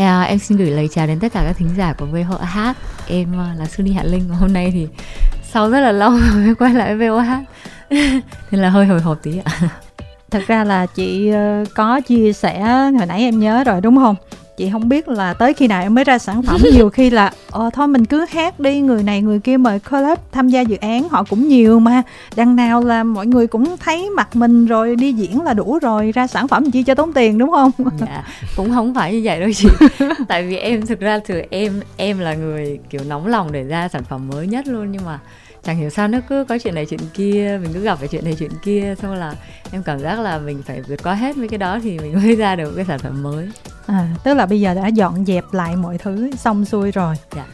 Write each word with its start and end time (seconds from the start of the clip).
À, 0.00 0.22
em 0.22 0.38
xin 0.38 0.58
gửi 0.58 0.70
lời 0.70 0.88
chào 0.88 1.06
đến 1.06 1.20
tất 1.20 1.32
cả 1.32 1.42
các 1.46 1.56
thính 1.58 1.68
giả 1.76 1.92
của 1.92 2.06
VOH. 2.06 2.76
Em 3.08 3.40
à, 3.40 3.54
là 3.58 3.66
Sunny 3.66 3.92
Hạ 3.92 4.02
Linh. 4.02 4.28
Hôm 4.28 4.52
nay 4.52 4.70
thì 4.72 4.88
sau 5.42 5.70
rất 5.70 5.80
là 5.80 5.92
lâu 5.92 6.10
rồi 6.10 6.44
mới 6.44 6.54
quay 6.54 6.74
lại 6.74 6.96
VOH. 6.96 7.26
Nên 8.50 8.62
là 8.62 8.70
hơi 8.70 8.86
hồi 8.86 9.00
hộp 9.00 9.22
tí 9.22 9.38
ạ. 9.44 9.70
Thật 10.30 10.42
ra 10.46 10.64
là 10.64 10.86
chị 10.86 11.30
ờ, 11.30 11.64
có 11.74 12.00
chia 12.00 12.32
sẻ 12.32 12.60
hồi 12.98 13.06
nãy 13.06 13.20
em 13.20 13.40
nhớ 13.40 13.64
rồi 13.64 13.80
đúng 13.80 13.96
không? 13.96 14.16
Chị 14.60 14.70
không 14.72 14.88
biết 14.88 15.08
là 15.08 15.34
tới 15.34 15.54
khi 15.54 15.66
nào 15.66 15.82
em 15.82 15.94
mới 15.94 16.04
ra 16.04 16.18
sản 16.18 16.42
phẩm. 16.42 16.60
Nhiều 16.72 16.90
khi 16.90 17.10
là 17.10 17.32
ờ 17.50 17.70
thôi 17.72 17.88
mình 17.88 18.04
cứ 18.04 18.26
hát 18.30 18.60
đi 18.60 18.80
người 18.80 19.02
này 19.02 19.22
người 19.22 19.40
kia 19.40 19.56
mời 19.56 19.78
collab 19.90 20.18
tham 20.32 20.48
gia 20.48 20.60
dự 20.60 20.76
án. 20.76 21.08
Họ 21.08 21.24
cũng 21.24 21.48
nhiều 21.48 21.80
mà. 21.80 22.02
Đằng 22.36 22.56
nào 22.56 22.84
là 22.84 23.04
mọi 23.04 23.26
người 23.26 23.46
cũng 23.46 23.76
thấy 23.76 24.10
mặt 24.10 24.36
mình 24.36 24.66
rồi 24.66 24.96
đi 24.96 25.12
diễn 25.12 25.42
là 25.42 25.54
đủ 25.54 25.78
rồi 25.82 26.12
ra 26.12 26.26
sản 26.26 26.48
phẩm 26.48 26.70
chi 26.70 26.82
cho 26.82 26.94
tốn 26.94 27.12
tiền 27.12 27.38
đúng 27.38 27.50
không? 27.50 27.70
Dạ 28.00 28.24
cũng 28.56 28.70
không 28.70 28.94
phải 28.94 29.12
như 29.12 29.20
vậy 29.24 29.40
đâu 29.40 29.50
chị. 29.52 29.68
Tại 30.28 30.46
vì 30.46 30.56
em 30.56 30.86
thực 30.86 31.00
ra 31.00 31.20
từ 31.26 31.42
em 31.50 31.80
em 31.96 32.18
là 32.18 32.34
người 32.34 32.78
kiểu 32.90 33.00
nóng 33.08 33.26
lòng 33.26 33.52
để 33.52 33.64
ra 33.64 33.88
sản 33.88 34.02
phẩm 34.04 34.28
mới 34.28 34.46
nhất 34.46 34.66
luôn 34.66 34.92
nhưng 34.92 35.04
mà 35.04 35.18
chẳng 35.62 35.76
hiểu 35.76 35.90
sao 35.90 36.08
nó 36.08 36.18
cứ 36.28 36.44
có 36.44 36.58
chuyện 36.58 36.74
này 36.74 36.86
chuyện 36.86 37.00
kia 37.14 37.58
mình 37.62 37.72
cứ 37.74 37.80
gặp 37.80 37.98
phải 37.98 38.08
chuyện 38.08 38.24
này 38.24 38.34
chuyện 38.38 38.50
kia 38.62 38.94
xong 39.02 39.14
là 39.14 39.34
em 39.72 39.82
cảm 39.82 39.98
giác 39.98 40.20
là 40.20 40.38
mình 40.38 40.62
phải 40.62 40.82
vượt 40.82 41.02
qua 41.02 41.14
hết 41.14 41.36
mấy 41.36 41.48
cái 41.48 41.58
đó 41.58 41.78
thì 41.82 41.98
mình 41.98 42.14
mới 42.22 42.36
ra 42.36 42.56
được 42.56 42.72
cái 42.76 42.84
sản 42.84 42.98
phẩm 42.98 43.22
mới. 43.22 43.48
À 43.86 44.08
tức 44.24 44.34
là 44.34 44.46
bây 44.46 44.60
giờ 44.60 44.74
đã 44.74 44.86
dọn 44.86 45.24
dẹp 45.24 45.44
lại 45.52 45.76
mọi 45.76 45.98
thứ 45.98 46.30
xong 46.36 46.64
xuôi 46.64 46.90
rồi. 46.90 47.14
Dạ. 47.36 47.46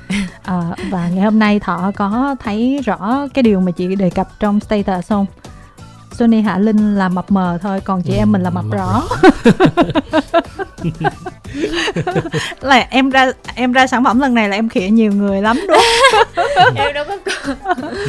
à, 0.43 0.63
và 0.91 1.09
ngày 1.09 1.25
hôm 1.25 1.39
nay 1.39 1.61
thọ 1.61 1.93
có 1.97 2.37
thấy 2.41 2.81
rõ 2.85 3.27
cái 3.35 3.43
điều 3.43 3.61
mà 3.61 3.73
chị 3.73 3.97
đề 3.97 4.11
cập 4.11 4.29
trong 4.41 4.61
status 4.61 5.09
không 5.09 5.27
Sony 6.19 6.41
Hạ 6.41 6.59
Linh 6.59 6.97
là 6.97 7.09
mập 7.09 7.31
mờ 7.31 7.59
thôi 7.63 7.81
còn 7.85 8.03
chị 8.03 8.13
ừ, 8.13 8.17
em 8.17 8.33
mình 8.33 8.43
là 8.43 8.51
mập, 8.51 8.65
mập 8.65 8.79
rõ 8.79 9.03
là 12.61 12.87
em 12.91 13.11
ra 13.11 13.33
em 13.55 13.73
ra 13.73 13.87
sản 13.87 14.05
phẩm 14.05 14.21
lần 14.21 14.35
này 14.35 14.49
là 14.49 14.57
em 14.57 14.69
khịa 14.69 14.89
nhiều 14.89 15.13
người 15.13 15.43
lắm 15.43 15.61
đúng 15.69 15.83
em 16.75 16.95
đâu 16.95 17.05
có 17.09 17.17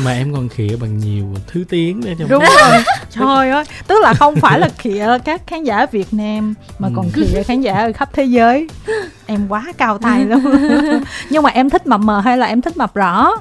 mà 0.04 0.12
em 0.12 0.34
còn 0.34 0.50
khịa 0.50 0.76
bằng 0.82 0.98
nhiều 0.98 1.26
thứ 1.48 1.64
tiếng 1.70 2.00
nữa 2.00 2.12
trong 2.20 2.30
đúng 2.30 2.44
rồi. 2.44 2.84
Trời 3.10 3.50
ơi. 3.50 3.64
Tức 3.88 4.02
là 4.02 4.14
không 4.14 4.36
phải 4.36 4.60
là 4.60 4.70
khịa 4.78 5.08
các 5.26 5.42
khán 5.48 5.64
giả 5.64 5.86
Việt 5.92 6.08
Nam 6.14 6.54
mà 6.80 6.90
còn 6.96 7.06
ừ. 7.06 7.12
khịa 7.14 7.44
khán 7.44 7.62
giả 7.62 7.74
ở 7.74 7.92
khắp 7.94 8.10
thế 8.14 8.24
giới. 8.24 8.68
Em 9.26 9.48
quá 9.50 9.66
cao 9.78 9.98
tay 9.98 10.26
luôn. 10.26 10.40
Nhưng 11.30 11.44
mà 11.44 11.50
em 11.50 11.70
thích 11.70 11.88
mập 11.88 12.00
mờ 12.00 12.20
hay 12.20 12.38
là 12.38 12.46
em 12.46 12.62
thích 12.62 12.78
mập 12.78 12.96
rõ 12.96 13.32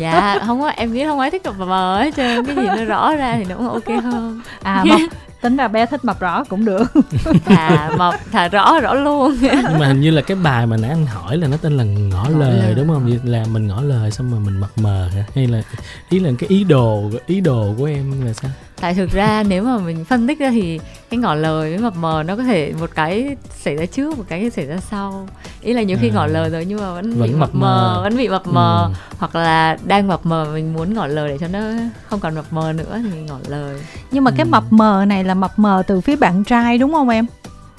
dạ 0.00 0.38
không 0.46 0.60
có 0.60 0.68
em 0.68 0.92
nghĩ 0.92 1.04
không 1.04 1.20
ai 1.20 1.30
thích 1.30 1.42
mập 1.44 1.68
mờ 1.68 2.00
hết 2.02 2.10
trơn. 2.16 2.46
Cái 2.46 2.56
gì 2.56 2.66
nó 2.66 2.84
rõ 2.84 3.14
ra 3.14 3.34
thì 3.38 3.44
nó 3.44 3.56
cũng 3.56 3.68
ok 3.68 4.05
hơn 4.12 4.40
à 4.62 4.84
mập 4.84 5.00
tính 5.40 5.56
ra 5.56 5.68
bé 5.68 5.86
thích 5.86 6.04
mập 6.04 6.20
rõ 6.20 6.44
cũng 6.44 6.64
được. 6.64 6.84
Thà 7.44 7.90
mập 7.98 8.14
thà 8.32 8.48
rõ 8.48 8.80
rõ 8.80 8.94
luôn. 8.94 9.36
Nhưng 9.40 9.78
mà 9.78 9.86
hình 9.86 10.00
như 10.00 10.10
là 10.10 10.22
cái 10.22 10.36
bài 10.36 10.66
mà 10.66 10.76
nãy 10.76 10.90
anh 10.90 11.06
hỏi 11.06 11.36
là 11.36 11.48
nó 11.48 11.56
tên 11.56 11.76
là 11.76 11.84
ngỏ 11.84 12.28
lời, 12.28 12.58
lời. 12.58 12.74
đúng 12.74 12.88
không? 12.88 13.06
Vậy 13.06 13.20
là 13.24 13.44
mình 13.52 13.66
ngỏ 13.66 13.82
lời 13.82 14.10
xong 14.10 14.30
mà 14.30 14.38
mình 14.38 14.60
mập 14.60 14.70
mờ 14.78 15.08
hả? 15.14 15.24
Hay 15.34 15.46
là 15.46 15.62
ý 16.08 16.18
là 16.18 16.30
cái 16.38 16.48
ý 16.48 16.64
đồ 16.64 17.10
ý 17.26 17.40
đồ 17.40 17.74
của 17.78 17.84
em 17.84 18.26
là 18.26 18.32
sao 18.32 18.50
tại 18.80 18.94
thực 18.94 19.10
ra 19.10 19.42
nếu 19.48 19.62
mà 19.62 19.78
mình 19.78 20.04
phân 20.04 20.26
tích 20.26 20.38
ra 20.38 20.50
thì 20.50 20.80
cái 21.10 21.18
ngỏ 21.18 21.34
lời 21.34 21.70
với 21.70 21.78
mập 21.78 21.96
mờ 21.96 22.22
nó 22.26 22.36
có 22.36 22.42
thể 22.42 22.72
một 22.80 22.90
cái 22.94 23.36
xảy 23.50 23.76
ra 23.76 23.86
trước 23.86 24.18
một 24.18 24.24
cái 24.28 24.50
xảy 24.50 24.66
ra 24.66 24.76
sau. 24.90 25.28
Ý 25.60 25.72
là 25.72 25.82
nhiều 25.82 25.98
khi 26.00 26.08
à, 26.08 26.14
ngỏ 26.14 26.26
lời 26.26 26.50
rồi 26.50 26.64
nhưng 26.64 26.80
mà 26.80 26.92
vẫn, 26.92 27.14
vẫn 27.14 27.28
bị 27.28 27.34
mập 27.34 27.54
mờ, 27.54 27.94
mờ 27.94 28.02
vẫn 28.02 28.16
bị 28.16 28.28
mập 28.28 28.46
mờ. 28.46 28.84
Ừ. 28.88 28.94
hoặc 29.18 29.36
là 29.36 29.78
đang 29.86 30.08
mập 30.08 30.26
mờ 30.26 30.46
mình 30.52 30.72
muốn 30.72 30.94
ngỏ 30.94 31.06
lời 31.06 31.28
để 31.28 31.38
cho 31.38 31.48
nó 31.48 31.60
không 32.06 32.20
còn 32.20 32.34
mập 32.34 32.52
mờ 32.52 32.72
nữa 32.72 33.00
thì 33.12 33.20
ngỏ 33.20 33.38
lời. 33.48 33.80
Nhưng 34.10 34.24
mà 34.24 34.30
ừ. 34.30 34.34
cái 34.36 34.46
mập 34.46 34.64
mờ 34.70 35.04
này 35.08 35.24
là 35.24 35.34
mập 35.34 35.58
mờ 35.58 35.82
từ 35.86 36.00
phía 36.00 36.16
bạn 36.16 36.44
trai 36.44 36.78
đúng 36.78 36.92
không 36.92 37.08
em? 37.08 37.26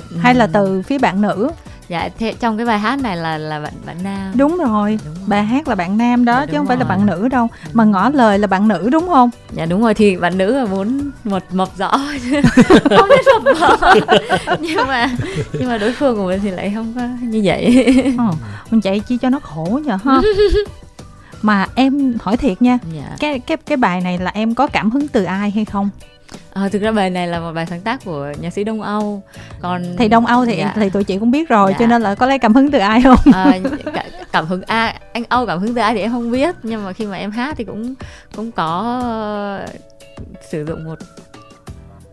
Ừ. 0.09 0.17
hay 0.17 0.35
là 0.35 0.47
từ 0.47 0.81
phía 0.81 0.97
bạn 0.97 1.21
nữ 1.21 1.51
dạ 1.89 2.09
thế 2.19 2.33
trong 2.39 2.57
cái 2.57 2.65
bài 2.65 2.79
hát 2.79 2.99
này 2.99 3.17
là 3.17 3.37
là 3.37 3.59
bạn 3.59 3.73
bạn 3.85 3.97
nam. 4.03 4.31
Đúng 4.35 4.57
rồi, 4.57 4.99
đúng 5.05 5.15
rồi. 5.15 5.23
bài 5.27 5.43
hát 5.43 5.67
là 5.67 5.75
bạn 5.75 5.97
nam 5.97 6.25
đó 6.25 6.39
dạ, 6.39 6.45
chứ 6.45 6.51
không 6.57 6.65
rồi. 6.65 6.67
phải 6.67 6.77
là 6.77 6.83
bạn 6.83 7.05
nữ 7.05 7.27
đâu. 7.27 7.47
Mà 7.73 7.83
ngỏ 7.83 8.09
lời 8.09 8.39
là 8.39 8.47
bạn 8.47 8.67
nữ 8.67 8.89
đúng 8.91 9.07
không? 9.07 9.29
Dạ 9.51 9.65
đúng 9.65 9.81
rồi. 9.81 9.93
Thì 9.93 10.17
bạn 10.17 10.37
nữ 10.37 10.57
là 10.57 10.65
muốn 10.65 11.11
một 11.23 11.43
mập 11.51 11.77
rõ. 11.77 11.91
Không 12.97 13.09
biết 13.09 13.25
mập 13.43 13.55
mờ 13.59 13.95
nhưng 14.59 14.87
mà 14.87 15.09
nhưng 15.53 15.69
mà 15.69 15.77
đối 15.77 15.93
phương 15.93 16.15
của 16.15 16.25
mình 16.27 16.39
thì 16.43 16.51
lại 16.51 16.71
không 16.75 16.93
có 16.95 17.01
như 17.21 17.41
vậy. 17.43 17.93
Ờ, 18.17 18.25
mình 18.71 18.81
chạy 18.81 18.99
chi 18.99 19.17
cho 19.17 19.29
nó 19.29 19.39
khổ 19.39 19.79
nhờ 19.85 19.97
ha. 20.05 20.21
Mà 21.41 21.67
em 21.75 22.13
hỏi 22.21 22.37
thiệt 22.37 22.61
nha. 22.61 22.77
Dạ. 22.93 23.15
cái 23.19 23.39
cái 23.39 23.57
cái 23.57 23.77
bài 23.77 24.01
này 24.01 24.17
là 24.17 24.31
em 24.33 24.55
có 24.55 24.67
cảm 24.67 24.91
hứng 24.91 25.07
từ 25.07 25.23
ai 25.23 25.51
hay 25.51 25.65
không 25.65 25.89
À, 26.53 26.69
thực 26.71 26.81
ra 26.81 26.91
bài 26.91 27.09
này 27.09 27.27
là 27.27 27.39
một 27.39 27.51
bài 27.55 27.65
sáng 27.69 27.81
tác 27.81 28.05
của 28.05 28.33
nhạc 28.39 28.53
sĩ 28.53 28.63
Đông 28.63 28.81
Âu. 28.81 29.23
Còn 29.61 29.83
thì 29.97 30.07
Đông 30.07 30.25
Âu 30.25 30.45
thì 30.45 30.57
dạ. 30.57 30.73
thì 30.75 30.89
tụi 30.89 31.03
chị 31.03 31.17
cũng 31.17 31.31
biết 31.31 31.49
rồi 31.49 31.71
dạ. 31.71 31.77
cho 31.79 31.87
nên 31.87 32.01
là 32.01 32.15
có 32.15 32.25
lấy 32.25 32.39
cảm 32.39 32.55
hứng 32.55 32.71
từ 32.71 32.79
ai 32.79 33.01
không? 33.01 33.33
À, 33.33 33.59
cảm 34.31 34.45
hứng 34.45 34.61
a 34.67 34.85
à, 34.85 34.99
anh 35.13 35.23
Âu 35.29 35.45
cảm 35.45 35.59
hứng 35.59 35.73
từ 35.73 35.81
ai 35.81 35.93
thì 35.93 36.01
em 36.01 36.11
không 36.11 36.31
biết 36.31 36.55
nhưng 36.63 36.85
mà 36.85 36.93
khi 36.93 37.05
mà 37.05 37.17
em 37.17 37.31
hát 37.31 37.55
thì 37.57 37.63
cũng 37.63 37.95
cũng 38.35 38.51
có 38.51 39.01
sử 40.51 40.65
dụng 40.65 40.83
một 40.83 40.99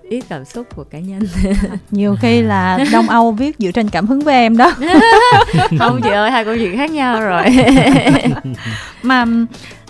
ít 0.08 0.24
cảm 0.28 0.44
xúc 0.44 0.66
của 0.76 0.84
cá 0.84 0.98
nhân. 0.98 1.20
Nhiều 1.90 2.16
khi 2.20 2.42
là 2.42 2.78
đông 2.92 3.08
âu 3.08 3.32
viết 3.32 3.56
dựa 3.58 3.70
trên 3.70 3.90
cảm 3.90 4.06
hứng 4.06 4.20
với 4.20 4.34
em 4.34 4.56
đó. 4.56 4.72
Không 5.78 6.00
chị 6.02 6.10
ơi 6.10 6.30
hai 6.30 6.44
câu 6.44 6.56
chuyện 6.56 6.76
khác 6.76 6.90
nhau 6.90 7.20
rồi. 7.20 7.44
Mà 9.02 9.24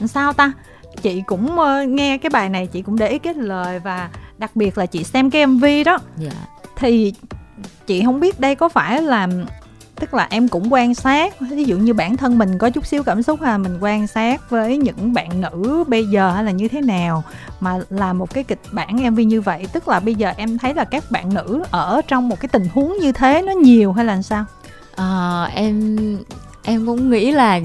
sao 0.07 0.33
ta 0.33 0.53
chị 1.03 1.23
cũng 1.27 1.57
nghe 1.97 2.19
cái 2.19 2.31
bài 2.31 2.49
này 2.49 2.67
chị 2.67 2.83
cũng 2.83 2.99
để 2.99 3.09
ý 3.09 3.19
cái 3.19 3.35
lời 3.35 3.79
và 3.79 4.11
đặc 4.39 4.57
biệt 4.57 4.79
là 4.79 4.87
chị 4.87 5.05
xem 5.05 5.31
cái 5.31 5.47
mv 5.47 5.65
đó. 5.85 5.99
Dạ. 6.19 6.31
thì 6.77 7.15
chị 7.87 8.03
không 8.05 8.21
biết 8.21 8.41
đây 8.41 8.55
có 8.55 8.69
phải 8.69 9.03
là 9.03 9.29
tức 10.01 10.15
là 10.15 10.27
em 10.31 10.49
cũng 10.49 10.73
quan 10.73 10.95
sát 10.95 11.41
ví 11.41 11.65
dụ 11.65 11.77
như 11.77 11.95
bản 11.95 12.17
thân 12.17 12.39
mình 12.39 12.59
có 12.59 12.71
chút 12.71 12.87
xíu 12.87 13.03
cảm 13.03 13.23
xúc 13.23 13.43
là 13.43 13.59
mình 13.59 13.79
quan 13.81 14.07
sát 14.07 14.51
với 14.51 14.77
những 14.77 15.13
bạn 15.13 15.41
nữ 15.41 15.85
bây 15.89 16.07
giờ 16.07 16.33
hay 16.33 16.45
là 16.45 16.51
như 16.51 16.69
thế 16.69 16.81
nào 16.81 17.23
mà 17.61 17.79
làm 17.91 18.19
một 18.19 18.35
cái 18.35 18.45
kịch 18.45 18.61
bản 18.73 19.11
mv 19.11 19.19
như 19.19 19.41
vậy? 19.41 19.67
Tức 19.73 19.89
là 19.89 20.01
bây 20.01 20.15
giờ 20.15 20.33
em 20.37 20.59
thấy 20.59 20.75
là 20.75 20.85
các 20.85 21.11
bạn 21.11 21.35
nữ 21.35 21.65
ở 21.71 22.01
trong 22.09 22.29
một 22.29 22.41
cái 22.41 22.49
tình 22.49 22.69
huống 22.75 22.99
như 23.01 23.13
thế 23.13 23.43
nó 23.43 23.53
nhiều 23.53 23.93
hay 23.93 24.05
là 24.05 24.23
sao? 24.23 24.45
À, 24.97 25.45
em 25.55 25.97
em 26.63 26.87
cũng 26.87 27.11
nghĩ 27.11 27.33
là 27.33 27.61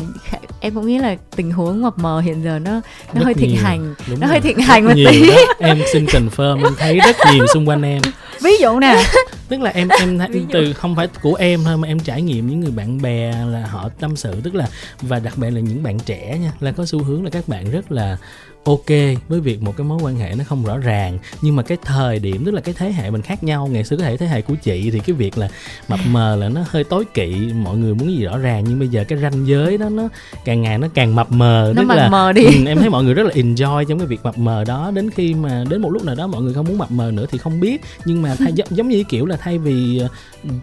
em 0.59 0.74
cũng 0.74 0.88
nghĩ 0.88 0.97
là 0.97 1.16
tình 1.36 1.52
huống 1.52 1.81
mập 1.81 2.00
mờ 2.00 2.20
hiện 2.20 2.44
giờ 2.44 2.59
nó 2.59 2.72
nó 2.72 2.81
rất 3.14 3.24
hơi 3.25 3.34
thịnh 3.34 3.50
nhiều. 3.53 3.64
hành 3.64 3.96
Đúng 4.09 4.20
nó 4.20 4.28
rồi. 4.28 4.30
hơi 4.31 4.42
thịnh 4.42 4.59
hành 4.59 4.86
một 4.86 4.94
tí 4.96 5.30
đó. 5.30 5.36
em 5.59 5.81
xin 5.94 6.06
confirm 6.06 6.64
em 6.64 6.74
thấy 6.78 7.00
rất 7.00 7.16
nhiều 7.34 7.46
xung 7.53 7.70
quanh 7.70 7.81
em 7.81 8.02
ví 8.42 8.52
dụ 8.62 8.80
nè 8.80 9.03
tức 9.50 9.62
là 9.62 9.72
em 9.72 9.88
em 10.00 10.18
thấy 10.18 10.46
từ 10.53 10.74
không 10.74 10.96
phải 10.96 11.08
của 11.22 11.36
em 11.36 11.64
thôi 11.64 11.78
mà 11.78 11.88
em 11.88 12.00
trải 12.00 12.22
nghiệm 12.22 12.47
những 12.47 12.59
người 12.59 12.72
bạn 12.72 13.02
bè 13.02 13.34
là 13.47 13.66
họ 13.66 13.90
tâm 14.00 14.16
sự 14.16 14.34
tức 14.44 14.56
là 14.56 14.68
và 15.02 15.20
đặc 15.20 15.38
biệt 15.38 15.50
là 15.50 15.59
những 15.59 15.84
bạn 15.84 16.00
trẻ 16.00 16.38
nha 16.42 16.52
là 16.59 16.72
có 16.72 16.86
xu 16.86 17.03
hướng 17.03 17.24
là 17.24 17.30
các 17.30 17.47
bạn 17.47 17.72
rất 17.72 17.91
là 17.91 18.18
ok 18.64 18.90
với 19.28 19.40
việc 19.40 19.62
một 19.62 19.78
cái 19.78 19.88
mối 19.88 20.00
quan 20.03 20.16
hệ 20.16 20.36
nó 20.38 20.44
không 20.44 20.66
rõ 20.66 20.78
ràng 20.78 21.18
nhưng 21.42 21.56
mà 21.56 21.64
cái 21.64 21.78
thời 21.84 22.20
điểm 22.20 22.46
tức 22.46 22.52
là 22.52 22.62
cái 22.62 22.75
thế 22.78 22.92
hệ 22.92 23.09
mình 23.09 23.22
khác 23.22 23.44
nhau 23.44 23.68
ngày 23.68 23.84
xưa 23.84 23.97
có 23.97 24.03
thể 24.03 24.18
thế 24.18 24.28
hệ 24.28 24.42
của 24.42 24.56
chị 24.64 24.92
thì 24.92 25.00
cái 25.00 25.14
việc 25.14 25.38
là 25.38 25.50
mập 25.88 26.00
mờ 26.08 26.36
là 26.36 26.50
nó 26.50 26.62
hơi 26.68 26.84
tối 26.84 27.06
kỵ 27.14 27.53
mọi 27.53 27.78
người 27.78 27.94
muốn 27.94 28.18
gì 28.18 28.25
rõ 28.25 28.38
ràng 28.38 28.64
nhưng 28.68 28.80
bây 28.80 28.88
giờ 28.88 29.03
cái 29.08 29.20
ranh 29.20 29.47
giới 29.47 29.78
đó 29.78 29.90
nó 29.90 30.09
càng 30.46 30.62
ngày 30.62 30.78
nó 30.78 30.88
càng 30.94 31.16
mập 31.16 31.31
mờ 31.31 31.74
nó 31.75 31.81
tức 31.81 31.96
là 31.96 32.09
mờ 32.09 32.34
đi. 32.34 32.44
ừ, 32.44 32.52
em 32.68 32.78
thấy 32.78 32.90
mọi 32.90 33.03
người 33.03 33.14
rất 33.14 33.24
là 33.24 33.31
enjoy 33.31 33.84
trong 33.84 34.00
cái 34.00 34.08
việc 34.08 34.20
mập 34.24 34.38
mờ 34.38 34.64
đó. 34.64 34.91
Đến 34.94 35.09
khi 35.09 35.34
mà 35.34 35.64
đến 35.70 35.81
một 35.81 35.90
lúc 35.90 36.03
nào 36.03 36.16
đó 36.16 36.28
mọi 36.28 36.41
người 36.41 36.53
không 36.53 36.66
muốn 36.66 36.78
mập 36.78 36.91
mờ 36.91 37.12
nữa 37.12 37.26
thì 37.31 37.38
không 37.38 37.59
biết 37.59 37.81
nhưng 38.06 38.22
mà 38.22 38.36
thay, 38.40 38.53
giống 38.70 38.90
như 38.90 39.03
kiểu 39.03 39.26
là 39.26 39.38
thay 39.38 39.58
vì 39.58 40.00
ờ, 40.00 40.08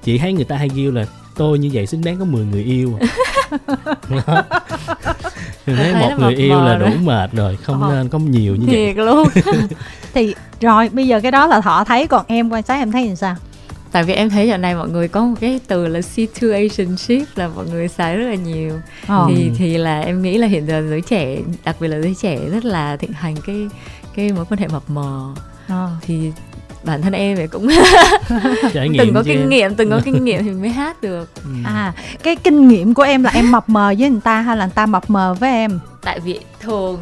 chị 0.05 0.19
thấy 0.19 0.33
người 0.33 0.45
ta 0.45 0.57
hay 0.57 0.69
kêu 0.77 0.93
là 0.93 1.07
tôi 1.37 1.59
như 1.59 1.71
vậy 1.73 1.87
xứng 1.87 2.05
đáng 2.05 2.19
có 2.19 2.25
10 2.25 2.45
người 2.45 2.63
yêu 2.63 2.99
mình 5.67 5.77
thấy 5.77 5.95
một 5.95 6.11
người 6.19 6.35
yêu 6.35 6.61
là 6.61 6.77
đủ 6.77 6.87
mệt 7.03 7.33
rồi 7.33 7.57
không 7.57 7.83
ờ. 7.83 7.95
nên 7.95 8.09
có 8.09 8.19
nhiều 8.19 8.57
như 8.57 8.67
vậy 8.67 8.95
luôn 8.95 9.29
thì 10.15 10.35
rồi 10.61 10.89
bây 10.89 11.07
giờ 11.07 11.21
cái 11.21 11.31
đó 11.31 11.47
là 11.47 11.61
thọ 11.61 11.85
thấy 11.85 12.07
còn 12.07 12.25
em 12.29 12.51
quan 12.51 12.63
sát 12.63 12.75
em 12.75 12.93
thấy 12.93 13.07
làm 13.07 13.17
sao 13.17 13.37
tại 13.93 14.03
vì 14.03 14.15
em 14.15 14.31
thấy 14.31 14.49
giờ 14.49 14.57
này 14.57 14.75
mọi 14.75 14.89
người 14.89 15.09
có 15.09 15.25
một 15.25 15.35
cái 15.41 15.61
từ 15.67 15.87
là 15.87 16.03
situationship 16.03 17.23
là 17.35 17.49
mọi 17.49 17.67
người 17.67 17.89
xài 17.89 18.17
rất 18.17 18.27
là 18.29 18.35
nhiều 18.35 18.73
ờ. 19.07 19.27
thì 19.29 19.51
thì 19.59 19.79
là 19.79 20.01
em 20.01 20.23
nghĩ 20.23 20.39
là 20.39 20.47
hiện 20.47 20.67
giờ 20.67 20.83
giới 20.89 21.01
trẻ 21.01 21.37
đặc 21.65 21.77
biệt 21.81 21.89
là 21.89 22.01
giới 22.01 22.15
trẻ 22.23 22.39
rất 22.53 22.65
là 22.65 22.97
thịnh 22.97 23.13
hành 23.13 23.35
cái 23.47 23.69
cái 24.15 24.33
mối 24.33 24.45
quan 24.51 24.61
hệ 24.61 24.69
mập 24.69 24.91
mờ 24.91 25.35
ờ. 25.69 25.91
thì 26.01 26.33
bản 26.87 27.03
thân 27.03 27.13
em 27.13 27.37
thì 27.37 27.47
cũng 27.47 27.69
từng 28.99 29.15
có 29.15 29.23
kinh 29.27 29.49
nghiệm 29.49 29.75
từng 29.75 29.91
có 29.91 30.01
kinh 30.05 30.25
nghiệm 30.25 30.45
thì 30.45 30.51
mới 30.51 30.69
hát 30.69 31.03
được. 31.03 31.31
Ừ. 31.45 31.51
à 31.65 31.93
cái 32.23 32.37
kinh 32.37 32.69
nghiệm 32.69 32.95
của 32.95 33.03
em 33.03 33.23
là 33.23 33.31
em 33.31 33.53
mập 33.53 33.69
mờ 33.69 33.95
với 33.99 34.11
người 34.11 34.21
ta 34.25 34.41
hay 34.41 34.57
là 34.57 34.65
người 34.65 34.75
ta 34.75 34.87
mập 34.87 35.11
mờ 35.11 35.35
với 35.35 35.51
em? 35.51 35.81
Tại 36.03 36.21
vì 36.21 36.41
thường 36.61 36.99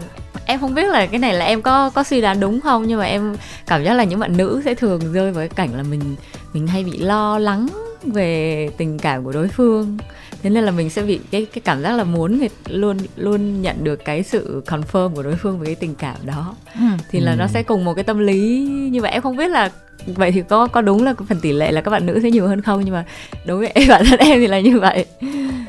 em 0.46 0.60
không 0.60 0.74
biết 0.74 0.88
là 0.88 1.06
cái 1.06 1.18
này 1.18 1.34
là 1.34 1.44
em 1.44 1.62
có 1.62 1.90
có 1.90 2.02
suy 2.02 2.20
đoán 2.20 2.40
đúng 2.40 2.60
không 2.60 2.84
nhưng 2.86 2.98
mà 2.98 3.04
em 3.04 3.36
cảm 3.66 3.84
giác 3.84 3.94
là 3.94 4.04
những 4.04 4.20
bạn 4.20 4.36
nữ 4.36 4.62
sẽ 4.64 4.74
thường 4.74 5.12
rơi 5.12 5.32
vào 5.32 5.40
cái 5.40 5.48
cảnh 5.48 5.76
là 5.76 5.82
mình 5.82 6.16
mình 6.52 6.66
hay 6.66 6.84
bị 6.84 6.98
lo 6.98 7.38
lắng 7.38 7.66
về 8.02 8.68
tình 8.76 8.98
cảm 8.98 9.24
của 9.24 9.32
đối 9.32 9.48
phương 9.48 9.98
thế 10.44 10.50
nên 10.50 10.64
là 10.64 10.70
mình 10.70 10.90
sẽ 10.90 11.02
bị 11.02 11.20
cái 11.30 11.46
cái 11.52 11.60
cảm 11.64 11.82
giác 11.82 11.92
là 11.92 12.04
muốn 12.04 12.38
người 12.38 12.48
luôn 12.68 12.96
luôn 13.16 13.62
nhận 13.62 13.84
được 13.84 14.04
cái 14.04 14.22
sự 14.22 14.62
confirm 14.66 15.14
của 15.14 15.22
đối 15.22 15.36
phương 15.36 15.58
với 15.58 15.66
cái 15.66 15.74
tình 15.74 15.94
cảm 15.94 16.16
đó 16.24 16.54
ừ. 16.74 16.86
thì 17.10 17.20
là 17.20 17.32
ừ. 17.32 17.36
nó 17.36 17.46
sẽ 17.46 17.62
cùng 17.62 17.84
một 17.84 17.94
cái 17.94 18.04
tâm 18.04 18.18
lý 18.18 18.68
như 18.92 19.02
vậy 19.02 19.10
em 19.10 19.22
không 19.22 19.36
biết 19.36 19.50
là 19.50 19.70
vậy 20.06 20.32
thì 20.32 20.42
có 20.48 20.66
có 20.66 20.80
đúng 20.80 21.04
là 21.04 21.14
phần 21.28 21.40
tỷ 21.40 21.52
lệ 21.52 21.72
là 21.72 21.80
các 21.80 21.90
bạn 21.90 22.06
nữ 22.06 22.20
sẽ 22.22 22.30
nhiều 22.30 22.46
hơn 22.46 22.60
không 22.60 22.80
nhưng 22.84 22.94
mà 22.94 23.04
đối 23.46 23.58
với 23.58 23.72
bản 23.88 24.04
thân 24.04 24.18
em 24.18 24.40
thì 24.40 24.46
là 24.46 24.60
như 24.60 24.80
vậy 24.80 25.06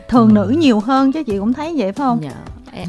thường 0.09 0.29
ừ. 0.29 0.33
nữ 0.33 0.55
nhiều 0.57 0.79
hơn 0.79 1.11
chứ 1.11 1.23
chị 1.23 1.37
cũng 1.39 1.53
thấy 1.53 1.73
vậy 1.77 1.91
phải 1.91 2.05
không 2.05 2.19
dạ 2.23 2.35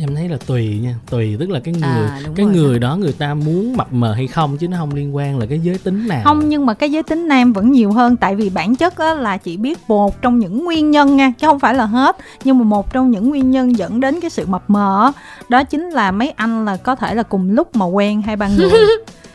em 0.01 0.15
thấy 0.15 0.29
là 0.29 0.37
tùy 0.47 0.79
nha 0.83 0.95
tùy 1.11 1.37
tức 1.41 1.51
là 1.51 1.61
cái 1.61 1.75
người 1.75 2.07
à, 2.09 2.21
cái 2.37 2.47
người 2.47 2.79
đó. 2.79 2.89
đó 2.89 2.97
người 2.97 3.13
ta 3.13 3.35
muốn 3.35 3.77
mập 3.77 3.93
mờ 3.93 4.13
hay 4.13 4.27
không 4.27 4.57
chứ 4.57 4.69
nó 4.69 4.77
không 4.79 4.95
liên 4.95 5.17
quan 5.17 5.39
là 5.39 5.47
cái 5.47 5.61
giới 5.61 5.79
tính 5.79 6.09
nào 6.09 6.21
không 6.25 6.49
nhưng 6.49 6.67
mà 6.67 6.75
cái 6.75 6.91
giới 6.91 7.03
tính 7.03 7.29
nam 7.29 7.53
vẫn 7.53 7.73
nhiều 7.73 7.93
hơn 7.93 8.17
tại 8.17 8.35
vì 8.35 8.51
bản 8.51 8.77
chất 8.77 8.99
á, 8.99 9.15
là 9.15 9.37
chị 9.37 9.57
biết 9.57 9.79
một 9.89 10.23
trong 10.23 10.39
những 10.39 10.65
nguyên 10.65 10.91
nhân 10.91 11.17
nha 11.17 11.33
chứ 11.39 11.47
không 11.47 11.59
phải 11.59 11.75
là 11.75 11.85
hết 11.85 12.17
nhưng 12.45 12.59
mà 12.59 12.65
một 12.65 12.93
trong 12.93 13.11
những 13.11 13.29
nguyên 13.29 13.51
nhân 13.51 13.77
dẫn 13.79 14.01
đến 14.01 14.21
cái 14.21 14.31
sự 14.31 14.47
mập 14.47 14.63
mờ 14.69 15.13
đó 15.49 15.65
chính 15.65 15.91
là 15.91 16.11
mấy 16.11 16.31
anh 16.31 16.65
là 16.65 16.77
có 16.77 16.95
thể 16.95 17.15
là 17.15 17.23
cùng 17.23 17.51
lúc 17.51 17.77
mà 17.77 17.87
quen 17.87 18.23
hai 18.23 18.37
ba 18.37 18.49
người 18.49 18.71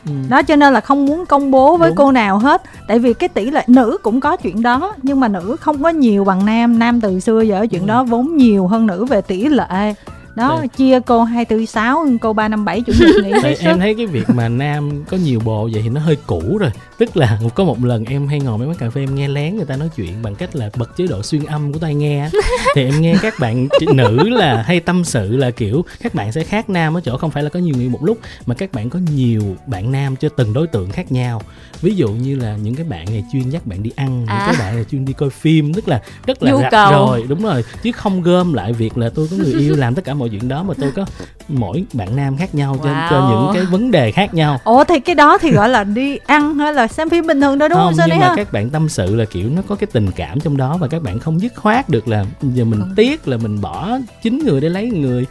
Ừ. 0.06 0.12
đó 0.28 0.42
cho 0.42 0.56
nên 0.56 0.72
là 0.72 0.80
không 0.80 1.06
muốn 1.06 1.26
công 1.26 1.50
bố 1.50 1.76
với 1.76 1.88
Đúng. 1.88 1.96
cô 1.96 2.12
nào 2.12 2.38
hết 2.38 2.62
tại 2.88 2.98
vì 2.98 3.14
cái 3.14 3.28
tỷ 3.28 3.50
lệ 3.50 3.64
nữ 3.66 3.98
cũng 4.02 4.20
có 4.20 4.36
chuyện 4.36 4.62
đó 4.62 4.94
nhưng 5.02 5.20
mà 5.20 5.28
nữ 5.28 5.56
không 5.60 5.82
có 5.82 5.88
nhiều 5.88 6.24
bằng 6.24 6.46
nam 6.46 6.78
nam 6.78 7.00
từ 7.00 7.20
xưa 7.20 7.40
giờ 7.40 7.66
chuyện 7.70 7.82
ừ. 7.82 7.86
đó 7.86 8.04
vốn 8.04 8.36
nhiều 8.36 8.66
hơn 8.66 8.86
nữ 8.86 9.04
về 9.04 9.20
tỷ 9.22 9.44
lệ 9.44 9.94
đó 10.36 10.56
Đây. 10.58 10.68
chia 10.68 11.00
cô 11.06 11.24
hai 11.24 11.44
tư 11.44 11.64
sáu 11.64 12.06
cô 12.20 12.32
ba 12.32 12.48
năm 12.48 12.64
bảy 12.64 12.80
chủ 12.80 12.92
nhật 13.00 13.24
nghỉ 13.24 13.32
Đây, 13.42 13.56
em 13.60 13.78
thấy 13.78 13.94
cái 13.94 14.06
việc 14.06 14.30
mà 14.30 14.48
nam 14.48 15.04
có 15.08 15.16
nhiều 15.16 15.40
bộ 15.44 15.68
vậy 15.72 15.82
thì 15.82 15.88
nó 15.88 16.00
hơi 16.00 16.16
cũ 16.26 16.58
rồi. 16.58 16.70
Tức 16.98 17.16
là 17.16 17.38
có 17.54 17.64
một 17.64 17.84
lần 17.84 18.04
em 18.04 18.28
hay 18.28 18.40
ngồi 18.40 18.58
mấy 18.58 18.68
quán 18.68 18.76
cà 18.76 18.90
phê 18.90 19.00
em 19.00 19.14
nghe 19.14 19.28
lén 19.28 19.56
người 19.56 19.64
ta 19.64 19.76
nói 19.76 19.90
chuyện 19.96 20.22
bằng 20.22 20.34
cách 20.34 20.56
là 20.56 20.70
bật 20.76 20.96
chế 20.96 21.06
độ 21.06 21.22
xuyên 21.22 21.44
âm 21.44 21.72
của 21.72 21.78
tai 21.78 21.94
nghe 21.94 22.30
thì 22.74 22.84
em 22.84 23.00
nghe 23.00 23.14
các 23.22 23.34
bạn 23.38 23.68
nữ 23.94 24.28
là 24.28 24.62
hay 24.62 24.80
tâm 24.80 25.04
sự 25.04 25.36
là 25.36 25.50
kiểu 25.50 25.84
các 26.02 26.14
bạn 26.14 26.32
sẽ 26.32 26.44
khác 26.44 26.70
nam 26.70 26.96
ở 26.96 27.00
chỗ 27.04 27.16
không 27.16 27.30
phải 27.30 27.42
là 27.42 27.48
có 27.48 27.60
nhiều 27.60 27.74
người 27.76 27.88
một 27.88 28.04
lúc 28.04 28.18
mà 28.46 28.54
các 28.54 28.72
bạn 28.72 28.90
có 28.90 28.98
nhiều 29.14 29.42
bạn 29.66 29.92
nam 29.92 30.16
cho 30.16 30.28
từng 30.28 30.52
đối 30.52 30.66
tượng 30.66 30.90
khác 30.90 31.12
nhau. 31.12 31.42
Ví 31.80 31.94
dụ 31.94 32.08
như 32.08 32.36
là 32.36 32.56
những 32.56 32.74
cái 32.74 32.84
bạn 32.84 33.04
này 33.10 33.24
chuyên 33.32 33.50
dắt 33.50 33.66
bạn 33.66 33.82
đi 33.82 33.90
ăn 33.96 34.26
à. 34.26 34.46
những 34.46 34.56
cái 34.56 34.66
bạn 34.66 34.76
này 34.76 34.84
chuyên 34.90 35.04
đi 35.04 35.12
coi 35.12 35.30
phim 35.30 35.74
tức 35.74 35.88
là 35.88 36.02
rất 36.26 36.42
là 36.42 36.52
rạch 36.56 36.90
rồi 36.92 37.24
đúng 37.28 37.42
rồi. 37.42 37.64
Chứ 37.82 37.92
không 37.92 38.22
gom 38.22 38.52
lại 38.52 38.72
việc 38.72 38.98
là 38.98 39.10
tôi 39.14 39.28
có 39.30 39.36
người 39.36 39.54
yêu 39.54 39.76
làm 39.76 39.94
tất 39.94 40.04
cả 40.04 40.14
mọi 40.14 40.21
chuyện 40.28 40.48
đó 40.48 40.62
mà 40.62 40.74
tôi 40.80 40.92
có 40.96 41.04
mỗi 41.48 41.84
bạn 41.92 42.16
nam 42.16 42.36
khác 42.36 42.54
nhau 42.54 42.74
wow. 42.74 42.84
cho, 42.84 43.06
cho 43.10 43.28
những 43.30 43.54
cái 43.54 43.64
vấn 43.64 43.90
đề 43.90 44.12
khác 44.12 44.34
nhau. 44.34 44.60
Ủa 44.64 44.84
thì 44.84 45.00
cái 45.00 45.14
đó 45.14 45.38
thì 45.38 45.52
gọi 45.52 45.68
là 45.68 45.84
đi 45.84 46.18
ăn 46.26 46.54
hay 46.54 46.72
là 46.72 46.86
xem 46.86 47.10
phim 47.10 47.26
bình 47.26 47.40
thường 47.40 47.58
đó 47.58 47.68
đúng 47.68 47.78
không, 47.78 47.94
không 47.96 48.06
nhưng 48.08 48.18
mà 48.18 48.28
ha? 48.28 48.34
các 48.36 48.52
bạn 48.52 48.70
tâm 48.70 48.88
sự 48.88 49.16
là 49.16 49.24
kiểu 49.24 49.50
nó 49.50 49.62
có 49.68 49.74
cái 49.74 49.86
tình 49.92 50.10
cảm 50.10 50.40
trong 50.40 50.56
đó 50.56 50.76
và 50.76 50.88
các 50.88 51.02
bạn 51.02 51.18
không 51.18 51.40
dứt 51.40 51.52
khoát 51.56 51.88
được 51.88 52.08
là 52.08 52.24
giờ 52.42 52.64
mình 52.64 52.80
không. 52.80 52.92
tiếc 52.96 53.28
là 53.28 53.36
mình 53.36 53.60
bỏ 53.60 53.98
chín 54.22 54.38
người 54.38 54.60
để 54.60 54.68
lấy 54.68 54.90
người. 54.90 55.26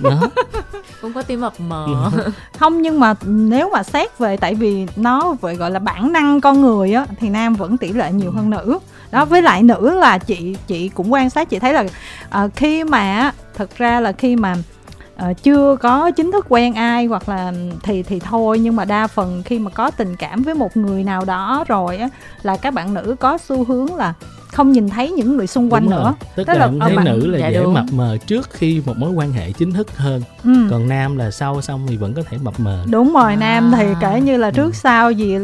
Đó. 0.00 0.20
Không 1.00 1.12
có 1.12 1.22
tim 1.22 1.40
mập 1.40 1.60
mờ. 1.60 2.10
Không 2.58 2.82
nhưng 2.82 3.00
mà 3.00 3.14
nếu 3.24 3.70
mà 3.72 3.82
xét 3.82 4.18
về 4.18 4.36
tại 4.36 4.54
vì 4.54 4.86
nó 4.96 5.34
vậy 5.40 5.54
gọi 5.54 5.70
là 5.70 5.78
bản 5.78 6.12
năng 6.12 6.40
con 6.40 6.60
người 6.60 6.92
á 6.92 7.06
thì 7.18 7.28
nam 7.28 7.54
vẫn 7.54 7.76
tỷ 7.76 7.92
lệ 7.92 8.12
nhiều 8.12 8.30
hơn 8.30 8.50
nữ 8.50 8.78
đó 9.10 9.24
với 9.24 9.42
lại 9.42 9.62
nữ 9.62 9.94
là 9.94 10.18
chị 10.18 10.56
chị 10.66 10.88
cũng 10.88 11.12
quan 11.12 11.30
sát 11.30 11.50
chị 11.50 11.58
thấy 11.58 11.72
là 11.72 11.84
uh, 12.44 12.50
khi 12.56 12.84
mà 12.84 13.32
thật 13.54 13.76
ra 13.76 14.00
là 14.00 14.12
khi 14.12 14.36
mà 14.36 14.56
uh, 15.30 15.42
chưa 15.42 15.76
có 15.76 16.10
chính 16.10 16.32
thức 16.32 16.46
quen 16.48 16.74
ai 16.74 17.06
hoặc 17.06 17.28
là 17.28 17.46
ừ, 17.46 17.54
thì 17.82 18.02
thì 18.02 18.20
thôi 18.20 18.58
nhưng 18.58 18.76
mà 18.76 18.84
đa 18.84 19.06
phần 19.06 19.42
khi 19.44 19.58
mà 19.58 19.70
có 19.70 19.90
tình 19.90 20.16
cảm 20.16 20.42
với 20.42 20.54
một 20.54 20.76
người 20.76 21.04
nào 21.04 21.24
đó 21.24 21.64
rồi 21.68 21.96
á 21.96 22.08
là 22.42 22.56
các 22.56 22.74
bạn 22.74 22.94
nữ 22.94 23.16
có 23.20 23.38
xu 23.38 23.64
hướng 23.64 23.94
là 23.94 24.14
không 24.56 24.72
nhìn 24.72 24.88
thấy 24.88 25.10
những 25.10 25.36
người 25.36 25.46
xung 25.46 25.72
quanh 25.72 25.82
đúng 25.82 25.90
nữa 25.90 26.14
tức, 26.36 26.46
tức 26.46 26.52
là, 26.52 26.66
là 26.66 26.72
thấy 26.80 26.96
nữ 27.04 27.26
là 27.26 27.38
dạ 27.38 27.48
dễ 27.48 27.62
đúng. 27.62 27.74
mập 27.74 27.84
mờ 27.92 28.16
trước 28.26 28.50
khi 28.50 28.82
một 28.86 28.96
mối 28.96 29.10
quan 29.10 29.32
hệ 29.32 29.52
chính 29.52 29.72
thức 29.72 29.96
hơn 29.96 30.22
ừ. 30.44 30.50
còn 30.70 30.88
nam 30.88 31.16
là 31.16 31.30
sau 31.30 31.62
xong 31.62 31.86
thì 31.88 31.96
vẫn 31.96 32.14
có 32.14 32.22
thể 32.30 32.38
mập 32.38 32.60
mờ 32.60 32.84
đúng 32.90 33.12
rồi 33.12 33.32
à. 33.32 33.36
nam 33.36 33.72
thì 33.76 33.84
kể 34.00 34.20
như 34.20 34.36
là 34.36 34.50
trước 34.50 34.66
ừ. 34.66 34.72
sau 34.72 35.10
gì 35.10 35.36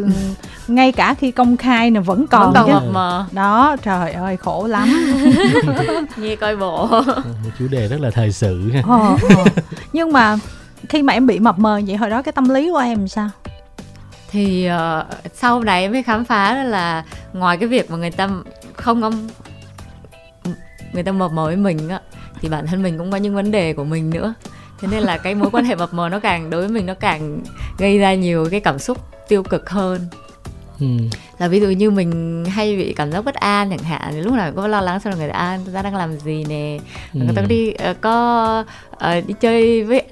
ngay 0.69 0.93
cả 0.93 1.15
khi 1.15 1.31
công 1.31 1.57
khai 1.57 1.91
nè 1.91 2.01
vẫn 2.01 2.27
còn, 2.27 2.53
vẫn 2.53 2.55
còn 2.55 2.71
mập 2.71 2.93
mờ 2.93 3.27
đó 3.33 3.77
trời 3.83 4.13
ơi 4.13 4.37
khổ 4.37 4.67
lắm 4.67 5.15
nghe 6.17 6.37
coi 6.37 6.57
bộ 6.57 6.87
một 7.25 7.51
chủ 7.59 7.69
đề 7.71 7.89
rất 7.89 8.01
là 8.01 8.11
thời 8.11 8.33
sự 8.33 8.71
ờ, 8.87 9.17
ờ. 9.37 9.45
nhưng 9.93 10.13
mà 10.13 10.37
khi 10.89 11.03
mà 11.03 11.13
em 11.13 11.27
bị 11.27 11.39
mập 11.39 11.59
mờ 11.59 11.81
vậy 11.87 11.97
hồi 11.97 12.11
đó 12.11 12.23
cái 12.23 12.33
tâm 12.33 12.49
lý 12.49 12.71
của 12.71 12.79
em 12.79 13.09
sao 13.09 13.31
thì 14.31 14.69
uh, 14.71 15.07
sau 15.35 15.61
này 15.61 15.89
mới 15.89 16.03
khám 16.03 16.25
phá 16.25 16.55
là 16.65 17.05
ngoài 17.33 17.57
cái 17.57 17.69
việc 17.69 17.91
mà 17.91 17.97
người 17.97 18.11
ta 18.11 18.29
không 18.83 19.03
ông 19.03 19.29
người 20.93 21.03
ta 21.03 21.13
mập 21.13 21.33
mờ 21.33 21.47
với 21.47 21.57
mình 21.57 21.89
á, 21.89 22.01
thì 22.41 22.49
bản 22.49 22.67
thân 22.67 22.83
mình 22.83 22.99
cũng 22.99 23.11
có 23.11 23.17
những 23.17 23.35
vấn 23.35 23.51
đề 23.51 23.73
của 23.73 23.85
mình 23.85 24.11
nữa. 24.11 24.35
Thế 24.81 24.89
nên 24.91 25.03
là 25.03 25.19
cái 25.19 25.35
mối 25.35 25.51
quan 25.53 25.65
hệ 25.65 25.75
mập 25.75 25.95
mờ 25.95 26.09
nó 26.09 26.21
càng 26.21 26.51
đối 26.51 26.61
với 26.61 26.71
mình 26.71 26.87
nó 26.87 26.95
càng 26.95 27.41
gây 27.79 27.99
ra 27.99 28.15
nhiều 28.15 28.49
cái 28.51 28.61
cảm 28.61 28.79
xúc 28.79 28.99
tiêu 29.29 29.43
cực 29.43 29.71
hơn 29.71 30.07
ừ. 30.83 31.19
là 31.39 31.49
ví 31.49 31.61
dụ 31.61 31.69
như 31.69 31.91
mình 31.91 32.45
hay 32.45 32.77
bị 32.77 32.93
cảm 32.93 33.13
giác 33.13 33.25
bất 33.25 33.35
an 33.35 33.71
chẳng 33.71 33.79
hạn 33.79 34.21
lúc 34.21 34.35
nào 34.35 34.53
có 34.57 34.69
lo 34.69 34.81
lắng 34.81 35.01
xem 35.01 35.13
là 35.13 35.19
người 35.19 35.29
ta 35.29 35.59
người 35.65 35.75
ta 35.75 35.83
đang 35.83 35.97
làm 35.97 36.19
gì 36.19 36.45
nè 36.49 36.79
ừ. 37.15 37.19
người 37.19 37.35
ta 37.37 37.43
có 37.43 37.49
đi 37.49 37.73
uh, 37.91 38.01
có 38.01 38.65
uh, 38.95 39.27
đi 39.27 39.35
chơi 39.41 39.85
với 39.85 40.03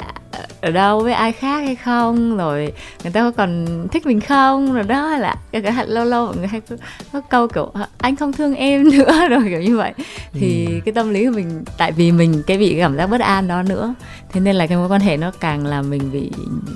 ở 0.61 0.71
đâu 0.71 1.01
với 1.01 1.13
ai 1.13 1.33
khác 1.33 1.61
hay 1.61 1.77
không 1.77 2.37
rồi 2.37 2.73
người 3.03 3.13
ta 3.13 3.21
có 3.21 3.31
còn 3.31 3.67
thích 3.93 4.07
mình 4.07 4.21
không 4.21 4.73
rồi 4.73 4.85
đó 4.85 5.17
là 5.17 5.37
cái 5.53 5.63
lâu 5.87 6.05
lâu 6.05 6.27
mọi 6.27 6.37
người 6.37 6.47
hay 6.47 6.61
có, 6.61 6.77
có 7.13 7.21
câu 7.21 7.49
kiểu 7.49 7.73
anh 7.99 8.17
không 8.17 8.33
thương 8.33 8.55
em 8.55 8.91
nữa 8.99 9.29
rồi 9.31 9.43
kiểu 9.49 9.61
như 9.61 9.77
vậy 9.77 9.93
thì 10.33 10.67
ừ. 10.67 10.73
cái 10.85 10.95
tâm 10.95 11.11
lý 11.11 11.27
của 11.27 11.33
mình 11.35 11.65
tại 11.79 11.93
vì 11.93 12.13
mình 12.13 12.43
cái 12.47 12.59
bị 12.59 12.77
cảm 12.79 12.97
giác 12.97 13.07
bất 13.07 13.21
an 13.21 13.49
đó 13.49 13.63
nữa 13.63 13.95
thế 14.33 14.41
nên 14.41 14.57
là 14.57 14.67
cái 14.67 14.79
mối 14.79 14.89
quan 14.89 15.01
hệ 15.01 15.17
nó 15.17 15.31
càng 15.41 15.67
làm 15.67 15.91
mình 15.91 16.13
bị 16.13 16.31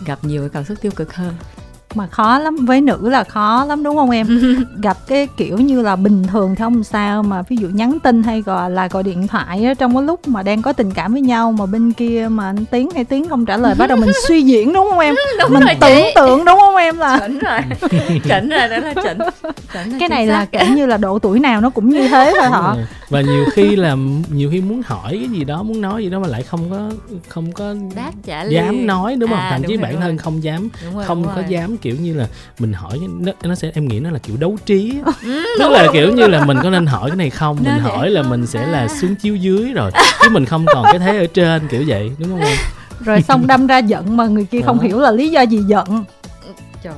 gặp 0.07 0.19
nhiều 0.23 0.43
cái 0.43 0.51
cảm 0.53 0.65
xúc 0.65 0.79
tiêu 0.81 0.93
cực 0.97 1.15
hơn 1.15 1.35
mà 1.97 2.07
khó 2.07 2.39
lắm 2.39 2.57
với 2.57 2.81
nữ 2.81 3.09
là 3.09 3.25
khó 3.25 3.65
lắm 3.69 3.83
đúng 3.83 3.97
không 3.97 4.11
em? 4.11 4.27
Gặp 4.83 4.97
cái 5.07 5.29
kiểu 5.37 5.59
như 5.59 5.83
là 5.83 5.97
bình 5.97 6.25
thường 6.33 6.55
thì 6.55 6.63
không 6.63 6.85
sao 6.85 7.23
mà 7.23 7.43
ví 7.43 7.57
dụ 7.57 7.69
nhắn 7.69 7.99
tin 8.03 8.23
hay 8.23 8.43
gọi 8.43 8.71
là 8.71 8.89
gọi 8.89 9.03
điện 9.03 9.27
thoại 9.27 9.65
á, 9.65 9.75
trong 9.75 9.95
cái 9.95 10.03
lúc 10.03 10.29
mà 10.29 10.43
đang 10.43 10.63
có 10.63 10.73
tình 10.73 10.91
cảm 10.91 11.13
với 11.13 11.23
nhau 11.23 11.53
mà 11.53 11.67
bên 11.67 11.93
kia 11.93 12.29
mà 12.31 12.45
anh 12.45 12.65
tiếng 12.71 12.91
hay 12.95 13.05
tiếng 13.05 13.29
không 13.29 13.47
trả 13.47 13.57
lời 13.57 13.75
bắt 13.79 13.87
đầu 13.87 13.99
mình 13.99 14.11
suy 14.29 14.43
diễn 14.43 14.73
đúng 14.73 14.87
không 14.91 14.99
em? 14.99 15.15
Đúng 15.41 15.53
mình 15.53 15.63
rồi 15.63 15.75
tưởng 15.81 16.03
chị. 16.05 16.13
tượng 16.15 16.45
đúng 16.45 16.59
không 16.61 16.77
em? 16.77 16.99
Là 16.99 17.19
chuẩn 17.19 17.39
rồi 17.39 17.59
chuẩn 18.29 18.49
rồi 18.49 18.69
đó 18.69 18.77
là 18.79 18.95
chuẩn, 18.95 19.19
chuẩn 19.73 19.99
cái 19.99 20.09
này 20.09 20.27
là 20.27 20.45
kiểu 20.45 20.75
như 20.75 20.87
là 20.87 20.97
độ 20.97 21.19
tuổi 21.19 21.41
nào 21.41 21.61
nó 21.61 21.71
cũng 21.71 21.89
như 21.91 22.09
thế 22.09 22.33
thôi 22.41 22.49
họ 22.49 22.77
và 23.11 23.21
nhiều 23.21 23.45
khi 23.53 23.77
là 23.77 23.97
nhiều 24.29 24.51
khi 24.53 24.61
muốn 24.61 24.83
hỏi 24.83 25.11
cái 25.11 25.29
gì 25.29 25.45
đó 25.45 25.63
muốn 25.63 25.81
nói 25.81 26.05
gì 26.05 26.11
đó 26.11 26.19
mà 26.19 26.29
lại 26.29 26.43
không 26.43 26.71
có 26.71 26.91
không 27.29 27.53
có 27.53 27.75
Đáp 27.97 28.11
trả 28.27 28.43
dám 28.43 28.87
nói 28.87 29.17
đúng 29.17 29.31
không? 29.31 29.39
À, 29.39 29.51
thậm 29.51 29.63
chí 29.69 29.77
bản 29.77 30.01
thân 30.01 30.19
không 30.19 30.43
dám 30.43 30.69
rồi, 30.95 31.05
không 31.05 31.25
có 31.25 31.35
rồi. 31.35 31.45
dám 31.49 31.77
kiểu 31.85 31.97
như 32.01 32.15
là 32.15 32.27
mình 32.59 32.73
hỏi 32.73 33.01
nó, 33.21 33.33
nó 33.43 33.55
sẽ 33.55 33.71
em 33.75 33.89
nghĩ 33.89 34.01
nó 34.01 34.11
là 34.11 34.19
kiểu 34.19 34.37
đấu 34.37 34.57
trí 34.67 34.95
ừ, 35.23 35.45
tức 35.59 35.71
là 35.71 35.87
kiểu 35.93 36.13
như 36.13 36.27
là 36.27 36.45
mình 36.45 36.57
có 36.63 36.71
nên 36.71 36.87
hỏi 36.87 37.11
cái 37.11 37.17
này 37.17 37.31
không? 37.31 37.57
Mình 37.65 37.79
hỏi 37.79 38.11
là 38.11 38.23
mình 38.23 38.47
sẽ 38.47 38.67
là 38.67 38.89
xuống 38.89 39.15
chiếu 39.15 39.37
dưới 39.37 39.73
rồi 39.73 39.91
chứ 40.23 40.29
mình 40.31 40.45
không 40.45 40.67
còn 40.75 40.85
cái 40.85 40.99
thế 40.99 41.19
ở 41.19 41.27
trên 41.35 41.69
kiểu 41.69 41.85
vậy 41.87 42.11
đúng 42.19 42.29
không 42.31 42.41
rồi 43.01 43.23
xong 43.23 43.47
đâm 43.47 43.67
ra 43.67 43.79
giận 43.79 44.17
mà 44.17 44.27
người 44.27 44.45
kia 44.45 44.61
không 44.67 44.81
hiểu 44.81 45.01
là 45.01 45.11
lý 45.11 45.31
do 45.31 45.43
gì 45.43 45.59
giận. 45.67 46.05
Chuẩn 46.83 46.95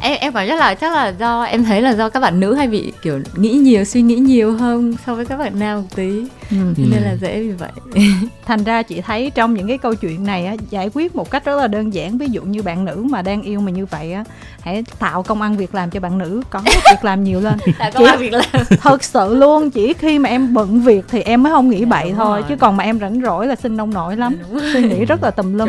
em 0.00 0.16
em 0.20 0.32
cảm 0.32 0.46
giác 0.46 0.58
là 0.58 0.74
chắc 0.74 0.92
là 0.92 1.08
do 1.08 1.42
em 1.42 1.64
thấy 1.64 1.82
là 1.82 1.90
do 1.94 2.08
các 2.08 2.20
bạn 2.20 2.40
nữ 2.40 2.54
hay 2.54 2.68
bị 2.68 2.92
kiểu 3.02 3.20
nghĩ 3.36 3.50
nhiều 3.50 3.84
suy 3.84 4.02
nghĩ 4.02 4.14
nhiều 4.14 4.52
hơn 4.52 4.94
so 5.06 5.14
với 5.14 5.24
các 5.24 5.36
bạn 5.36 5.58
nam 5.58 5.80
một 5.80 5.88
tí. 5.96 6.24
Ừ. 6.50 6.56
nên 6.76 7.02
là 7.02 7.16
dễ 7.20 7.42
vì 7.42 7.50
vậy. 7.52 7.70
Thành 8.46 8.64
ra 8.64 8.82
chị 8.82 9.00
thấy 9.00 9.30
trong 9.34 9.54
những 9.54 9.68
cái 9.68 9.78
câu 9.78 9.94
chuyện 9.94 10.24
này 10.24 10.46
á 10.46 10.54
giải 10.70 10.90
quyết 10.94 11.16
một 11.16 11.30
cách 11.30 11.44
rất 11.44 11.56
là 11.56 11.66
đơn 11.66 11.94
giản. 11.94 12.18
Ví 12.18 12.26
dụ 12.30 12.42
như 12.42 12.62
bạn 12.62 12.84
nữ 12.84 13.06
mà 13.10 13.22
đang 13.22 13.42
yêu 13.42 13.60
mà 13.60 13.70
như 13.70 13.86
vậy 13.86 14.12
á 14.12 14.24
hãy 14.60 14.84
tạo 14.98 15.22
công 15.22 15.42
ăn 15.42 15.56
việc 15.56 15.74
làm 15.74 15.90
cho 15.90 16.00
bạn 16.00 16.18
nữ 16.18 16.42
có 16.50 16.60
việc 16.64 17.04
làm 17.04 17.24
nhiều 17.24 17.40
lên. 17.40 17.54
Tạo 17.78 17.90
công 17.94 18.04
ăn 18.04 18.18
việc 18.18 18.32
làm. 18.32 18.44
Thật 18.80 19.04
sự 19.04 19.34
luôn 19.34 19.70
chỉ 19.70 19.92
khi 19.92 20.18
mà 20.18 20.28
em 20.28 20.54
bận 20.54 20.80
việc 20.80 21.04
thì 21.08 21.22
em 21.22 21.42
mới 21.42 21.52
không 21.52 21.70
nghĩ 21.70 21.80
dạ, 21.80 21.86
bậy 21.86 22.12
thôi 22.16 22.40
rồi. 22.40 22.48
chứ 22.48 22.56
còn 22.56 22.76
mà 22.76 22.84
em 22.84 23.00
rảnh 23.00 23.20
rỗi 23.24 23.46
là 23.46 23.54
sinh 23.54 23.76
nông 23.76 23.94
nổi 23.94 24.16
lắm. 24.16 24.36
Dạ, 24.52 24.60
suy 24.72 24.82
nghĩ 24.82 25.04
rất 25.04 25.22
là 25.22 25.30
tùm 25.30 25.54
lum. 25.54 25.68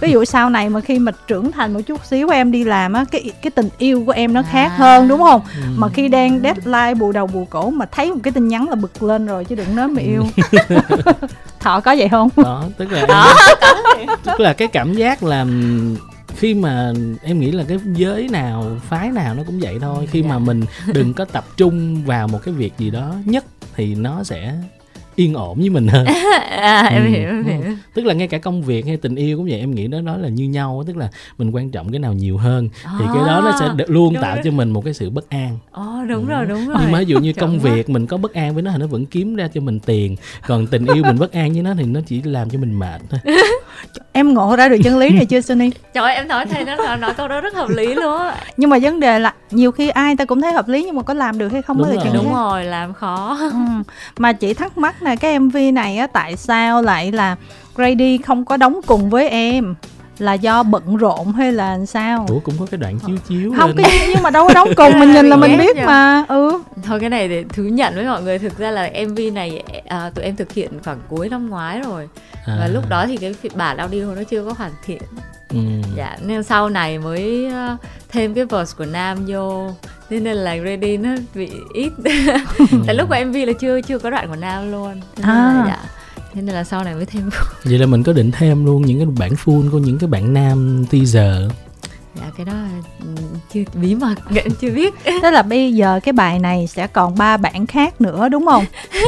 Ví 0.00 0.10
dụ 0.10 0.24
sau 0.24 0.50
này 0.50 0.68
mà 0.68 0.80
khi 0.80 0.98
mà 0.98 1.12
trưởng 1.26 1.52
thành 1.52 1.72
một 1.72 1.80
chút 1.86 2.04
xíu 2.04 2.28
em 2.28 2.52
đi 2.52 2.64
làm 2.64 2.71
á 2.72 3.04
cái 3.10 3.30
cái 3.42 3.50
tình 3.50 3.68
yêu 3.78 4.02
của 4.06 4.12
em 4.12 4.32
nó 4.32 4.42
khác 4.42 4.72
à. 4.72 4.76
hơn 4.76 5.08
đúng 5.08 5.22
không 5.22 5.40
ừ. 5.56 5.62
mà 5.76 5.88
khi 5.88 6.08
đang 6.08 6.40
deadline 6.40 6.94
bù 6.94 7.12
đầu 7.12 7.26
bù 7.26 7.46
cổ 7.50 7.70
mà 7.70 7.86
thấy 7.86 8.12
một 8.12 8.20
cái 8.22 8.32
tin 8.32 8.48
nhắn 8.48 8.68
là 8.68 8.74
bực 8.74 9.02
lên 9.02 9.26
rồi 9.26 9.44
chứ 9.44 9.54
đừng 9.54 9.76
nói 9.76 9.88
mà 9.88 10.02
yêu 10.02 10.24
thọ 11.60 11.80
có 11.80 11.94
vậy 11.98 12.08
không 12.08 12.28
đó 12.36 12.64
tức 12.76 12.92
là 12.92 13.26
em, 13.98 14.08
tức 14.24 14.40
là 14.40 14.52
cái 14.52 14.68
cảm 14.68 14.94
giác 14.94 15.22
là 15.22 15.46
khi 16.36 16.54
mà 16.54 16.92
em 17.22 17.40
nghĩ 17.40 17.52
là 17.52 17.64
cái 17.68 17.78
giới 17.94 18.28
nào 18.28 18.76
phái 18.88 19.10
nào 19.10 19.34
nó 19.34 19.42
cũng 19.46 19.60
vậy 19.60 19.78
thôi 19.80 20.08
khi 20.10 20.22
mà 20.22 20.34
dạ. 20.34 20.38
mình 20.38 20.64
đừng 20.86 21.14
có 21.14 21.24
tập 21.24 21.44
trung 21.56 22.04
vào 22.04 22.28
một 22.28 22.38
cái 22.44 22.54
việc 22.54 22.72
gì 22.78 22.90
đó 22.90 23.14
nhất 23.24 23.44
thì 23.76 23.94
nó 23.94 24.24
sẽ 24.24 24.54
yên 25.16 25.34
ổn 25.34 25.58
với 25.58 25.70
mình 25.70 25.88
hơn 25.88 26.06
à, 26.50 26.82
em 26.82 27.02
ừ, 27.02 27.08
hiểu 27.08 27.28
em 27.28 27.44
hiểu. 27.44 27.60
Tức 27.94 28.04
là 28.04 28.14
ngay 28.14 28.28
cả 28.28 28.38
công 28.38 28.62
việc 28.62 28.86
hay 28.86 28.96
tình 28.96 29.14
yêu 29.14 29.36
cũng 29.36 29.46
vậy 29.46 29.58
em 29.58 29.74
nghĩ 29.74 29.86
đó 29.86 30.00
đó 30.00 30.16
là 30.16 30.28
như 30.28 30.44
nhau 30.44 30.84
tức 30.86 30.96
là 30.96 31.08
mình 31.38 31.50
quan 31.50 31.70
trọng 31.70 31.92
cái 31.92 31.98
nào 31.98 32.12
nhiều 32.12 32.36
hơn 32.36 32.68
à, 32.84 32.92
thì 32.98 33.04
cái 33.14 33.22
đó 33.26 33.40
nó 33.44 33.56
sẽ 33.60 33.68
được, 33.76 33.90
luôn 33.90 34.14
tạo 34.20 34.36
cho 34.44 34.50
mình 34.50 34.70
một 34.70 34.84
cái 34.84 34.94
sự 34.94 35.10
bất 35.10 35.30
an. 35.30 35.58
Ồ, 35.70 36.04
đúng 36.08 36.26
ừ. 36.26 36.30
rồi 36.30 36.46
đúng 36.46 36.68
rồi. 36.68 36.76
nhưng 36.80 36.92
mà 36.92 36.98
ví 36.98 37.04
dụ 37.04 37.18
như 37.18 37.32
công 37.40 37.58
việc 37.58 37.90
mình 37.90 38.06
có 38.06 38.16
bất 38.16 38.34
an 38.34 38.54
với 38.54 38.62
nó 38.62 38.70
thì 38.70 38.78
nó 38.78 38.86
vẫn 38.86 39.06
kiếm 39.06 39.36
ra 39.36 39.48
cho 39.54 39.60
mình 39.60 39.80
tiền 39.80 40.16
còn 40.46 40.66
tình 40.66 40.86
yêu 40.86 41.04
mình 41.04 41.18
bất 41.18 41.32
an 41.32 41.52
với 41.52 41.62
nó 41.62 41.74
thì 41.78 41.84
nó 41.84 42.00
chỉ 42.06 42.22
làm 42.22 42.50
cho 42.50 42.58
mình 42.58 42.78
mệt 42.78 43.00
thôi. 43.10 43.20
Em 44.12 44.34
ngộ 44.34 44.56
ra 44.56 44.68
được 44.68 44.76
chân 44.84 44.98
lý 44.98 45.10
này 45.10 45.26
chưa 45.26 45.40
Sunny? 45.40 45.70
Trời 45.94 46.04
ơi 46.04 46.14
em 46.14 46.28
nói 46.28 46.46
thầy 46.46 46.64
nó 46.64 46.96
nói 46.96 47.14
câu 47.14 47.28
đó 47.28 47.40
rất 47.40 47.54
hợp 47.54 47.68
lý 47.68 47.94
luôn 47.94 48.20
nhưng 48.56 48.70
mà 48.70 48.78
vấn 48.82 49.00
đề 49.00 49.18
là 49.18 49.34
nhiều 49.50 49.72
khi 49.72 49.88
ai 49.88 50.16
ta 50.16 50.24
cũng 50.24 50.40
thấy 50.40 50.52
hợp 50.52 50.68
lý 50.68 50.84
nhưng 50.84 50.96
mà 50.96 51.02
có 51.02 51.14
làm 51.14 51.38
được 51.38 51.52
hay 51.52 51.62
không 51.62 51.78
đúng 51.78 51.86
mới 51.86 51.96
là 51.96 52.02
chuyện 52.02 52.12
đúng 52.14 52.34
rồi 52.34 52.64
làm 52.64 52.92
khó. 52.92 53.38
Ừ. 53.40 53.58
mà 54.18 54.32
chị 54.32 54.54
thắc 54.54 54.78
mắc 54.78 55.01
là 55.02 55.16
cái 55.16 55.38
mv 55.38 55.56
này 55.72 55.98
á, 55.98 56.06
tại 56.06 56.36
sao 56.36 56.82
lại 56.82 57.12
là 57.12 57.36
Grady 57.74 58.18
không 58.18 58.44
có 58.44 58.56
đóng 58.56 58.80
cùng 58.86 59.10
với 59.10 59.28
em? 59.28 59.74
Là 60.22 60.34
do 60.34 60.62
bận 60.62 60.96
rộn 60.96 61.32
hay 61.32 61.52
là 61.52 61.78
sao? 61.86 62.26
Ủa 62.28 62.38
cũng 62.38 62.54
có 62.58 62.66
cái 62.70 62.78
đoạn 62.78 62.98
chiếu 63.06 63.16
chiếu 63.28 63.54
không 63.56 63.70
lên. 63.76 63.86
cái 63.86 64.08
nhưng 64.08 64.22
mà 64.22 64.30
đâu 64.30 64.48
có 64.48 64.54
đóng 64.54 64.68
cùng 64.76 65.00
mình 65.00 65.12
nhìn 65.12 65.26
là 65.26 65.36
mình 65.36 65.58
biết 65.58 65.76
mà. 65.86 66.24
Ừ. 66.28 66.62
Thôi 66.82 67.00
cái 67.00 67.10
này 67.10 67.28
để 67.28 67.44
thú 67.48 67.62
nhận 67.62 67.94
với 67.94 68.04
mọi 68.04 68.22
người. 68.22 68.38
Thực 68.38 68.58
ra 68.58 68.70
là 68.70 68.90
mv 69.08 69.18
này 69.32 69.62
à, 69.86 70.10
tụi 70.14 70.24
em 70.24 70.36
thực 70.36 70.52
hiện 70.52 70.70
khoảng 70.84 71.00
cuối 71.08 71.28
năm 71.28 71.48
ngoái 71.48 71.80
rồi. 71.80 72.08
À. 72.46 72.56
và 72.60 72.66
lúc 72.66 72.88
đó 72.88 73.06
thì 73.06 73.16
cái 73.16 73.34
bản 73.54 73.76
audio 73.76 74.04
nó 74.04 74.22
chưa 74.30 74.44
có 74.44 74.54
hoàn 74.58 74.72
thiện. 74.84 75.02
Ừ. 75.48 75.58
dạ 75.96 76.16
nên 76.22 76.42
sau 76.42 76.68
này 76.68 76.98
mới 76.98 77.46
uh, 77.46 77.80
thêm 78.08 78.34
cái 78.34 78.44
verse 78.44 78.74
của 78.78 78.84
nam 78.84 79.18
vô. 79.26 79.70
Nên 80.10 80.24
là 80.24 80.56
ready 80.64 80.96
nó 80.96 81.10
bị 81.34 81.50
ít. 81.74 81.92
Tại 82.86 82.94
lúc 82.94 83.08
của 83.08 83.16
mv 83.26 83.34
là 83.34 83.52
chưa 83.60 83.80
chưa 83.80 83.98
có 83.98 84.10
đoạn 84.10 84.28
của 84.28 84.36
nam 84.36 84.72
luôn. 84.72 85.00
À. 85.22 85.32
là, 85.32 85.64
dạ 85.66 86.01
thế 86.34 86.42
nên 86.42 86.54
là 86.54 86.64
sau 86.64 86.84
này 86.84 86.94
mới 86.94 87.06
thêm 87.06 87.30
vậy 87.64 87.78
là 87.78 87.86
mình 87.86 88.02
có 88.02 88.12
định 88.12 88.30
thêm 88.30 88.64
luôn 88.64 88.82
những 88.82 88.98
cái 88.98 89.06
bản 89.18 89.32
full 89.44 89.70
của 89.70 89.78
những 89.78 89.98
cái 89.98 90.08
bạn 90.08 90.34
nam 90.34 90.84
teaser. 90.90 91.50
Dạ 92.14 92.30
cái 92.36 92.46
đó 92.46 92.52
ừ, 93.00 93.22
chưa 93.52 93.62
bí 93.74 93.94
mật 93.94 94.14
em 94.34 94.50
chưa 94.60 94.70
biết. 94.70 94.94
Tức 95.04 95.30
là 95.30 95.42
bây 95.42 95.72
giờ 95.72 96.00
cái 96.04 96.12
bài 96.12 96.38
này 96.38 96.66
sẽ 96.66 96.86
còn 96.86 97.18
ba 97.18 97.36
bản 97.36 97.66
khác 97.66 98.00
nữa 98.00 98.28
đúng 98.28 98.46
không? 98.46 98.64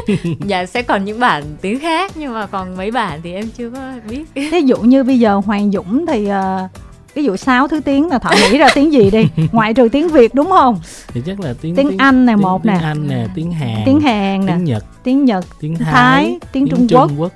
Dạ 0.47 0.66
sẽ 0.66 0.83
còn 0.83 1.04
những 1.04 1.21
bản 1.21 1.45
tiếng 1.61 1.81
khác 1.81 2.12
nhưng 2.14 2.35
mà 2.35 2.47
còn 2.47 2.76
mấy 2.76 2.90
bản 2.90 3.21
thì 3.23 3.35
em 3.35 3.50
chưa 3.59 3.71
có 3.71 3.93
biết. 4.09 4.25
Ví 4.35 4.62
dụ 4.62 4.76
như 4.76 5.04
bây 5.04 5.19
giờ 5.19 5.40
hoàng 5.47 5.73
dũng 5.73 6.07
thì 6.07 6.28
uh, 6.31 6.71
ví 7.14 7.25
dụ 7.25 7.37
sáu 7.37 7.68
thứ 7.68 7.80
tiếng 7.80 8.09
là 8.09 8.18
thọ 8.18 8.30
nghĩ 8.30 8.59
ra 8.59 8.68
tiếng 8.75 8.92
gì 8.92 9.11
đi? 9.11 9.28
Ngoại 9.52 9.75
trừ 9.75 9.88
tiếng 9.92 10.09
việt 10.09 10.35
đúng 10.35 10.50
không? 10.50 10.80
Thì 11.09 11.23
chắc 11.26 11.40
là 11.40 11.54
tiếng 11.61 11.76
tiếng, 11.76 11.88
tiếng 11.88 11.99
anh 11.99 12.26
này 12.26 12.37
một 12.37 12.62
tiếng 12.62 12.73
nè 12.73 12.78
anh 12.83 13.09
nè 13.09 13.26
tiếng 13.35 13.52
hàn 13.52 13.83
tiếng 13.87 14.00
hàn 14.00 14.47
nè. 14.47 14.52
tiếng 14.52 14.64
nhật 14.64 14.85
tiếng 15.02 15.25
nhật 15.25 15.44
tiếng 15.61 15.76
thái, 15.76 15.92
thái 15.92 16.38
tiếng, 16.52 16.64
tiếng 16.64 16.68
trung, 16.68 16.88
trung 16.88 17.00
quốc, 17.00 17.11
quốc. 17.18 17.33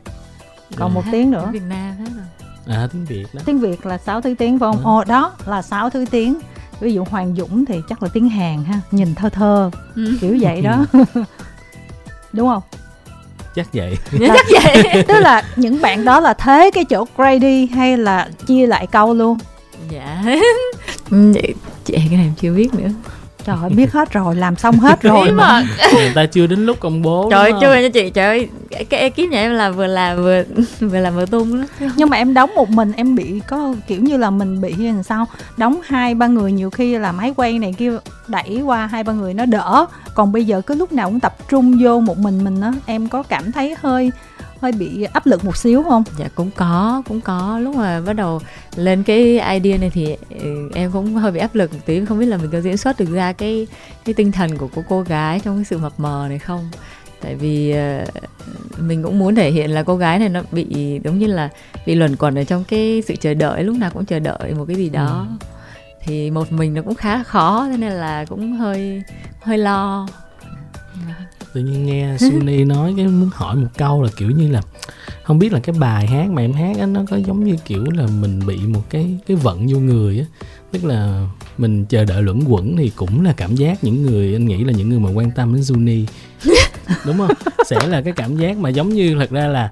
còn 0.77 0.95
một 0.95 1.03
tiếng 1.13 1.31
nữa. 1.31 1.43
Tiếng 1.45 1.53
việt 1.53 1.69
nam 1.69 1.97
hết 1.99 2.11
rồi. 2.17 2.77
À 2.77 2.89
tiếng 2.93 3.05
việt 3.05 3.27
đó. 3.33 3.41
Tiếng 3.45 3.59
việt 3.59 3.87
là 3.87 3.99
sáu 3.99 4.21
thứ 4.21 4.35
tiếng 4.39 4.59
phải 4.59 4.73
không? 4.73 4.77
Ừ. 4.77 4.83
ồ 4.85 5.05
đó 5.05 5.33
là 5.47 5.63
sáu 5.63 5.91
thứ 5.91 6.05
tiếng. 6.11 6.39
Ví 6.81 6.95
dụ 6.95 7.05
hoàng 7.11 7.35
dũng 7.37 7.65
thì 7.65 7.81
chắc 7.89 8.03
là 8.03 8.09
tiếng 8.13 8.29
hàn 8.29 8.65
ha 8.65 8.81
nhìn 8.91 9.15
thơ 9.15 9.29
thơ 9.29 9.71
ừ. 9.95 10.19
kiểu 10.21 10.37
vậy 10.41 10.63
đó. 10.63 10.85
Đúng 12.33 12.49
không? 12.49 12.63
Chắc 13.55 13.67
vậy. 13.73 13.97
Chắc 14.21 14.47
vậy. 14.63 15.03
Tức 15.09 15.21
là 15.21 15.43
những 15.57 15.83
bạn 15.83 16.05
đó 16.05 16.21
là 16.21 16.35
thế 16.35 16.71
cái 16.75 16.85
chỗ 16.85 17.05
Grady 17.17 17.67
hay 17.67 17.97
là 17.97 18.29
chia 18.47 18.67
lại 18.67 18.87
câu 18.87 19.15
luôn 19.15 19.39
dạ. 19.91 20.25
Ừ, 21.11 21.33
chị 21.85 21.95
cái 21.95 22.09
này 22.17 22.27
em 22.27 22.33
chưa 22.41 22.53
biết 22.53 22.75
nữa. 22.75 22.89
Trời 23.45 23.57
ơi 23.63 23.71
biết 23.71 23.93
hết 23.93 24.13
rồi 24.13 24.37
làm 24.37 24.57
xong 24.57 24.79
hết 24.79 25.03
rồi 25.03 25.31
mà. 25.31 25.67
người 25.95 26.13
ta 26.15 26.27
chưa 26.27 26.47
đến 26.47 26.67
lúc 26.67 26.81
công 26.81 27.03
bố 27.03 27.29
trời 27.31 27.51
ơi 27.51 27.53
chưa 27.61 27.75
nha 27.75 27.89
chị 27.89 28.11
trời 28.11 28.27
ơi. 28.27 28.49
Cái 28.91 29.01
ekip 29.01 29.19
nhà 29.19 29.41
em 29.41 29.53
là 29.53 29.71
vừa 29.71 29.87
làm 29.87 30.17
vừa 30.17 30.43
vừa 30.81 30.99
làm 30.99 31.17
vừa 31.17 31.27
tung 31.27 31.61
đó 31.61 31.67
nhưng 31.97 32.11
mà 32.11 32.17
em 32.17 32.35
đóng 32.35 32.55
một 32.55 32.71
mình 32.71 32.93
em 32.97 33.15
bị 33.15 33.41
có 33.47 33.75
kiểu 33.87 34.03
như 34.03 34.17
là 34.17 34.31
mình 34.31 34.61
bị 34.61 34.75
như 34.79 35.03
sao? 35.03 35.27
Đóng 35.57 35.81
hai 35.85 36.15
ba 36.15 36.27
người 36.27 36.53
nhiều 36.53 36.71
khi 36.71 36.99
là 36.99 37.13
máy 37.13 37.33
quay 37.37 37.59
này 37.59 37.75
kia 37.79 37.93
đẩy 38.29 38.61
qua 38.65 38.87
hai 38.87 39.05
ba 39.05 39.13
người 39.13 39.35
nó 39.35 39.47
đỡ. 39.47 39.87
Còn 40.15 40.33
bây 40.33 40.45
giờ 40.45 40.61
cứ 40.61 40.75
lúc 40.75 40.93
nào 40.93 41.09
cũng 41.09 41.21
tập 41.21 41.37
trung 41.51 41.79
vô 41.83 42.01
một 42.01 42.19
mình 42.19 42.45
mình 42.45 42.61
á 42.61 42.73
em 42.87 43.09
có 43.09 43.23
cảm 43.23 43.53
thấy 43.53 43.75
hơi 43.81 44.11
hơi 44.61 44.73
bị 44.73 45.03
áp 45.03 45.27
lực 45.27 45.45
một 45.45 45.57
xíu 45.57 45.83
không? 45.83 46.05
Dạ 46.19 46.29
cũng 46.35 46.51
có, 46.57 47.03
cũng 47.09 47.21
có. 47.21 47.59
Lúc 47.59 47.77
mà 47.77 48.01
bắt 48.01 48.13
đầu 48.13 48.41
lên 48.77 49.03
cái 49.03 49.23
idea 49.25 49.79
này 49.79 49.91
thì 49.91 50.17
ừ, 50.41 50.71
em 50.75 50.91
cũng 50.93 51.15
hơi 51.15 51.33
bị 51.33 51.41
áp 51.41 51.55
lực 51.55 51.73
một 51.73 51.79
tí, 51.87 52.05
không 52.05 52.19
biết 52.19 52.27
là 52.27 52.37
mình 52.37 52.51
có 52.51 52.61
diễn 52.61 52.77
xuất 52.77 53.01
được 53.01 53.11
ra 53.13 53.33
cái 53.33 53.67
cái 54.05 54.15
tinh 54.15 54.33
thần 54.33 54.59
của 54.59 54.69
cô 54.75 54.85
cô 54.89 55.03
gái 55.03 55.41
trong 55.41 55.57
cái 55.57 55.65
sự 55.65 55.79
mập 55.79 56.01
mờ 56.01 56.27
này 56.29 56.39
không? 56.39 56.71
Tại 57.21 57.35
vì 57.35 57.75
uh, 58.03 58.81
mình 58.81 59.03
cũng 59.03 59.19
muốn 59.19 59.35
thể 59.35 59.51
hiện 59.51 59.71
là 59.71 59.83
cô 59.83 59.97
gái 59.97 60.19
này 60.19 60.29
nó 60.29 60.43
bị 60.53 61.01
giống 61.05 61.19
như 61.19 61.27
là 61.27 61.49
bị 61.87 61.95
luẩn 61.95 62.17
quẩn 62.17 62.39
ở 62.39 62.45
trong 62.45 62.65
cái 62.65 63.03
sự 63.07 63.17
chờ 63.17 63.35
đợi 63.35 63.65
lúc 63.65 63.77
nào 63.77 63.91
cũng 63.95 64.05
chờ 64.05 64.19
đợi 64.19 64.55
một 64.55 64.65
cái 64.69 64.77
gì 64.77 64.89
đó. 64.89 65.27
Ừ. 65.41 65.47
Thì 66.03 66.31
một 66.31 66.53
mình 66.53 66.75
nó 66.75 66.83
cũng 66.83 66.95
khá 66.95 67.23
khó, 67.23 67.69
thế 67.71 67.77
nên 67.77 67.93
là 67.93 68.25
cũng 68.25 68.53
hơi 68.53 69.03
hơi 69.41 69.59
lo 69.59 70.09
tự 71.59 71.65
nhiên 71.65 71.87
nghe 71.87 72.17
Sunny 72.19 72.65
nói 72.65 72.95
cái 72.97 73.07
muốn 73.07 73.31
hỏi 73.33 73.57
một 73.57 73.69
câu 73.77 74.03
là 74.03 74.11
kiểu 74.17 74.31
như 74.31 74.51
là 74.51 74.63
không 75.23 75.39
biết 75.39 75.53
là 75.53 75.61
cái 75.61 75.77
bài 75.79 76.07
hát 76.07 76.31
mà 76.31 76.43
em 76.43 76.53
hát 76.53 76.77
á 76.81 76.87
nó 76.87 77.01
có 77.11 77.17
giống 77.17 77.45
như 77.45 77.57
kiểu 77.65 77.85
là 77.85 78.07
mình 78.21 78.41
bị 78.47 78.57
một 78.57 78.83
cái 78.91 79.19
cái 79.27 79.37
vận 79.37 79.67
vô 79.67 79.79
người 79.79 80.19
á. 80.19 80.27
Tức 80.73 80.85
là 80.85 81.29
mình 81.59 81.85
chờ 81.85 82.05
đợi 82.05 82.23
luẩn 82.23 82.45
quẩn 82.49 82.77
thì 82.77 82.91
cũng 82.97 83.25
là 83.25 83.33
cảm 83.33 83.57
giác 83.57 83.85
những 83.85 84.03
người 84.03 84.33
anh 84.35 84.45
nghĩ 84.45 84.65
là 84.65 84.73
những 84.73 84.89
người 84.89 84.99
mà 84.99 85.11
quan 85.11 85.31
tâm 85.31 85.55
đến 85.55 85.65
Sunny. 85.65 86.07
Đúng 87.07 87.19
không? 87.19 87.31
Sẽ 87.67 87.87
là 87.87 88.03
cái 88.03 88.13
cảm 88.17 88.37
giác 88.37 88.57
mà 88.57 88.69
giống 88.69 88.89
như 88.89 89.17
thật 89.19 89.31
ra 89.31 89.47
là 89.47 89.71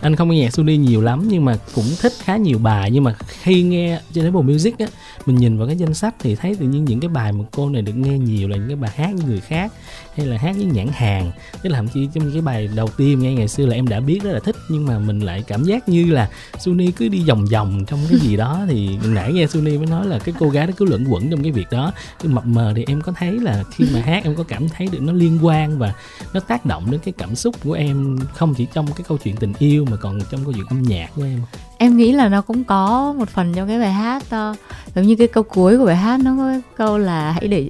anh 0.00 0.16
không 0.16 0.30
nghe 0.30 0.40
nhạc 0.40 0.52
Sunny 0.52 0.76
nhiều 0.76 1.02
lắm 1.02 1.28
nhưng 1.28 1.44
mà 1.44 1.58
cũng 1.74 1.86
thích 2.00 2.12
khá 2.22 2.36
nhiều 2.36 2.58
bài. 2.58 2.90
Nhưng 2.90 3.04
mà 3.04 3.14
khi 3.42 3.62
nghe 3.62 4.00
trên 4.12 4.24
Apple 4.24 4.42
Music 4.42 4.78
á 4.78 4.86
mình 5.26 5.36
nhìn 5.36 5.58
vào 5.58 5.66
cái 5.66 5.76
danh 5.76 5.94
sách 5.94 6.14
thì 6.18 6.34
thấy 6.34 6.54
tự 6.54 6.66
nhiên 6.66 6.84
những 6.84 7.00
cái 7.00 7.08
bài 7.08 7.32
mà 7.32 7.44
cô 7.52 7.70
này 7.70 7.82
được 7.82 7.92
nghe 7.92 8.18
nhiều 8.18 8.48
là 8.48 8.56
những 8.56 8.68
cái 8.68 8.76
bài 8.76 8.90
hát 8.94 9.14
như 9.14 9.22
người 9.26 9.40
khác 9.40 9.72
hay 10.16 10.26
là 10.26 10.36
hát 10.36 10.56
với 10.56 10.64
nhãn 10.64 10.88
hàng. 10.92 11.32
Tức 11.62 11.70
là 11.70 11.76
thậm 11.76 11.88
chí 11.88 12.08
trong 12.14 12.32
cái 12.32 12.42
bài 12.42 12.68
đầu 12.74 12.88
tiên 12.96 13.18
ngay 13.18 13.34
ngày 13.34 13.48
xưa 13.48 13.66
là 13.66 13.74
em 13.74 13.88
đã 13.88 14.00
biết 14.00 14.20
rất 14.22 14.32
là 14.32 14.40
thích 14.40 14.56
nhưng 14.68 14.86
mà 14.86 14.98
mình 14.98 15.20
lại 15.20 15.44
cảm 15.46 15.64
giác 15.64 15.88
như 15.88 16.04
là 16.04 16.28
Suni 16.58 16.90
cứ 16.90 17.08
đi 17.08 17.24
vòng 17.28 17.46
vòng 17.52 17.84
trong 17.86 17.98
cái 18.10 18.18
gì 18.18 18.36
đó. 18.36 18.60
Thì 18.68 18.98
nãy 19.04 19.32
nghe 19.32 19.46
Suni 19.46 19.78
mới 19.78 19.86
nói 19.86 20.06
là 20.06 20.18
cái 20.18 20.34
cô 20.38 20.48
gái 20.48 20.66
đó 20.66 20.72
cứ 20.76 20.84
luẩn 20.84 21.04
quẩn 21.08 21.30
trong 21.30 21.42
cái 21.42 21.52
việc 21.52 21.66
đó. 21.70 21.92
Cái 22.22 22.32
mập 22.32 22.46
mờ 22.46 22.72
thì 22.76 22.84
em 22.88 23.00
có 23.00 23.12
thấy 23.12 23.40
là 23.40 23.64
khi 23.70 23.84
mà 23.94 24.00
hát 24.00 24.24
em 24.24 24.34
có 24.34 24.44
cảm 24.48 24.68
thấy 24.68 24.88
được 24.92 25.02
nó 25.02 25.12
liên 25.12 25.38
quan 25.42 25.78
và 25.78 25.94
nó 26.34 26.40
tác 26.40 26.66
động 26.66 26.90
đến 26.90 27.00
cái 27.04 27.14
cảm 27.18 27.34
xúc 27.34 27.54
của 27.64 27.72
em 27.72 28.18
không 28.34 28.54
chỉ 28.54 28.66
trong 28.74 28.86
cái 28.86 29.04
câu 29.08 29.18
chuyện 29.18 29.36
tình 29.36 29.52
yêu 29.58 29.86
mà 29.90 29.96
còn 29.96 30.20
trong 30.30 30.44
câu 30.44 30.52
chuyện 30.52 30.66
âm 30.68 30.82
nhạc 30.82 31.08
của 31.16 31.22
em. 31.22 31.40
Em 31.78 31.96
nghĩ 31.96 32.12
là 32.12 32.28
nó 32.28 32.42
cũng 32.42 32.64
có 32.64 33.14
một 33.18 33.28
phần 33.28 33.54
trong 33.54 33.68
cái 33.68 33.78
bài 33.78 33.92
hát 33.92 34.22
uh, 34.22 34.56
giống 34.94 35.06
như 35.06 35.16
cái 35.16 35.28
câu 35.28 35.42
cuối 35.42 35.78
của 35.78 35.86
bài 35.86 35.96
hát 35.96 36.20
nó 36.20 36.36
có 36.36 36.60
câu 36.76 36.98
là 36.98 37.32
hãy 37.32 37.48
để 37.48 37.68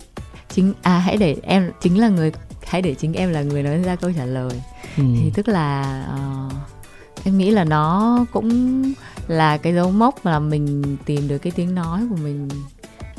chính 0.55 0.73
à 0.83 0.99
hãy 0.99 1.17
để 1.17 1.37
em 1.43 1.71
chính 1.81 2.01
là 2.01 2.09
người 2.09 2.33
hãy 2.67 2.83
để 2.83 2.95
chính 2.95 3.13
em 3.13 3.33
là 3.33 3.43
người 3.43 3.63
nói 3.63 3.79
ra 3.79 3.97
câu 3.97 4.13
trả 4.17 4.25
lời 4.25 4.63
ừ. 4.97 5.05
thì 5.21 5.31
tức 5.35 5.49
là 5.49 6.05
uh, 6.15 6.53
em 7.25 7.39
nghĩ 7.39 7.51
là 7.51 7.65
nó 7.65 8.19
cũng 8.33 8.83
là 9.29 9.57
cái 9.57 9.75
dấu 9.75 9.91
mốc 9.91 10.25
mà 10.25 10.39
mình 10.39 10.97
tìm 11.05 11.29
được 11.29 11.39
cái 11.39 11.53
tiếng 11.57 11.75
nói 11.75 12.07
của 12.11 12.17
mình 12.17 12.49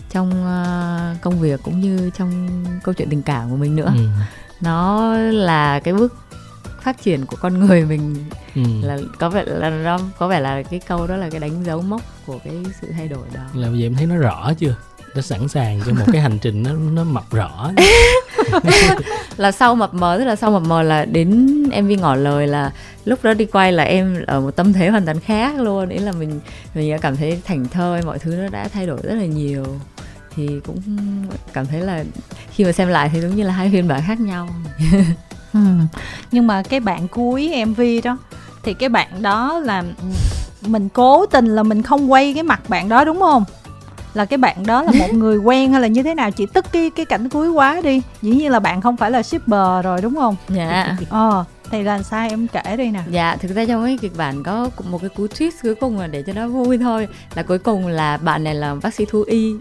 trong 0.09 0.29
uh, 0.29 1.21
công 1.21 1.39
việc 1.39 1.59
cũng 1.63 1.79
như 1.79 2.11
trong 2.17 2.47
câu 2.83 2.93
chuyện 2.93 3.09
tình 3.09 3.21
cảm 3.21 3.49
của 3.49 3.55
mình 3.55 3.75
nữa 3.75 3.93
ừ. 3.95 4.07
nó 4.61 5.13
là 5.17 5.79
cái 5.79 5.93
bước 5.93 6.15
phát 6.81 7.01
triển 7.01 7.25
của 7.25 7.37
con 7.41 7.65
người 7.65 7.85
mình 7.85 8.15
ừ. 8.55 8.61
là 8.81 8.97
có 9.19 9.29
vẻ 9.29 9.43
là 9.45 9.69
nó 9.69 9.99
có 10.17 10.27
vẻ 10.27 10.39
là 10.39 10.63
cái 10.63 10.79
câu 10.87 11.07
đó 11.07 11.15
là 11.15 11.29
cái 11.29 11.39
đánh 11.39 11.63
dấu 11.63 11.81
mốc 11.81 12.01
của 12.25 12.39
cái 12.43 12.53
sự 12.81 12.91
thay 12.91 13.07
đổi 13.07 13.27
đó 13.33 13.41
là 13.53 13.69
bây 13.69 13.79
giờ 13.79 13.85
em 13.85 13.95
thấy 13.95 14.05
nó 14.05 14.15
rõ 14.15 14.53
chưa 14.59 14.75
nó 15.15 15.21
sẵn 15.21 15.47
sàng 15.47 15.79
cho 15.85 15.93
một 15.93 16.05
cái 16.11 16.21
hành 16.21 16.39
trình 16.39 16.63
nó 16.63 16.71
nó 16.71 17.03
mập 17.03 17.31
rõ 17.31 17.71
là 19.37 19.51
sau 19.51 19.75
mập 19.75 19.93
mờ 19.93 20.17
tức 20.17 20.25
là 20.25 20.35
sau 20.35 20.51
mập 20.51 20.61
mờ 20.61 20.81
là 20.83 21.05
đến 21.05 21.61
mv 21.63 21.91
ngỏ 21.99 22.15
lời 22.15 22.47
là 22.47 22.71
lúc 23.05 23.23
đó 23.23 23.33
đi 23.33 23.45
quay 23.45 23.71
là 23.71 23.83
em 23.83 24.23
ở 24.27 24.41
một 24.41 24.51
tâm 24.51 24.73
thế 24.73 24.89
hoàn 24.89 25.05
toàn 25.05 25.19
khác 25.19 25.59
luôn. 25.59 25.89
Ý 25.89 25.97
là 25.97 26.11
mình 26.11 26.39
mình 26.73 26.91
đã 26.91 26.97
cảm 26.97 27.15
thấy 27.15 27.41
thành 27.45 27.67
thơi 27.67 28.01
mọi 28.01 28.19
thứ 28.19 28.35
nó 28.35 28.49
đã 28.49 28.67
thay 28.67 28.87
đổi 28.87 28.99
rất 29.03 29.15
là 29.15 29.25
nhiều. 29.25 29.65
Thì 30.35 30.49
cũng 30.65 30.81
cảm 31.53 31.65
thấy 31.65 31.81
là 31.81 32.03
khi 32.51 32.63
mà 32.63 32.71
xem 32.71 32.87
lại 32.87 33.09
thì 33.13 33.21
giống 33.21 33.35
như 33.35 33.43
là 33.43 33.53
hai 33.53 33.69
phiên 33.71 33.87
bản 33.87 34.01
khác 34.07 34.19
nhau. 34.19 34.49
Ừ. 35.53 35.61
nhưng 36.31 36.47
mà 36.47 36.63
cái 36.63 36.79
bạn 36.79 37.07
cuối 37.07 37.65
mv 37.65 37.81
đó 38.03 38.17
thì 38.63 38.73
cái 38.73 38.89
bạn 38.89 39.21
đó 39.21 39.59
là 39.59 39.83
mình 40.61 40.89
cố 40.89 41.25
tình 41.25 41.45
là 41.45 41.63
mình 41.63 41.83
không 41.83 42.11
quay 42.11 42.33
cái 42.33 42.43
mặt 42.43 42.69
bạn 42.69 42.89
đó 42.89 43.03
đúng 43.03 43.19
không 43.19 43.43
là 44.15 44.25
cái 44.25 44.37
bạn 44.37 44.65
đó 44.65 44.83
là 44.83 44.91
một 44.99 45.07
người 45.13 45.37
quen 45.37 45.71
hay 45.71 45.81
là 45.81 45.87
như 45.87 46.03
thế 46.03 46.15
nào? 46.15 46.31
Chị 46.31 46.45
tức 46.45 46.65
cái 46.71 46.89
cái 46.89 47.05
cảnh 47.05 47.29
cuối 47.29 47.49
quá 47.49 47.81
đi. 47.83 48.01
Dĩ 48.21 48.31
nhiên 48.31 48.51
là 48.51 48.59
bạn 48.59 48.81
không 48.81 48.97
phải 48.97 49.11
là 49.11 49.23
shipper 49.23 49.83
rồi 49.83 50.01
đúng 50.01 50.15
không? 50.15 50.35
Dạ. 50.49 50.97
Ờ 51.09 51.45
thì 51.71 51.83
là 51.83 52.03
sai 52.03 52.29
em 52.29 52.47
kể 52.47 52.77
đi 52.77 52.91
nè. 52.91 53.01
Dạ 53.09 53.37
thực 53.39 53.55
ra 53.55 53.65
trong 53.65 53.85
cái 53.85 53.97
kịch 54.01 54.17
bản 54.17 54.43
có 54.43 54.69
một 54.89 55.01
cái 55.01 55.09
cú 55.09 55.25
twist 55.25 55.51
cuối 55.63 55.75
cùng 55.75 55.99
là 55.99 56.07
để 56.07 56.23
cho 56.27 56.33
nó 56.33 56.47
vui 56.47 56.77
thôi. 56.77 57.07
Là 57.35 57.43
cuối 57.43 57.59
cùng 57.59 57.87
là 57.87 58.17
bạn 58.17 58.43
này 58.43 58.55
là 58.55 58.75
bác 58.83 58.93
sĩ 58.93 59.05
thú 59.05 59.23
y. 59.27 59.55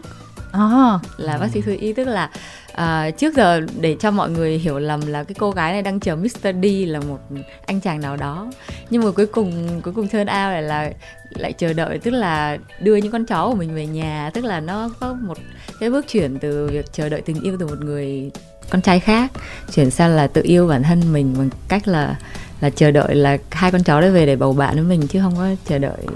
À. 0.52 0.98
là 1.16 1.38
bác 1.38 1.48
sĩ 1.50 1.60
thú 1.60 1.72
y 1.80 1.92
tức 1.92 2.04
là 2.04 2.30
à, 2.74 3.10
trước 3.10 3.34
giờ 3.34 3.60
để 3.80 3.96
cho 4.00 4.10
mọi 4.10 4.30
người 4.30 4.58
hiểu 4.58 4.78
lầm 4.78 5.06
là 5.06 5.24
cái 5.24 5.34
cô 5.38 5.50
gái 5.50 5.72
này 5.72 5.82
đang 5.82 6.00
chờ 6.00 6.16
Mr. 6.16 6.48
D 6.62 6.66
là 6.86 7.00
một 7.00 7.18
anh 7.66 7.80
chàng 7.80 8.00
nào 8.00 8.16
đó 8.16 8.50
nhưng 8.90 9.04
mà 9.04 9.10
cuối 9.10 9.26
cùng 9.26 9.80
cuối 9.82 9.94
cùng 9.94 10.08
turn 10.08 10.20
out 10.20 10.28
lại 10.28 10.62
là 10.62 10.90
lại 11.30 11.52
chờ 11.52 11.72
đợi 11.72 11.98
tức 11.98 12.10
là 12.10 12.58
đưa 12.80 12.96
những 12.96 13.12
con 13.12 13.26
chó 13.26 13.48
của 13.48 13.54
mình 13.54 13.74
về 13.74 13.86
nhà 13.86 14.30
tức 14.34 14.44
là 14.44 14.60
nó 14.60 14.90
có 15.00 15.14
một 15.14 15.38
cái 15.80 15.90
bước 15.90 16.08
chuyển 16.08 16.38
từ 16.38 16.66
việc 16.66 16.92
chờ 16.92 17.08
đợi 17.08 17.20
tình 17.20 17.42
yêu 17.42 17.56
từ 17.60 17.66
một 17.66 17.78
người 17.80 18.30
con 18.70 18.82
trai 18.82 19.00
khác 19.00 19.32
chuyển 19.74 19.90
sang 19.90 20.10
là 20.10 20.26
tự 20.26 20.42
yêu 20.44 20.68
bản 20.68 20.82
thân 20.82 21.12
mình 21.12 21.34
bằng 21.38 21.48
cách 21.68 21.88
là 21.88 22.16
là 22.60 22.70
chờ 22.70 22.90
đợi 22.90 23.14
là 23.14 23.38
hai 23.50 23.70
con 23.70 23.82
chó 23.82 24.00
đấy 24.00 24.10
về 24.10 24.26
để 24.26 24.36
bầu 24.36 24.52
bạn 24.52 24.74
với 24.74 24.84
mình 24.84 25.06
chứ 25.08 25.20
không 25.20 25.36
có 25.36 25.48
chờ 25.66 25.78
đợi 25.78 26.06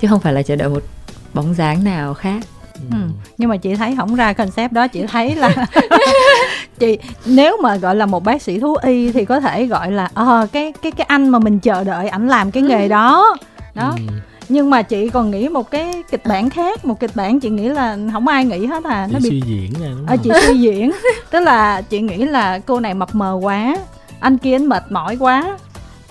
chứ 0.00 0.08
không 0.08 0.20
phải 0.20 0.32
là 0.32 0.42
chờ 0.42 0.56
đợi 0.56 0.68
một 0.68 0.82
bóng 1.34 1.54
dáng 1.54 1.84
nào 1.84 2.14
khác 2.14 2.42
Ừ. 2.90 2.96
nhưng 3.38 3.48
mà 3.48 3.56
chị 3.56 3.74
thấy 3.74 3.94
không 3.96 4.14
ra 4.14 4.32
concept 4.32 4.72
đó 4.72 4.88
chị 4.88 5.06
thấy 5.06 5.34
là 5.36 5.66
chị 6.78 6.98
nếu 7.26 7.56
mà 7.62 7.76
gọi 7.76 7.96
là 7.96 8.06
một 8.06 8.24
bác 8.24 8.42
sĩ 8.42 8.58
thú 8.60 8.76
y 8.82 9.12
thì 9.12 9.24
có 9.24 9.40
thể 9.40 9.66
gọi 9.66 9.92
là 9.92 10.08
ờ 10.14 10.46
cái 10.52 10.72
cái 10.82 10.92
cái 10.92 11.04
anh 11.08 11.28
mà 11.28 11.38
mình 11.38 11.58
chờ 11.58 11.84
đợi 11.84 12.08
ảnh 12.08 12.28
làm 12.28 12.50
cái 12.50 12.62
nghề 12.62 12.88
đó 12.88 13.36
đó 13.74 13.94
ừ. 13.96 14.14
nhưng 14.48 14.70
mà 14.70 14.82
chị 14.82 15.08
còn 15.08 15.30
nghĩ 15.30 15.48
một 15.48 15.70
cái 15.70 16.02
kịch 16.10 16.22
bản 16.26 16.50
khác 16.50 16.84
một 16.84 17.00
kịch 17.00 17.10
bản 17.14 17.40
chị 17.40 17.50
nghĩ 17.50 17.68
là 17.68 17.98
không 18.12 18.28
ai 18.28 18.44
nghĩ 18.44 18.66
hết 18.66 18.84
à 18.84 19.08
nó 19.12 19.18
bị 19.22 19.28
suy 19.30 19.42
diễn 19.46 19.72
rồi 19.80 19.88
đúng 19.90 20.06
không? 20.06 20.06
À, 20.06 20.16
chị 20.16 20.30
suy 20.46 20.58
diễn 20.60 20.92
tức 21.30 21.40
là 21.40 21.80
chị 21.80 22.00
nghĩ 22.00 22.16
là 22.16 22.58
cô 22.58 22.80
này 22.80 22.94
mập 22.94 23.14
mờ 23.14 23.38
quá 23.42 23.76
anh 24.20 24.38
kia 24.38 24.54
anh 24.54 24.66
mệt 24.66 24.82
mỏi 24.90 25.16
quá 25.20 25.58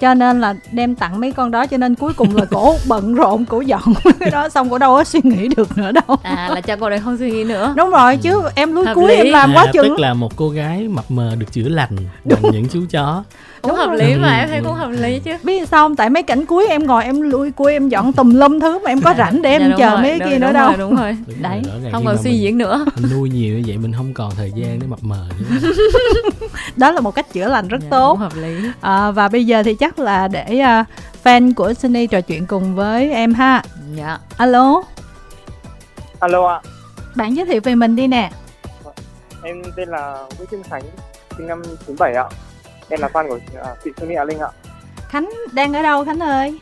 cho 0.04 0.14
nên 0.14 0.42
là 0.42 0.56
đem 0.72 0.96
tặng 0.96 1.20
mấy 1.20 1.32
con 1.32 1.52
đó 1.52 1.66
cho 1.66 1.78
nên 1.78 1.96
cuối 1.96 2.14
cùng 2.14 2.36
là 2.36 2.46
cổ 2.46 2.76
bận 2.88 3.16
rộn 3.16 3.46
cổ 3.46 3.62
dọn 3.62 3.94
cái 4.20 4.32
đó 4.32 4.50
xong 4.50 4.70
cổ 4.70 4.78
đâu 4.78 4.96
có 4.96 5.04
suy 5.04 5.20
nghĩ 5.24 5.48
được 5.58 5.78
nữa 5.78 5.92
đâu. 5.92 6.18
À 6.24 6.50
là 6.54 6.62
cho 6.62 6.76
cô 6.76 6.90
này 6.90 7.00
không 7.00 7.18
suy 7.18 7.32
nghĩ 7.32 7.44
nữa. 7.44 7.74
Đúng 7.78 7.90
rồi 7.90 8.18
chứ 8.18 8.42
em 8.56 8.76
lúi 8.76 8.86
cuối 8.96 9.16
em 9.16 9.28
làm 9.30 9.50
à, 9.50 9.54
quá 9.56 9.68
chừng 9.74 9.84
tức 9.84 10.00
là 10.00 10.14
một 10.14 10.36
cô 10.36 10.50
gái 10.50 10.88
mập 10.88 11.12
mờ 11.12 11.36
được 11.36 11.52
chữa 11.52 11.70
lành 11.70 11.98
bằng 12.24 12.42
những 12.52 12.68
chú 12.70 12.82
chó 12.90 13.24
cũng 13.64 13.76
hợp 13.76 13.92
lý 13.92 14.16
mà 14.16 14.38
em 14.40 14.50
thấy 14.50 14.62
cũng 14.64 14.74
hợp 14.74 14.90
lý 14.90 15.20
chứ. 15.20 15.32
Biết 15.44 15.70
sao 15.70 15.86
không? 15.86 15.96
Tại 15.96 16.10
mấy 16.10 16.24
cảnh 16.24 16.46
cuối 16.46 16.68
em 16.68 16.88
ngồi 16.88 17.04
em 17.04 17.22
lui 17.22 17.52
cuối 17.52 17.74
em 17.74 17.90
dọn 17.90 18.14
tùm 18.14 18.34
lum 18.34 18.60
thứ 18.60 18.80
mà 18.80 18.92
em 18.92 19.02
có 19.02 19.14
rảnh 19.18 19.42
để 19.42 19.52
em 19.52 19.62
dạ, 19.62 19.76
chờ 19.78 19.90
rồi, 19.90 20.02
mấy 20.02 20.20
kia 20.20 20.40
nữa 20.40 20.52
đâu. 20.52 20.74
đúng 20.78 20.96
rồi. 20.96 21.18
Đấy 21.42 21.62
không 21.92 22.06
còn 22.06 22.18
suy 22.24 22.40
diễn 22.40 22.58
nữa. 22.58 22.86
nuôi 23.12 23.30
nhiều 23.30 23.56
như 23.58 23.64
vậy 23.68 23.78
mình 23.78 23.94
không 23.94 24.14
còn 24.14 24.32
thời 24.36 24.52
gian 24.56 24.80
để 24.80 24.88
mập 24.88 25.04
mờ 25.04 25.28
nữa. 25.40 25.72
Đó 26.76 26.92
là 26.92 27.02
một 27.02 27.16
cách 27.16 27.34
chữa 27.34 27.48
lành 27.48 27.68
rất 27.68 27.78
dạ, 27.82 27.88
tốt. 27.92 28.20
hợp 28.20 28.36
lý. 28.36 28.56
À, 28.82 29.12
và 29.12 29.28
bây 29.28 29.46
giờ 29.46 29.64
thì 29.64 29.76
chắc 29.76 30.00
là 30.00 30.28
để 30.28 30.62
uh, 30.82 30.88
fan 31.24 31.54
của 31.54 31.74
Sunny 31.74 32.08
trò 32.08 32.22
chuyện 32.22 32.46
cùng 32.46 32.76
với 32.76 33.12
em 33.12 33.34
ha. 33.34 33.64
Dạ. 33.96 34.18
Alo. 34.38 34.84
Alo 36.20 36.48
ạ. 36.48 36.62
Bạn 37.16 37.36
giới 37.36 37.46
thiệu 37.46 37.62
về 37.64 37.76
mình 37.76 37.96
đi 37.96 38.08
nè. 38.08 38.32
Em 39.44 39.62
tên 39.76 39.90
là 39.90 40.18
Nguyễn 40.38 40.50
Trương 40.52 40.64
Khánh 40.64 40.84
sinh 41.38 41.48
năm 41.48 41.62
97 41.86 42.14
ạ 42.14 42.26
em 42.90 43.00
là 43.00 43.08
fan 43.08 43.30
của 43.30 43.36
uh, 43.36 43.78
chị 43.84 43.92
Sunny 43.98 44.16
Linh 44.28 44.40
ạ 44.40 44.50
Khánh 45.10 45.30
đang 45.52 45.74
ở 45.74 45.82
đâu 45.82 46.06
Khánh 46.06 46.20
ơi 46.20 46.60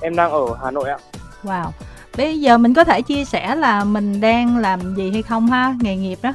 em 0.00 0.16
đang 0.16 0.30
ở 0.30 0.46
Hà 0.64 0.70
Nội 0.70 0.90
ạ 0.90 0.98
wow 1.42 1.70
bây 2.16 2.40
giờ 2.40 2.58
mình 2.58 2.74
có 2.74 2.84
thể 2.84 3.02
chia 3.02 3.24
sẻ 3.24 3.54
là 3.54 3.84
mình 3.84 4.20
đang 4.20 4.58
làm 4.58 4.94
gì 4.94 5.10
hay 5.10 5.22
không 5.22 5.46
ha 5.46 5.74
nghề 5.80 5.96
nghiệp 5.96 6.18
đó 6.22 6.32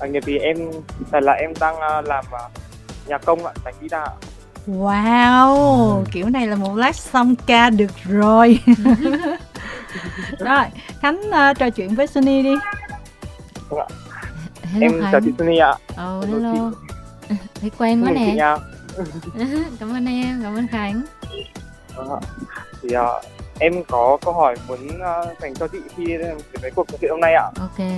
à, 0.00 0.06
nghiệp 0.06 0.22
thì 0.26 0.38
em 0.38 0.56
tại 1.10 1.22
là 1.22 1.32
em 1.32 1.52
đang 1.60 1.74
uh, 1.74 2.06
làm 2.06 2.24
uh, 2.34 2.50
nhà 3.08 3.18
công 3.18 3.46
ạ 3.46 3.52
tại 3.64 3.72
guitar 3.80 4.08
ạ 4.08 4.14
Wow, 4.68 5.96
ừ. 5.96 6.04
kiểu 6.12 6.28
này 6.28 6.46
là 6.46 6.56
một 6.56 6.76
lát 6.76 6.96
xong 6.96 7.34
ca 7.46 7.70
được 7.70 7.90
rồi. 8.04 8.60
rồi, 10.38 10.64
Khánh 11.00 11.20
uh, 11.20 11.58
trò 11.58 11.70
chuyện 11.70 11.94
với 11.94 12.06
Sunny 12.06 12.42
đi. 12.42 12.54
Vâng 13.68 13.88
hello 14.62 14.86
em 14.86 15.02
Khánh. 15.02 15.12
chào 15.12 15.20
chị 15.20 15.32
Sunny 15.38 15.58
ạ. 15.58 15.74
Oh, 15.90 16.26
hello. 16.26 16.70
Thấy 17.54 17.70
quen 17.78 18.04
quá 18.04 18.10
nè. 18.10 18.36
cảm 19.80 19.92
ơn 19.92 20.06
em, 20.06 20.40
cảm 20.42 20.54
ơn 20.54 20.68
Khánh. 20.68 21.02
Vâng 21.96 22.20
thì 22.82 22.96
uh, 22.96 23.24
em 23.58 23.84
có 23.88 24.18
câu 24.24 24.34
hỏi 24.34 24.56
muốn 24.68 24.86
uh, 24.86 25.40
dành 25.40 25.54
cho 25.54 25.68
chị 25.68 25.78
khi 25.96 26.16
cái 26.62 26.70
cuộc 26.70 26.88
trò 26.88 26.98
chuyện 27.00 27.10
hôm 27.10 27.20
nay 27.20 27.34
ạ. 27.34 27.50
Ok. 27.60 27.88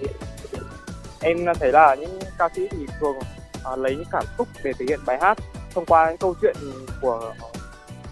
Thì, 0.00 0.06
em 1.20 1.36
thấy 1.60 1.72
là 1.72 1.94
những 1.94 2.18
ca 2.38 2.48
sĩ 2.56 2.62
thì 2.70 2.86
thường 3.00 3.16
uh, 3.72 3.78
lấy 3.78 3.96
những 3.96 4.08
cảm 4.10 4.24
xúc 4.38 4.48
để 4.64 4.72
thể 4.78 4.86
hiện 4.88 5.00
bài 5.06 5.18
hát 5.20 5.38
thông 5.74 5.86
qua 5.86 6.08
những 6.08 6.18
câu 6.18 6.34
chuyện 6.42 6.56
của 7.00 7.34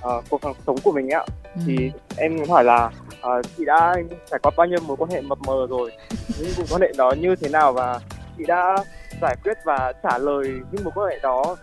uh, 0.08 0.24
cuộc 0.28 0.40
sống 0.66 0.76
của 0.84 0.92
mình 0.92 1.10
ạ 1.10 1.24
ừ. 1.54 1.60
thì 1.66 1.90
em 2.16 2.36
muốn 2.36 2.48
hỏi 2.48 2.64
là 2.64 2.90
uh, 3.26 3.46
chị 3.56 3.64
đã 3.64 3.96
trải 4.30 4.38
qua 4.42 4.52
bao 4.56 4.66
nhiêu 4.66 4.80
mối 4.80 4.96
quan 4.96 5.10
hệ 5.10 5.20
mập 5.20 5.38
mờ 5.38 5.66
rồi 5.70 5.92
những 6.38 6.52
mối 6.56 6.66
quan 6.70 6.82
hệ 6.82 6.92
đó 6.96 7.14
như 7.20 7.36
thế 7.36 7.48
nào 7.48 7.72
và 7.72 8.00
chị 8.38 8.44
đã 8.46 8.76
giải 9.22 9.36
quyết 9.44 9.54
và 9.64 9.92
trả 10.02 10.18
lời 10.18 10.60
những 10.72 10.84
mối 10.84 10.92
quan 10.96 11.08
hệ 11.10 11.18
đó 11.22 11.56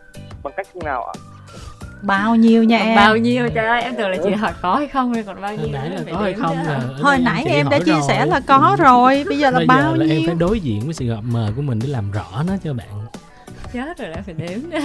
bằng 0.44 0.54
cách 0.58 0.76
nào 0.76 1.04
ạ? 1.04 1.14
Bao 2.02 2.36
nhiêu 2.36 2.64
nha 2.64 2.78
em? 2.78 2.96
bao 2.96 3.18
nhiêu? 3.18 3.50
Trời 3.56 3.66
ơi 3.66 3.82
em 3.82 3.96
tưởng 3.96 4.10
là 4.10 4.18
chị 4.24 4.32
hỏi 4.32 4.52
có 4.62 4.76
hay 4.76 4.88
không 4.88 5.14
hay 5.14 5.24
còn 5.24 5.42
bao 5.42 5.56
nhiêu 5.56 5.68
nãy 5.72 5.90
là 5.90 6.02
có 6.12 6.18
hay 6.18 6.34
không 6.34 6.58
là 6.68 6.80
hồi 7.02 7.18
nãy 7.20 7.44
em 7.48 7.70
đã 7.70 7.80
chia 7.80 7.92
rồi. 7.92 8.02
sẻ 8.08 8.26
là 8.26 8.40
có 8.48 8.76
rồi 8.80 9.24
bây 9.28 9.38
giờ 9.38 9.50
là 9.52 9.58
bây 9.58 9.68
bao 9.68 9.92
giờ 9.92 9.96
là 9.98 10.06
nhiêu? 10.06 10.16
em 10.16 10.26
phải 10.26 10.36
đối 10.36 10.60
diện 10.60 10.82
với 10.86 10.94
sự 10.94 11.06
mập 11.16 11.24
mờ 11.24 11.52
của 11.56 11.62
mình 11.62 11.80
để 11.84 11.88
làm 11.88 12.12
rõ 12.12 12.44
nó 12.48 12.54
cho 12.64 12.74
bạn. 12.74 12.88
Chết 13.74 13.98
rồi 13.98 14.10
đã 14.10 14.22
phải 14.26 14.34
đếm 14.34 14.60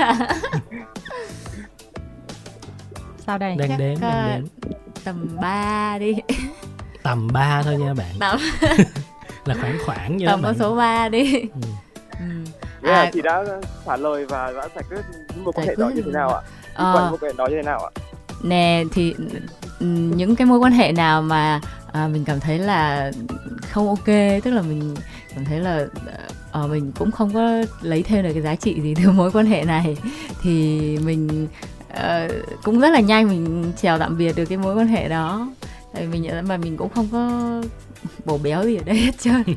sao 3.26 3.38
đây? 3.38 3.56
Đang 3.58 3.78
đếm 3.78 4.00
đang 4.00 4.40
đếm. 4.40 4.46
tầm 5.04 5.28
3 5.40 5.98
đi. 5.98 6.16
Tầm 7.02 7.28
3 7.32 7.62
thôi 7.62 7.76
nha 7.76 7.94
bạn. 7.94 8.14
Tầm 8.20 8.38
là 9.44 9.54
khoảng 9.60 9.78
khoảng 9.86 10.16
nha 10.16 10.26
tầm 10.26 10.42
con 10.42 10.54
số 10.58 10.74
3 10.76 11.08
đi. 11.08 11.40
Ừ. 11.40 11.48
Ừ. 12.20 12.26
À, 12.82 12.94
à, 12.94 13.10
chị 13.12 13.22
đã 13.22 13.44
trả 13.86 13.96
lời 13.96 14.26
và 14.26 14.52
đã 14.52 14.68
giải 14.74 14.84
quyết 14.90 15.00
một 15.36 15.52
quan 15.54 15.66
hệ 15.66 15.74
đó 15.74 15.90
như 15.94 16.02
thế 16.02 16.12
nào 16.12 16.34
ạ? 16.34 16.40
Ờ. 16.74 16.92
Quan 16.94 17.30
hệ 17.30 17.36
đó 17.36 17.46
như 17.46 17.56
thế 17.56 17.62
nào 17.62 17.84
ạ? 17.84 17.90
Nè 18.42 18.84
thì 18.92 19.14
ừ, 19.80 19.86
những 19.86 20.36
cái 20.36 20.46
mối 20.46 20.58
quan 20.58 20.72
hệ 20.72 20.92
nào 20.92 21.22
mà 21.22 21.60
à, 21.92 22.08
mình 22.12 22.24
cảm 22.24 22.40
thấy 22.40 22.58
là 22.58 23.12
không 23.70 23.88
ok 23.88 24.06
tức 24.44 24.50
là 24.50 24.62
mình 24.62 24.94
cảm 25.34 25.44
thấy 25.44 25.60
là 25.60 25.86
à, 26.52 26.60
mình 26.70 26.92
cũng 26.98 27.10
không 27.10 27.34
có 27.34 27.50
lấy 27.82 28.02
thêm 28.02 28.24
được 28.24 28.30
cái 28.32 28.42
giá 28.42 28.54
trị 28.54 28.80
gì 28.80 28.94
từ 29.04 29.10
mối 29.16 29.30
quan 29.32 29.46
hệ 29.46 29.64
này 29.64 29.96
thì 30.42 30.80
mình 31.04 31.48
uh, 31.92 32.32
cũng 32.62 32.80
rất 32.80 32.90
là 32.90 33.00
nhanh 33.00 33.28
mình 33.28 33.72
chào 33.82 33.98
tạm 33.98 34.18
biệt 34.18 34.36
được 34.36 34.44
cái 34.44 34.58
mối 34.58 34.74
quan 34.74 34.86
hệ 34.86 35.08
đó 35.08 35.48
tại 35.92 36.06
vì 36.06 36.20
mình 36.20 36.30
mà 36.48 36.56
mình 36.56 36.76
cũng 36.76 36.88
không 36.88 37.08
có 37.12 37.52
bổ 38.24 38.38
béo 38.38 38.64
gì 38.64 38.76
ở 38.76 38.84
đây 38.84 38.96
hết 38.96 39.18
trơn. 39.18 39.42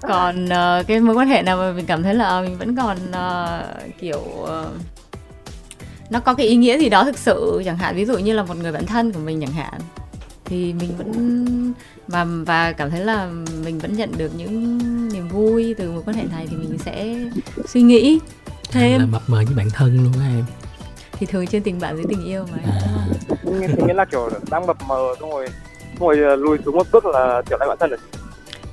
Còn 0.00 0.44
uh, 0.44 0.86
cái 0.86 1.00
mối 1.00 1.14
quan 1.14 1.28
hệ 1.28 1.42
nào 1.42 1.56
mà 1.56 1.72
mình 1.72 1.86
cảm 1.86 2.02
thấy 2.02 2.14
là 2.14 2.40
mình 2.40 2.58
vẫn 2.58 2.76
còn 2.76 2.96
uh, 3.10 3.98
kiểu 4.00 4.22
uh, 4.42 4.48
nó 6.10 6.20
có 6.20 6.34
cái 6.34 6.46
ý 6.46 6.56
nghĩa 6.56 6.78
gì 6.78 6.88
đó 6.88 7.04
thực 7.04 7.18
sự? 7.18 7.62
Chẳng 7.64 7.78
hạn 7.78 7.96
ví 7.96 8.04
dụ 8.04 8.18
như 8.18 8.32
là 8.32 8.42
một 8.42 8.56
người 8.56 8.72
bạn 8.72 8.86
thân 8.86 9.12
của 9.12 9.20
mình 9.20 9.40
chẳng 9.40 9.52
hạn 9.52 9.80
thì 10.44 10.72
mình 10.72 10.96
vẫn 10.96 11.72
và 12.08 12.24
và 12.24 12.72
cảm 12.72 12.90
thấy 12.90 13.00
là 13.00 13.30
mình 13.64 13.78
vẫn 13.78 13.96
nhận 13.96 14.12
được 14.16 14.30
những 14.36 14.78
niềm 15.12 15.28
vui 15.28 15.74
từ 15.78 15.90
mối 15.90 16.02
quan 16.06 16.16
hệ 16.16 16.24
này 16.30 16.46
thì 16.50 16.56
mình 16.56 16.78
sẽ 16.78 17.16
suy 17.68 17.82
nghĩ 17.82 18.18
thêm 18.70 19.00
là 19.00 19.06
mập 19.06 19.22
mờ 19.26 19.42
với 19.46 19.56
bạn 19.56 19.70
thân 19.70 20.04
luôn 20.04 20.12
á 20.20 20.28
em 20.28 20.44
thì 21.18 21.26
thường 21.26 21.46
trên 21.46 21.62
tình 21.62 21.80
bạn 21.80 21.96
với 21.96 22.04
tình 22.08 22.24
yêu 22.24 22.46
mà 22.52 22.58
à. 22.64 23.06
thì 23.42 23.82
nghĩa 23.86 23.94
là 23.94 24.04
kiểu 24.04 24.30
đang 24.50 24.66
mập 24.66 24.76
mờ 24.88 25.14
xong 25.20 25.30
rồi 25.30 25.48
xong 25.98 26.08
rồi 26.08 26.18
ờ, 26.18 26.36
lùi 26.36 26.58
xuống 26.64 26.76
một 26.76 26.86
bước 26.92 27.06
là 27.06 27.42
trở 27.50 27.56
lại 27.60 27.68
bạn 27.68 27.78
thân 27.80 27.90
rồi. 27.90 27.98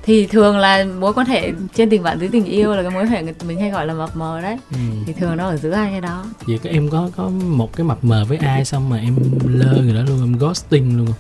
Thì 0.04 0.28
thường 0.28 0.58
là 0.58 0.86
mối 1.00 1.14
quan 1.14 1.28
hệ 1.28 1.52
trên 1.76 1.90
tình 1.90 2.04
bạn 2.04 2.20
dưới 2.20 2.30
tình 2.32 2.46
yêu 2.46 2.76
là 2.76 2.82
cái 2.82 2.92
mối 2.92 3.04
quan 3.04 3.10
hệ 3.10 3.24
mình 3.48 3.60
hay 3.60 3.72
gọi 3.72 3.86
là 3.86 3.94
mập 3.94 4.16
mờ 4.16 4.42
đấy. 4.42 4.58
Ừ. 4.72 4.78
thì 5.06 5.14
thường 5.14 5.38
nó 5.38 5.48
ở 5.48 5.58
giữa 5.58 5.72
hai 5.72 5.92
cái 5.92 6.02
đó. 6.02 6.26
Vậy 6.48 6.60
các 6.64 6.70
em 6.70 6.90
có 6.90 7.10
có 7.16 7.30
một 7.30 7.76
cái 7.76 7.84
mập 7.84 8.04
mờ 8.04 8.26
với 8.28 8.38
ai 8.38 8.66
xong 8.66 8.90
mà 8.90 8.98
em 8.98 9.16
lơ 9.48 9.82
người 9.84 9.94
đó 9.94 10.02
luôn 10.08 10.22
em 10.22 10.38
ghosting 10.38 10.98
luôn 10.98 11.08
không? 11.08 11.16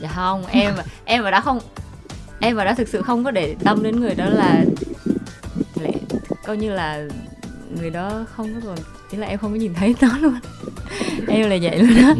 Dạ 0.00 0.08
không 0.14 0.46
em 0.46 0.74
em 1.04 1.22
ở 1.24 1.30
đó 1.30 1.40
không 1.40 1.58
em 2.40 2.56
ở 2.56 2.64
đó 2.64 2.74
thực 2.74 2.88
sự 2.88 3.02
không 3.02 3.24
có 3.24 3.30
để 3.30 3.56
tâm 3.64 3.82
đến 3.82 4.00
người 4.00 4.14
đó 4.14 4.24
là 4.26 4.64
lại 5.74 5.94
coi 6.46 6.56
như 6.56 6.70
là 6.70 7.08
người 7.80 7.90
đó 7.90 8.24
không 8.36 8.54
có 8.54 8.60
còn 8.66 8.78
ý 9.14 9.20
là 9.20 9.26
em 9.26 9.38
không 9.38 9.50
có 9.50 9.56
nhìn 9.56 9.74
thấy 9.74 9.94
nó 10.00 10.08
luôn. 10.20 10.34
Em 11.28 11.50
là 11.50 11.56
vậy 11.62 11.78
luôn 11.78 12.02
đó 12.02 12.08
ừ. 12.08 12.14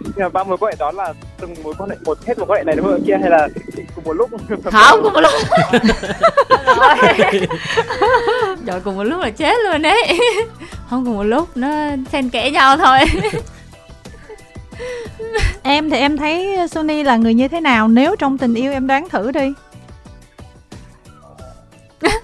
Nhưng 0.00 0.24
mà 0.24 0.28
ba 0.28 0.44
mối 0.44 0.56
quan 0.60 0.72
hệ 0.72 0.76
đó 0.78 0.92
là 0.92 1.14
từng 1.40 1.54
mối 1.62 1.74
quan 1.78 1.90
hệ 1.90 1.96
một 2.04 2.18
hết 2.26 2.38
mối 2.38 2.46
quan 2.48 2.58
hệ 2.58 2.64
này 2.64 2.74
đến 2.76 2.84
mối 2.84 3.00
kia 3.06 3.16
hay 3.20 3.30
là 3.30 3.48
cùng 3.94 4.04
một 4.04 4.12
lúc? 4.12 4.30
Không 4.72 5.02
cùng 5.02 5.12
một 5.12 5.20
lúc. 5.20 5.32
Rồi 8.66 8.80
cùng 8.84 8.96
một 8.96 9.04
lúc 9.04 9.20
là 9.20 9.30
chết 9.30 9.56
luôn 9.64 9.82
đấy 9.82 10.18
không 10.90 11.04
cùng 11.04 11.16
một 11.16 11.24
lúc 11.24 11.56
nó 11.56 11.68
xen 12.12 12.28
kẽ 12.28 12.50
nhau 12.50 12.76
thôi. 12.76 12.98
Em 15.62 15.90
thì 15.90 15.96
em 15.96 16.16
thấy 16.16 16.56
Sony 16.70 17.02
là 17.02 17.16
người 17.16 17.34
như 17.34 17.48
thế 17.48 17.60
nào? 17.60 17.88
Nếu 17.88 18.16
trong 18.16 18.38
tình 18.38 18.54
yêu 18.54 18.72
em 18.72 18.86
đoán 18.86 19.08
thử 19.08 19.32
đi. 19.32 19.52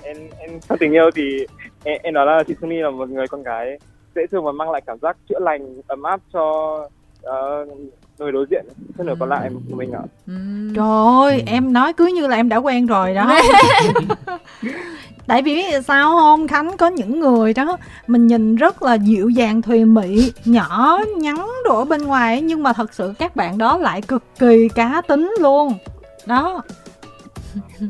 Em 0.02 0.16
em 0.38 0.60
trong 0.68 0.78
tình 0.78 0.92
yêu 0.92 1.10
thì 1.14 1.46
em, 1.84 2.00
em 2.02 2.14
nói 2.14 2.26
là 2.26 2.42
chị 2.46 2.54
Sony 2.60 2.76
là 2.76 2.90
một 2.90 3.08
người 3.08 3.26
con 3.28 3.42
gái 3.42 3.78
dễ 4.14 4.22
thương 4.30 4.44
và 4.44 4.52
mang 4.52 4.70
lại 4.70 4.82
cảm 4.86 4.98
giác 5.02 5.16
chữa 5.28 5.38
lành 5.40 5.82
ấm 5.86 6.02
áp 6.02 6.20
cho 6.32 6.74
uh, 7.20 7.68
người 8.18 8.32
đối 8.32 8.46
diện 8.50 8.66
phân 8.96 9.06
nửa 9.06 9.14
còn 9.20 9.28
lại 9.28 9.50
của 9.70 9.76
mình 9.76 9.92
ạ. 9.92 10.02
Trời 10.76 11.28
ơi 11.28 11.38
ừ. 11.38 11.44
em 11.46 11.72
nói 11.72 11.92
cứ 11.92 12.06
như 12.06 12.26
là 12.26 12.36
em 12.36 12.48
đã 12.48 12.56
quen 12.56 12.86
rồi 12.86 13.14
đó. 13.14 13.40
Tại 15.26 15.42
vì 15.42 15.54
biết 15.54 15.84
sao 15.84 16.16
không? 16.16 16.48
Khánh 16.48 16.76
có 16.76 16.86
những 16.86 17.20
người 17.20 17.54
đó 17.54 17.76
mình 18.06 18.26
nhìn 18.26 18.56
rất 18.56 18.82
là 18.82 18.94
dịu 18.94 19.28
dàng 19.28 19.62
thùy 19.62 19.84
mị 19.84 20.32
nhỏ 20.44 20.98
nhắn 21.16 21.48
đồ 21.64 21.84
bên 21.84 22.02
ngoài 22.02 22.40
nhưng 22.40 22.62
mà 22.62 22.72
thật 22.72 22.94
sự 22.94 23.14
các 23.18 23.36
bạn 23.36 23.58
đó 23.58 23.78
lại 23.78 24.02
cực 24.02 24.22
kỳ 24.38 24.68
cá 24.74 25.02
tính 25.08 25.34
luôn. 25.40 25.72
Đó. 26.26 26.62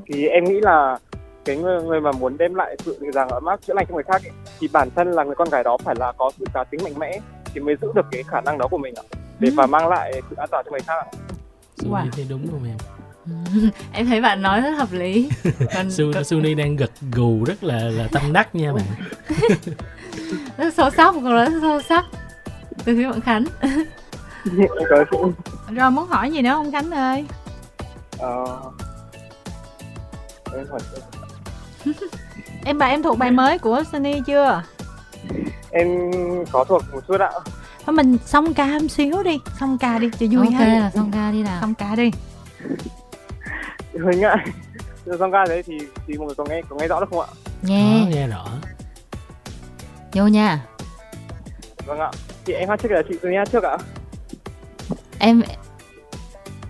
Thì 0.06 0.26
em 0.26 0.44
nghĩ 0.44 0.60
là 0.60 0.98
cái 1.44 1.56
người, 1.56 1.82
người 1.82 2.00
mà 2.00 2.12
muốn 2.12 2.38
đem 2.38 2.54
lại 2.54 2.76
sự 2.78 2.98
rằng 3.14 3.28
ấm 3.28 3.44
áp 3.44 3.60
chữa 3.66 3.74
lành 3.74 3.86
cho 3.88 3.94
người 3.94 4.02
khác 4.02 4.22
ấy, 4.24 4.32
thì 4.60 4.68
bản 4.72 4.88
thân 4.96 5.12
là 5.12 5.24
người 5.24 5.34
con 5.34 5.48
gái 5.50 5.64
đó 5.64 5.76
phải 5.84 5.94
là 5.98 6.12
có 6.12 6.30
sự 6.38 6.44
cá 6.54 6.64
tính 6.64 6.80
mạnh 6.84 6.98
mẽ 6.98 7.20
thì 7.54 7.60
mới 7.60 7.76
giữ 7.82 7.88
được 7.94 8.06
cái 8.10 8.22
khả 8.22 8.40
năng 8.40 8.58
đó 8.58 8.68
của 8.70 8.78
mình 8.78 8.94
ạ 8.94 9.04
để 9.38 9.48
ừ. 9.48 9.54
và 9.56 9.66
mang 9.66 9.88
lại 9.88 10.12
sự 10.30 10.36
an 10.36 10.48
toàn 10.50 10.64
cho 10.64 10.70
người 10.70 10.80
khác 10.80 10.94
ạ. 10.94 11.06
Wow. 11.78 12.10
thấy 12.12 12.26
đúng 12.28 12.46
không 12.50 12.64
em? 12.64 12.76
em 13.92 14.06
thấy 14.06 14.20
bạn 14.20 14.42
nói 14.42 14.60
rất 14.60 14.70
hợp 14.70 14.92
lý 14.92 15.30
còn 15.74 15.90
Su, 15.90 16.22
Suni 16.22 16.54
đang 16.54 16.76
gật 16.76 16.90
gù 17.12 17.44
rất 17.44 17.64
là 17.64 17.78
là 17.78 18.08
tâm 18.12 18.32
đắc 18.32 18.54
nha 18.54 18.72
bạn 18.72 18.84
rất 20.56 20.74
sâu 20.74 20.90
sắc 20.90 21.14
một 21.14 21.30
rất 21.30 21.52
sâu 21.60 21.80
sắc 21.80 22.04
từ 22.84 22.96
phía 22.96 23.08
bạn 23.08 23.20
Khánh 23.20 23.44
rồi 25.74 25.90
muốn 25.90 26.06
hỏi 26.08 26.30
gì 26.30 26.42
nữa 26.42 26.50
không 26.50 26.72
Khánh 26.72 26.90
ơi 26.90 27.24
ờ 28.18 28.60
em 30.52 30.66
hỏi 30.70 30.80
em 32.64 32.78
bà 32.78 32.86
em 32.86 33.02
thuộc 33.02 33.18
bài 33.18 33.30
mới 33.30 33.58
của 33.58 33.82
Sunny 33.92 34.20
chưa? 34.26 34.62
Em 35.70 36.10
có 36.52 36.64
thuộc 36.64 36.82
một 36.92 37.00
chút 37.08 37.20
ạ. 37.20 37.30
Thôi 37.86 37.96
mình 37.96 38.18
xong 38.24 38.54
ca 38.54 38.66
một 38.66 38.88
xíu 38.90 39.22
đi 39.22 39.38
xong 39.60 39.78
ca 39.78 39.98
đi 39.98 40.10
cho 40.20 40.26
vui 40.30 40.46
ok 40.46 40.54
ha. 40.54 40.66
là 40.66 40.90
xong 40.90 41.10
ca 41.12 41.30
đi 41.30 41.42
nào. 41.42 41.60
Xong 41.60 41.74
ca 41.74 41.94
đi. 41.96 42.10
Hơi 44.04 44.16
ngại 44.16 44.36
xong 45.18 45.32
ca 45.32 45.44
đấy 45.44 45.62
thì 45.62 45.78
thì 46.06 46.18
mọi 46.18 46.26
người 46.26 46.34
có 46.34 46.44
nghe 46.48 46.62
có 46.68 46.76
nghe 46.76 46.88
rõ 46.88 47.00
được 47.00 47.06
không 47.10 47.20
ạ? 47.20 47.26
Nghe. 47.62 48.00
Đó, 48.00 48.08
nghe 48.10 48.26
rõ. 48.26 48.46
Vô 50.12 50.26
nha. 50.26 50.60
Vâng 51.86 51.98
ạ. 51.98 52.10
Chị 52.44 52.52
em 52.52 52.68
hát 52.68 52.80
trước 52.82 52.92
là 52.92 53.02
chị 53.08 53.18
tôi 53.22 53.34
hát 53.34 53.48
trước 53.52 53.62
ạ. 53.62 53.78
Em 55.18 55.42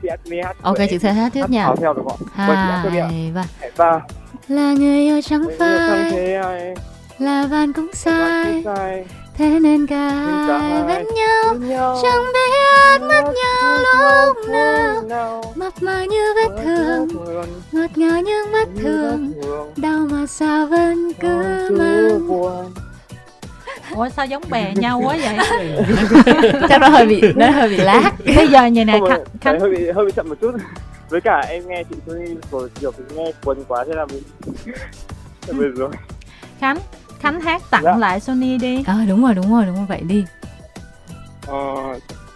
chị 0.03 0.09
hát 0.09 0.20
đi 0.25 0.40
hát 0.44 0.57
ok 0.62 0.77
chị 0.90 0.98
sẽ 0.98 1.12
hát 1.12 1.33
trước 1.35 1.51
nha. 1.51 1.75
theo 1.81 1.94
được 1.94 2.03
không 2.09 2.20
hai 2.35 3.33
ba 3.77 4.01
là 4.48 4.72
người 4.72 4.98
yêu 4.98 5.20
trắng 5.22 5.44
phai 5.59 6.12
là 7.18 7.46
bạn 7.50 7.72
cũng 7.72 7.90
sai. 7.92 8.64
thế 9.35 9.59
nên 9.61 9.87
cả 9.87 10.09
hai 10.09 10.83
bên 10.83 11.07
nhau. 11.14 11.96
chẳng 12.02 12.24
biết 12.35 12.98
mất 13.00 13.22
nhau 13.22 13.78
lúc 14.26 14.37
nào. 15.09 15.42
mập 15.55 15.83
mờ 15.83 16.02
như 16.02 16.35
vết 16.37 16.62
thương. 16.64 17.09
ngọt 17.72 17.98
ngào 17.98 18.20
nhưng 18.20 18.52
bất 18.52 18.68
thường 18.83 19.33
đau 19.76 20.07
mà 20.11 20.26
sao 20.26 20.66
vẫn 20.66 21.12
cứ 21.20 21.68
mang. 21.70 22.28
Ủa 23.94 24.09
sao 24.09 24.26
giống 24.26 24.42
bè 24.50 24.72
nhau 24.74 25.02
quá 25.05 25.16
vậy? 25.22 25.37
Chắc 26.68 26.81
nó 26.81 26.88
hơi 26.88 27.07
bị 27.07 27.22
nó 27.37 27.50
hơi 27.50 27.68
bị 27.68 27.76
lát. 27.76 28.11
Bây 28.37 28.48
giờ 28.48 28.66
như 28.66 28.85
này 28.85 29.00
khánh, 29.09 29.24
khánh... 29.40 29.61
hơi 29.61 29.70
bị 29.70 29.90
hơi 29.90 30.07
bị 30.07 30.12
chậm 30.16 30.28
một 30.28 30.35
chút. 30.40 30.50
Với 31.12 31.20
cả 31.20 31.40
em 31.48 31.68
nghe 31.68 31.83
chị 31.90 31.96
Tony 32.07 32.35
rồi 32.51 32.70
kiểu 32.81 32.92
nghe 33.14 33.33
cuốn 33.44 33.64
quá 33.68 33.85
thế 33.87 33.92
là 33.94 34.07
mình 35.53 35.75
rồi. 35.75 35.90
Khánh, 36.59 36.79
Khánh 37.20 37.40
hát 37.40 37.62
tặng 37.70 37.83
dạ. 37.85 37.96
lại 37.96 38.20
Sony 38.20 38.59
đi. 38.59 38.85
Ờ 38.87 38.92
à, 38.92 39.05
đúng 39.09 39.22
rồi, 39.22 39.35
đúng 39.35 39.53
rồi, 39.55 39.66
đúng 39.66 39.77
rồi 39.77 39.85
vậy 39.88 40.01
đi. 40.01 40.25
Ờ 41.46 41.55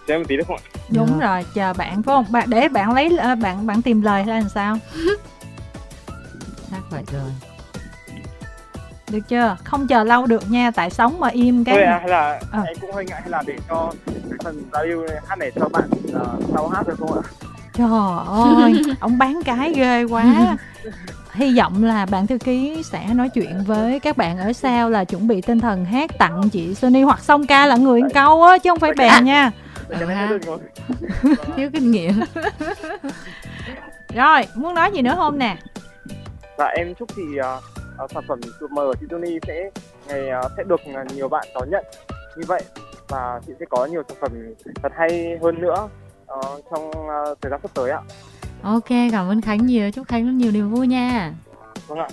cho 0.07 0.13
em 0.13 0.25
tí 0.25 0.37
được 0.37 0.43
không 0.47 0.57
ạ? 0.57 0.63
Đúng 0.89 1.19
rồi, 1.19 1.45
chờ 1.53 1.73
bạn 1.73 2.03
phải 2.03 2.15
không? 2.15 2.25
Bạn 2.29 2.49
để 2.49 2.67
bạn 2.67 2.93
lấy 2.93 3.17
ờ, 3.17 3.35
bạn 3.35 3.67
bạn 3.67 3.81
tìm 3.81 4.01
lời 4.01 4.23
hay 4.23 4.41
làm 4.41 4.49
sao? 4.49 4.77
Hát 6.71 6.81
vậy 6.89 7.03
rồi. 7.11 7.31
Được 9.11 9.27
chưa? 9.27 9.57
Không 9.63 9.87
chờ 9.87 10.03
lâu 10.03 10.25
được 10.25 10.51
nha, 10.51 10.71
tại 10.71 10.89
sống 10.89 11.19
mà 11.19 11.27
im 11.27 11.63
cái. 11.63 11.75
Thôi 11.75 11.83
à, 11.83 11.97
hay 11.99 12.09
là 12.09 12.39
à. 12.51 12.61
em 12.67 12.77
cũng 12.81 12.91
hơi 12.91 13.05
ngại 13.05 13.21
hay 13.21 13.29
là 13.29 13.43
để 13.47 13.55
cho 13.69 13.91
cái 14.05 14.37
phần 14.43 14.63
giao 14.73 14.85
lưu 14.85 15.07
hát 15.27 15.39
này 15.39 15.51
cho 15.55 15.69
bạn 15.69 15.89
uh, 16.07 16.43
sau 16.53 16.67
hát 16.67 16.87
được 16.87 16.95
không 16.99 17.13
ạ? 17.13 17.46
Trời 17.77 17.87
ơi, 18.27 18.81
ông 18.99 19.17
bán 19.17 19.41
cái 19.45 19.73
ghê 19.73 20.03
quá. 20.03 20.57
hy 21.33 21.57
vọng 21.57 21.83
là 21.83 22.05
bạn 22.05 22.27
thư 22.27 22.37
ký 22.37 22.83
sẽ 22.83 23.07
nói 23.13 23.29
chuyện 23.29 23.63
với 23.65 23.99
các 23.99 24.17
bạn 24.17 24.37
ở 24.37 24.53
sau 24.53 24.89
là 24.89 25.03
chuẩn 25.03 25.27
bị 25.27 25.41
tinh 25.41 25.59
thần 25.59 25.85
hát 25.85 26.11
tặng 26.19 26.49
chị 26.49 26.75
Sunny 26.75 27.01
hoặc 27.01 27.19
song 27.19 27.47
ca 27.47 27.65
là 27.65 27.75
người 27.75 28.01
câu 28.13 28.43
á 28.43 28.57
chứ 28.57 28.69
không 28.69 28.79
phải 28.79 28.91
bè 28.97 29.21
nha. 29.21 29.51
Thiếu 31.55 31.69
kinh 31.73 31.91
nghiệm. 31.91 32.13
Rồi 34.13 34.41
muốn 34.55 34.73
nói 34.73 34.91
gì 34.93 35.01
nữa 35.01 35.13
không 35.15 35.37
nè? 35.37 35.57
Dạ 36.57 36.65
em 36.65 36.95
chúc 36.95 37.09
chị 37.15 37.23
uh, 37.39 37.63
uh, 38.03 38.11
sản 38.11 38.23
phẩm 38.27 38.39
mờ 38.69 38.85
của 38.85 38.93
chị 38.99 39.05
Sunny 39.11 39.39
sẽ 39.47 39.69
ngày 40.07 40.29
uh, 40.45 40.51
sẽ 40.57 40.63
được 40.63 40.81
nhiều 41.15 41.29
bạn 41.29 41.47
đón 41.53 41.69
nhận. 41.69 41.85
Như 42.37 42.43
vậy 42.47 42.61
và 43.07 43.39
chị 43.47 43.53
sẽ 43.59 43.65
có 43.69 43.85
nhiều 43.85 44.03
sản 44.09 44.17
phẩm 44.21 44.31
thật 44.83 44.91
hay 44.95 45.37
hơn 45.41 45.61
nữa 45.61 45.89
uh, 46.33 46.63
trong 46.71 46.89
uh, 46.89 47.37
thời 47.41 47.51
gian 47.51 47.59
sắp 47.61 47.71
tới 47.73 47.91
ạ. 47.91 48.01
Ok 48.61 48.89
cảm 49.11 49.29
ơn 49.29 49.41
khánh 49.41 49.65
nhiều. 49.65 49.91
Chúc 49.91 50.07
khánh 50.07 50.37
nhiều 50.37 50.51
niềm 50.51 50.71
vui 50.71 50.87
nha. 50.87 51.33
Vâng 51.87 51.99
ạ. 51.99 52.07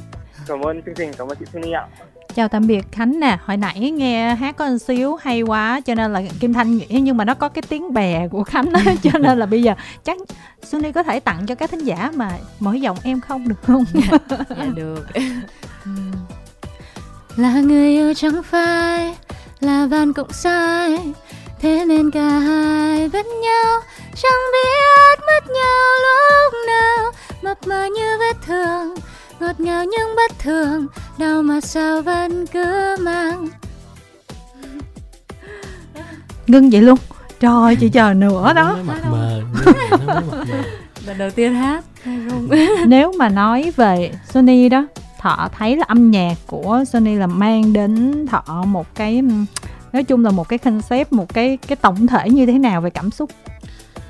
Cảm 0.46 0.60
ơn 0.60 0.82
chương 0.82 0.94
trình 0.94 1.10
cảm 1.18 1.28
ơn 1.28 1.38
chị 1.38 1.44
Sunny 1.52 1.72
ạ. 1.72 1.86
Chào 2.34 2.48
tạm 2.48 2.66
biệt 2.66 2.92
khánh 2.92 3.20
nè. 3.20 3.38
Hồi 3.44 3.56
nãy 3.56 3.90
nghe 3.90 4.34
hát 4.34 4.56
có 4.56 4.68
một 4.68 4.78
xíu 4.78 5.16
hay 5.16 5.42
quá 5.42 5.80
cho 5.80 5.94
nên 5.94 6.12
là 6.12 6.22
kim 6.40 6.52
thanh 6.52 6.76
nghĩ 6.76 6.86
nhưng 7.00 7.16
mà 7.16 7.24
nó 7.24 7.34
có 7.34 7.48
cái 7.48 7.62
tiếng 7.68 7.92
bè 7.92 8.28
của 8.28 8.44
khánh 8.44 8.72
đó, 8.72 8.80
cho 9.02 9.18
nên 9.18 9.38
là 9.38 9.46
bây 9.46 9.62
giờ 9.62 9.74
chắc 10.04 10.16
sunny 10.62 10.92
có 10.92 11.02
thể 11.02 11.20
tặng 11.20 11.46
cho 11.46 11.54
các 11.54 11.70
thính 11.70 11.84
giả 11.84 12.10
mà 12.14 12.30
mỗi 12.60 12.80
giọng 12.80 12.96
em 13.04 13.20
không 13.20 13.48
được 13.48 13.62
không? 13.62 13.84
Dạ, 13.94 14.18
dạ 14.48 14.64
được. 14.74 15.06
Là 17.36 17.60
người 17.60 17.88
yêu 17.88 18.14
chẳng 18.14 18.42
phai 18.42 19.14
là 19.60 19.86
bạn 19.86 20.12
cũng 20.12 20.32
sai 20.32 20.98
thế 21.64 21.84
nên 21.88 22.10
cả 22.10 22.28
hai 22.28 23.08
bên 23.08 23.26
nhau 23.42 23.80
chẳng 24.14 24.40
biết 24.52 25.24
mất 25.26 25.52
nhau 25.54 25.82
lúc 26.02 26.54
nào. 26.66 27.12
Mập 27.42 27.66
mờ 27.66 27.84
như 27.84 28.18
vết 28.18 28.36
thương 28.46 28.94
ngọt 29.40 29.60
ngào 29.60 29.84
nhưng 29.84 30.16
bất 30.16 30.38
thường. 30.38 30.86
Đau 31.18 31.42
mà 31.42 31.60
sao 31.60 32.02
vẫn 32.02 32.46
cứ 32.46 32.96
mang. 33.00 33.48
Ngưng 36.46 36.70
vậy 36.70 36.82
luôn. 36.82 36.98
Trời 37.40 37.76
chị 37.76 37.88
chờ 37.88 38.14
nữa 38.14 38.52
đó. 38.54 38.78
lần 41.06 41.18
đầu 41.18 41.30
tiên 41.30 41.54
hát 41.54 41.84
nếu 42.86 43.12
mà 43.18 43.28
nói 43.28 43.72
về 43.76 44.12
Sony 44.28 44.68
đó 44.68 44.86
thọ 45.20 45.48
thấy 45.58 45.76
là 45.76 45.84
âm 45.88 46.10
nhạc 46.10 46.34
của 46.46 46.84
Sony 46.86 47.14
là 47.14 47.26
mang 47.26 47.72
đến 47.72 48.26
thọ 48.26 48.64
một 48.66 48.94
cái 48.94 49.22
nói 49.94 50.04
chung 50.04 50.24
là 50.24 50.30
một 50.30 50.48
cái 50.48 50.58
concept 50.58 51.12
một 51.12 51.34
cái 51.34 51.58
cái 51.66 51.76
tổng 51.76 52.06
thể 52.06 52.30
như 52.30 52.46
thế 52.46 52.58
nào 52.58 52.80
về 52.80 52.90
cảm 52.90 53.10
xúc? 53.10 53.30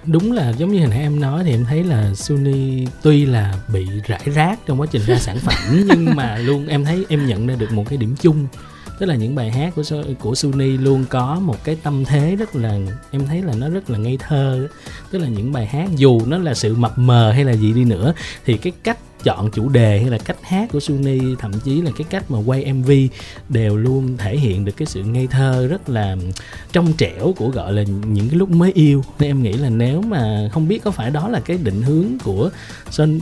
Đúng 0.07 0.33
là 0.33 0.51
giống 0.51 0.73
như 0.73 0.79
hồi 0.79 0.88
nãy 0.88 0.99
em 0.99 1.20
nói 1.20 1.44
thì 1.44 1.51
em 1.51 1.64
thấy 1.64 1.85
là 1.85 2.14
Sony 2.14 2.87
tuy 3.03 3.27
là 3.27 3.55
bị 3.73 3.87
rải 4.07 4.23
rác 4.25 4.59
trong 4.66 4.81
quá 4.81 4.87
trình 4.90 5.03
ra 5.07 5.16
sản 5.18 5.38
phẩm 5.38 5.55
nhưng 5.87 6.16
mà 6.16 6.38
luôn 6.38 6.66
em 6.66 6.85
thấy 6.85 7.07
em 7.09 7.27
nhận 7.27 7.47
ra 7.47 7.55
được 7.55 7.73
một 7.73 7.85
cái 7.88 7.97
điểm 7.97 8.14
chung. 8.20 8.47
Tức 8.99 9.07
là 9.07 9.14
những 9.14 9.35
bài 9.35 9.51
hát 9.51 9.73
của 9.77 9.83
của 10.20 10.35
Sony 10.35 10.79
luôn 10.79 11.05
có 11.09 11.40
một 11.40 11.64
cái 11.64 11.77
tâm 11.83 12.05
thế 12.05 12.37
rất 12.37 12.57
là 12.57 12.79
em 13.11 13.27
thấy 13.27 13.42
là 13.42 13.53
nó 13.55 13.68
rất 13.68 13.90
là 13.90 13.99
ngây 13.99 14.18
thơ. 14.20 14.68
Tức 15.11 15.18
là 15.18 15.29
những 15.29 15.53
bài 15.53 15.66
hát 15.66 15.88
dù 15.97 16.20
nó 16.27 16.38
là 16.38 16.55
sự 16.55 16.75
mập 16.75 16.99
mờ 16.99 17.33
hay 17.33 17.44
là 17.44 17.53
gì 17.53 17.73
đi 17.73 17.85
nữa 17.85 18.14
thì 18.44 18.57
cái 18.57 18.73
cách 18.83 18.99
chọn 19.25 19.51
chủ 19.51 19.69
đề 19.69 20.01
hay 20.01 20.11
là 20.11 20.19
cách 20.19 20.37
hát 20.43 20.69
của 20.73 20.81
Suni 20.81 21.21
thậm 21.39 21.53
chí 21.65 21.81
là 21.81 21.91
cái 21.99 22.07
cách 22.11 22.31
mà 22.31 22.39
quay 22.47 22.73
MV 22.73 22.91
đều 23.49 23.77
luôn 23.77 24.17
thể 24.17 24.37
hiện 24.37 24.65
được 24.65 24.73
cái 24.77 24.87
sự 24.87 25.03
ngây 25.03 25.27
thơ 25.27 25.67
rất 25.67 25.89
là 25.89 26.17
trong 26.73 26.93
trẻo 26.93 27.35
của 27.37 27.49
gọi 27.49 27.73
là 27.73 27.83
những 27.83 28.29
cái 28.29 28.39
lúc 28.39 28.51
mới 28.51 28.73
yêu. 28.73 29.05
Nên 29.19 29.31
em 29.31 29.43
nghĩ 29.43 29.53
là 29.53 29.69
nếu 29.69 30.03
mà 30.03 30.49
không 30.53 30.69
biết 30.69 30.85
có 30.85 30.91
phải 30.91 31.11
đó 31.11 31.29
là 31.29 31.41
cái 31.41 31.59
định 31.63 31.83
hướng 31.83 32.19
của 32.25 32.51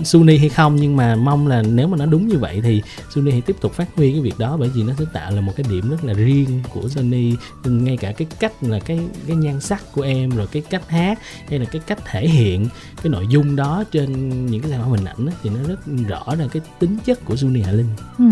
Suni 0.04 0.38
hay 0.38 0.48
không 0.48 0.76
nhưng 0.76 0.96
mà 0.96 1.16
mong 1.16 1.46
là 1.46 1.62
nếu 1.62 1.88
mà 1.88 1.96
nó 1.96 2.06
đúng 2.06 2.28
như 2.28 2.38
vậy 2.38 2.60
thì 2.62 2.82
Suni 3.14 3.30
hãy 3.30 3.40
tiếp 3.40 3.56
tục 3.60 3.72
phát 3.72 3.88
huy 3.96 4.12
cái 4.12 4.20
việc 4.20 4.38
đó 4.38 4.56
bởi 4.56 4.68
vì 4.68 4.82
nó 4.82 4.92
sẽ 4.98 5.04
tạo 5.12 5.30
là 5.30 5.40
một 5.40 5.52
cái 5.56 5.66
điểm 5.70 5.90
rất 5.90 6.04
là 6.04 6.12
riêng 6.12 6.62
của 6.70 6.88
Suni 6.88 7.34
ngay 7.64 7.96
cả 7.96 8.12
cái 8.12 8.26
cách 8.40 8.52
là 8.60 8.78
cái 8.78 9.00
cái 9.26 9.36
nhan 9.36 9.60
sắc 9.60 9.92
của 9.92 10.02
em 10.02 10.30
rồi 10.30 10.46
cái 10.52 10.62
cách 10.70 10.88
hát 10.88 11.18
hay 11.48 11.58
là 11.58 11.64
cái 11.64 11.82
cách 11.86 11.98
thể 12.04 12.28
hiện 12.28 12.68
cái 13.02 13.10
nội 13.10 13.26
dung 13.28 13.56
đó 13.56 13.84
trên 13.90 14.40
những 14.46 14.62
cái 14.62 14.70
sản 14.70 14.80
phẩm 14.80 14.90
hình 14.90 15.04
ảnh 15.04 15.26
đó, 15.26 15.32
thì 15.42 15.50
nó 15.50 15.68
rất 15.68 15.88
rõ 15.96 16.34
là 16.38 16.48
cái 16.52 16.62
tính 16.78 16.98
chất 17.04 17.24
của 17.24 17.34
Juni 17.34 17.64
Hạ 17.64 17.72
Linh. 17.72 17.88
Ừ. 18.18 18.24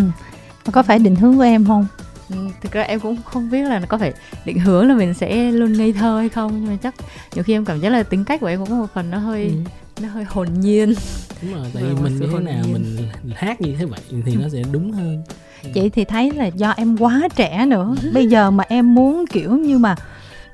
có 0.72 0.82
phải 0.82 0.98
định 0.98 1.16
hướng 1.16 1.36
của 1.36 1.42
em 1.42 1.66
không? 1.66 1.86
Ừ, 2.30 2.36
thực 2.60 2.72
ra 2.72 2.82
em 2.82 3.00
cũng 3.00 3.16
không 3.24 3.50
biết 3.50 3.62
là 3.62 3.80
có 3.88 3.98
phải 3.98 4.12
định 4.44 4.58
hướng 4.58 4.88
là 4.88 4.94
mình 4.94 5.14
sẽ 5.14 5.50
luôn 5.50 5.72
ngây 5.72 5.92
thơ 5.92 6.18
hay 6.18 6.28
không 6.28 6.52
nhưng 6.54 6.66
mà 6.66 6.76
chắc 6.82 6.94
nhiều 7.34 7.44
khi 7.44 7.52
em 7.52 7.64
cảm 7.64 7.80
giác 7.80 7.88
là 7.88 8.02
tính 8.02 8.24
cách 8.24 8.40
của 8.40 8.46
em 8.46 8.58
cũng 8.58 8.68
có 8.68 8.74
một 8.74 8.86
phần 8.94 9.10
nó 9.10 9.18
hơi 9.18 9.44
ừ. 9.44 9.52
nó 10.02 10.08
hơi 10.08 10.24
hồn 10.24 10.48
nhiên. 10.60 10.94
Đúng 11.42 11.54
rồi 11.54 11.66
tại 11.74 11.82
vì 11.82 12.02
mình 12.02 12.20
như 12.20 12.26
thế 12.32 12.38
nào 12.38 12.64
nhiên. 12.64 12.72
mình 12.72 13.08
hát 13.34 13.60
như 13.60 13.74
thế 13.78 13.84
vậy 13.84 14.00
thì 14.26 14.36
nó 14.36 14.48
sẽ 14.52 14.62
đúng 14.72 14.92
hơn. 14.92 15.22
Chị 15.74 15.88
thì 15.88 16.04
thấy 16.04 16.32
là 16.32 16.46
do 16.46 16.70
em 16.70 16.96
quá 16.96 17.28
trẻ 17.36 17.66
nữa. 17.66 17.94
Bây 18.14 18.26
giờ 18.26 18.50
mà 18.50 18.64
em 18.68 18.94
muốn 18.94 19.24
kiểu 19.26 19.56
như 19.56 19.78
mà 19.78 19.96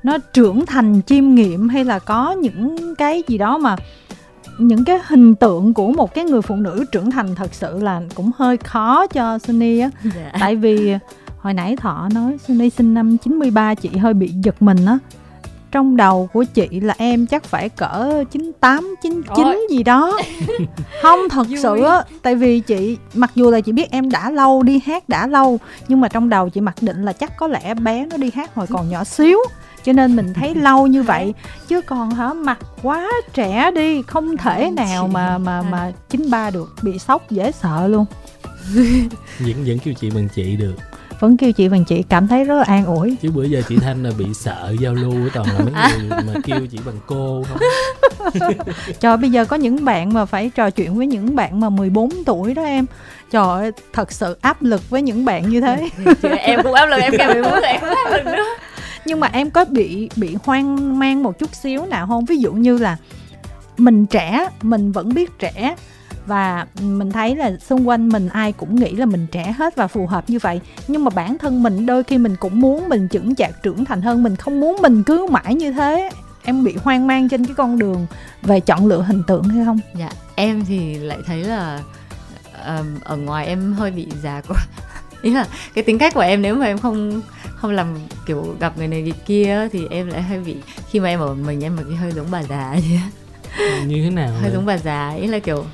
nó 0.03 0.17
trưởng 0.17 0.65
thành 0.65 1.01
chiêm 1.01 1.35
nghiệm 1.35 1.69
hay 1.69 1.85
là 1.85 1.99
có 1.99 2.31
những 2.31 2.95
cái 2.95 3.23
gì 3.27 3.37
đó 3.37 3.57
mà 3.57 3.75
những 4.57 4.85
cái 4.85 4.99
hình 5.07 5.35
tượng 5.35 5.73
của 5.73 5.91
một 5.91 6.13
cái 6.13 6.25
người 6.25 6.41
phụ 6.41 6.55
nữ 6.55 6.85
trưởng 6.91 7.11
thành 7.11 7.35
thật 7.35 7.53
sự 7.53 7.79
là 7.79 8.01
cũng 8.15 8.31
hơi 8.37 8.57
khó 8.57 9.07
cho 9.07 9.39
Sunny 9.39 9.79
á. 9.79 9.89
Dạ. 10.03 10.31
tại 10.39 10.55
vì 10.55 10.95
hồi 11.37 11.53
nãy 11.53 11.75
thọ 11.75 12.09
nói 12.13 12.37
Sunny 12.47 12.69
sinh 12.69 12.93
năm 12.93 13.17
93 13.17 13.75
chị 13.75 13.89
hơi 13.89 14.13
bị 14.13 14.31
giật 14.43 14.61
mình 14.61 14.85
á. 14.85 14.97
Trong 15.71 15.97
đầu 15.97 16.29
của 16.33 16.43
chị 16.43 16.79
là 16.79 16.95
em 16.97 17.25
chắc 17.25 17.43
phải 17.43 17.69
cỡ 17.69 18.23
98, 18.31 18.95
99 19.01 19.45
Ôi. 19.45 19.67
gì 19.69 19.83
đó. 19.83 20.19
Không 21.01 21.19
thật 21.29 21.47
sự 21.61 21.83
á 21.83 22.03
Tại 22.21 22.35
vì 22.35 22.59
chị 22.59 22.97
mặc 23.13 23.31
dù 23.35 23.51
là 23.51 23.61
chị 23.61 23.71
biết 23.71 23.91
em 23.91 24.11
đã 24.11 24.31
lâu 24.31 24.63
đi 24.63 24.81
hát 24.85 25.09
đã 25.09 25.27
lâu 25.27 25.59
Nhưng 25.87 26.01
mà 26.01 26.07
trong 26.07 26.29
đầu 26.29 26.49
chị 26.49 26.61
mặc 26.61 26.75
định 26.81 27.05
là 27.05 27.13
chắc 27.13 27.37
có 27.37 27.47
lẽ 27.47 27.73
bé 27.73 28.05
nó 28.05 28.17
đi 28.17 28.31
hát 28.35 28.55
hồi 28.55 28.67
còn 28.69 28.89
nhỏ 28.89 29.03
xíu 29.03 29.37
cho 29.87 29.93
nên 29.93 30.15
mình 30.15 30.33
thấy 30.33 30.55
lâu 30.65 30.87
như 30.87 31.03
vậy. 31.03 31.33
Chứ 31.67 31.81
còn 31.81 32.11
hả 32.11 32.33
mặt 32.33 32.59
quá 32.81 33.09
trẻ 33.33 33.71
đi 33.71 34.01
không 34.01 34.37
thể 34.37 34.71
nào 34.71 35.07
mà 35.07 35.37
mà 35.37 35.61
mà 35.61 35.91
chín 36.09 36.29
ba 36.29 36.49
được 36.49 36.75
bị 36.81 36.99
sốc 36.99 37.31
dễ 37.31 37.51
sợ 37.51 37.87
luôn. 37.87 38.05
Vẫn 39.39 39.63
vẫn 39.65 39.79
kêu 39.79 39.93
chị 39.93 40.09
bằng 40.09 40.27
chị 40.35 40.55
được. 40.55 40.75
Vẫn 41.19 41.37
kêu 41.37 41.51
chị 41.51 41.69
bằng 41.69 41.85
chị 41.85 42.03
cảm 42.09 42.27
thấy 42.27 42.43
rất 42.43 42.55
là 42.55 42.63
an 42.63 42.85
ủi. 42.85 43.15
Chứ 43.21 43.31
bữa 43.31 43.43
giờ 43.43 43.61
chị 43.69 43.77
thanh 43.77 44.03
là 44.03 44.11
bị 44.17 44.25
sợ 44.33 44.75
giao 44.79 44.93
lưu 44.93 45.13
toàn 45.33 45.47
là 45.47 45.59
mấy 45.59 45.73
người 45.99 46.09
mà 46.09 46.33
kêu 46.43 46.59
chị 46.71 46.79
bằng 46.85 46.95
cô 47.05 47.43
không? 47.49 47.59
Trời 48.99 49.17
bây 49.17 49.29
giờ 49.29 49.45
có 49.45 49.55
những 49.55 49.85
bạn 49.85 50.13
mà 50.13 50.25
phải 50.25 50.51
trò 50.55 50.69
chuyện 50.69 50.95
với 50.95 51.07
những 51.07 51.35
bạn 51.35 51.59
mà 51.59 51.69
14 51.69 52.09
tuổi 52.25 52.53
đó 52.53 52.63
em. 52.63 52.85
Trời 53.31 53.47
ơi 53.47 53.71
thật 53.93 54.11
sự 54.11 54.37
áp 54.41 54.63
lực 54.63 54.89
với 54.89 55.01
những 55.01 55.25
bạn 55.25 55.49
như 55.49 55.61
thế. 55.61 55.89
Em 56.39 56.59
cũng 56.63 56.73
áp 56.73 56.85
lực 56.85 56.97
em 56.97 57.13
kêu 57.17 57.33
14 57.33 57.51
tuổi 57.51 57.61
em 57.61 57.79
cũng 57.79 57.89
áp 57.89 58.09
lực 58.11 58.25
nữa 58.25 58.43
nhưng 59.07 59.19
mà 59.19 59.29
em 59.33 59.51
có 59.51 59.65
bị 59.65 60.09
bị 60.15 60.35
hoang 60.43 60.99
mang 60.99 61.23
một 61.23 61.39
chút 61.39 61.55
xíu 61.55 61.85
nào 61.85 62.07
không? 62.07 62.25
Ví 62.25 62.37
dụ 62.37 62.53
như 62.53 62.77
là 62.77 62.97
mình 63.77 64.05
trẻ 64.05 64.49
mình 64.61 64.91
vẫn 64.91 65.13
biết 65.13 65.39
trẻ 65.39 65.75
và 66.25 66.67
mình 66.81 67.11
thấy 67.11 67.35
là 67.35 67.51
xung 67.59 67.87
quanh 67.87 68.09
mình 68.09 68.29
ai 68.29 68.51
cũng 68.51 68.75
nghĩ 68.75 68.91
là 68.91 69.05
mình 69.05 69.27
trẻ 69.31 69.51
hết 69.57 69.75
và 69.75 69.87
phù 69.87 70.07
hợp 70.07 70.29
như 70.29 70.39
vậy. 70.39 70.61
Nhưng 70.87 71.03
mà 71.03 71.09
bản 71.09 71.37
thân 71.37 71.63
mình 71.63 71.85
đôi 71.85 72.03
khi 72.03 72.17
mình 72.17 72.35
cũng 72.35 72.61
muốn 72.61 72.89
mình 72.89 73.07
chững 73.11 73.35
chạc 73.35 73.63
trưởng 73.63 73.85
thành 73.85 74.01
hơn 74.01 74.23
mình 74.23 74.35
không 74.35 74.59
muốn 74.59 74.77
mình 74.81 75.03
cứ 75.03 75.27
mãi 75.31 75.55
như 75.55 75.71
thế. 75.71 76.09
Em 76.43 76.63
bị 76.63 76.75
hoang 76.83 77.07
mang 77.07 77.29
trên 77.29 77.45
cái 77.45 77.55
con 77.55 77.79
đường 77.79 78.05
về 78.41 78.59
chọn 78.59 78.87
lựa 78.87 79.01
hình 79.01 79.23
tượng 79.27 79.43
hay 79.43 79.65
không? 79.65 79.79
Dạ 79.99 80.09
em 80.35 80.65
thì 80.65 80.95
lại 80.95 81.17
thấy 81.25 81.43
là 81.43 81.79
um, 82.65 82.99
ở 83.03 83.17
ngoài 83.17 83.47
em 83.47 83.73
hơi 83.73 83.91
bị 83.91 84.07
già 84.23 84.41
quá 84.47 84.57
ý 85.21 85.31
là 85.31 85.45
cái 85.73 85.83
tính 85.83 85.97
cách 85.97 86.13
của 86.13 86.21
em 86.21 86.41
nếu 86.41 86.55
mà 86.55 86.65
em 86.65 86.77
không 86.77 87.21
không 87.55 87.71
làm 87.71 87.87
kiểu 88.25 88.55
gặp 88.59 88.77
người 88.77 88.87
này 88.87 89.01
người 89.01 89.13
kia 89.25 89.67
thì 89.71 89.87
em 89.89 90.07
lại 90.07 90.21
hơi 90.21 90.39
bị 90.39 90.55
khi 90.89 90.99
mà 90.99 91.09
em 91.09 91.19
ở 91.19 91.33
mình 91.33 91.63
em 91.63 91.75
mà 91.75 91.83
cái 91.89 91.97
hơi 91.97 92.11
giống 92.11 92.27
bà 92.31 92.43
già 92.43 92.71
vậy 92.71 92.99
như 93.87 94.03
thế 94.03 94.09
nào 94.09 94.29
hơi 94.41 94.51
giống 94.51 94.65
bà 94.65 94.77
già 94.77 95.09
ý 95.21 95.27
là 95.27 95.39
kiểu 95.39 95.65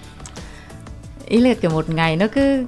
ý 1.27 1.39
là 1.39 1.53
kiểu 1.53 1.71
một 1.71 1.89
ngày 1.89 2.15
nó 2.15 2.27
cứ 2.27 2.65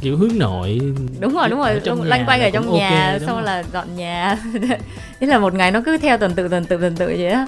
kiểu 0.00 0.16
hướng 0.16 0.38
nội 0.38 0.80
đúng 1.20 1.34
rồi 1.34 1.48
đúng 1.48 1.58
rồi 1.58 1.80
lanh 2.04 2.24
quanh 2.26 2.40
ở 2.40 2.50
trong 2.50 2.74
nhà 2.74 3.12
okay, 3.12 3.26
xong 3.26 3.42
là 3.42 3.62
dọn 3.72 3.96
nhà. 3.96 4.38
Ý 5.20 5.26
là 5.26 5.38
một 5.38 5.54
ngày 5.54 5.70
nó 5.70 5.80
cứ 5.86 5.98
theo 5.98 6.18
tuần 6.18 6.34
tự 6.34 6.48
tuần 6.48 6.64
tự 6.64 6.76
tuần 6.80 6.96
tự 6.96 7.06
vậy 7.06 7.28
á 7.28 7.46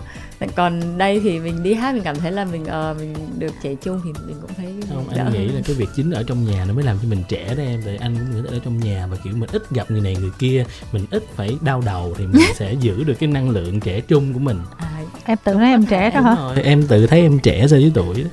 còn 0.56 0.98
đây 0.98 1.20
thì 1.20 1.40
mình 1.40 1.62
đi 1.62 1.74
hát 1.74 1.94
mình 1.94 2.02
cảm 2.02 2.16
thấy 2.16 2.32
là 2.32 2.44
mình 2.44 2.62
uh, 2.62 2.96
mình 2.98 3.14
được 3.38 3.52
trẻ 3.62 3.74
trung 3.74 4.00
thì 4.04 4.12
mình 4.26 4.36
cũng 4.40 4.50
thấy 4.56 4.74
không 4.88 5.08
anh 5.08 5.32
nghĩ 5.32 5.48
là 5.48 5.60
cái 5.64 5.76
việc 5.76 5.88
chính 5.96 6.10
ở 6.10 6.22
trong 6.26 6.44
nhà 6.44 6.64
nó 6.68 6.74
mới 6.74 6.84
làm 6.84 6.96
cho 7.02 7.08
mình 7.08 7.22
trẻ 7.28 7.54
đó 7.56 7.62
em 7.62 7.80
tại 7.84 7.96
anh 7.96 8.16
cũng 8.16 8.42
nghĩ 8.42 8.48
ở 8.48 8.60
trong 8.64 8.80
nhà 8.80 9.06
và 9.06 9.16
kiểu 9.24 9.32
mình 9.36 9.50
ít 9.52 9.70
gặp 9.70 9.90
người 9.90 10.00
này 10.00 10.16
người 10.20 10.30
kia 10.38 10.64
mình 10.92 11.06
ít 11.10 11.24
phải 11.36 11.56
đau 11.60 11.82
đầu 11.86 12.14
thì 12.18 12.26
mình 12.26 12.42
sẽ 12.54 12.72
giữ 12.72 13.04
được 13.04 13.14
cái 13.20 13.28
năng 13.28 13.50
lượng 13.50 13.80
trẻ 13.80 14.00
trung 14.00 14.32
của 14.32 14.38
mình. 14.38 14.58
À, 14.78 14.88
em 15.24 15.38
tự 15.44 15.54
thấy 15.54 15.70
em 15.70 15.86
trẻ 15.86 16.10
đó 16.10 16.20
hả? 16.20 16.34
Rồi, 16.34 16.62
em 16.62 16.86
tự 16.86 17.06
thấy 17.06 17.20
em 17.20 17.38
trẻ 17.38 17.66
so 17.68 17.76
với 17.76 17.92
tuổi 17.94 18.24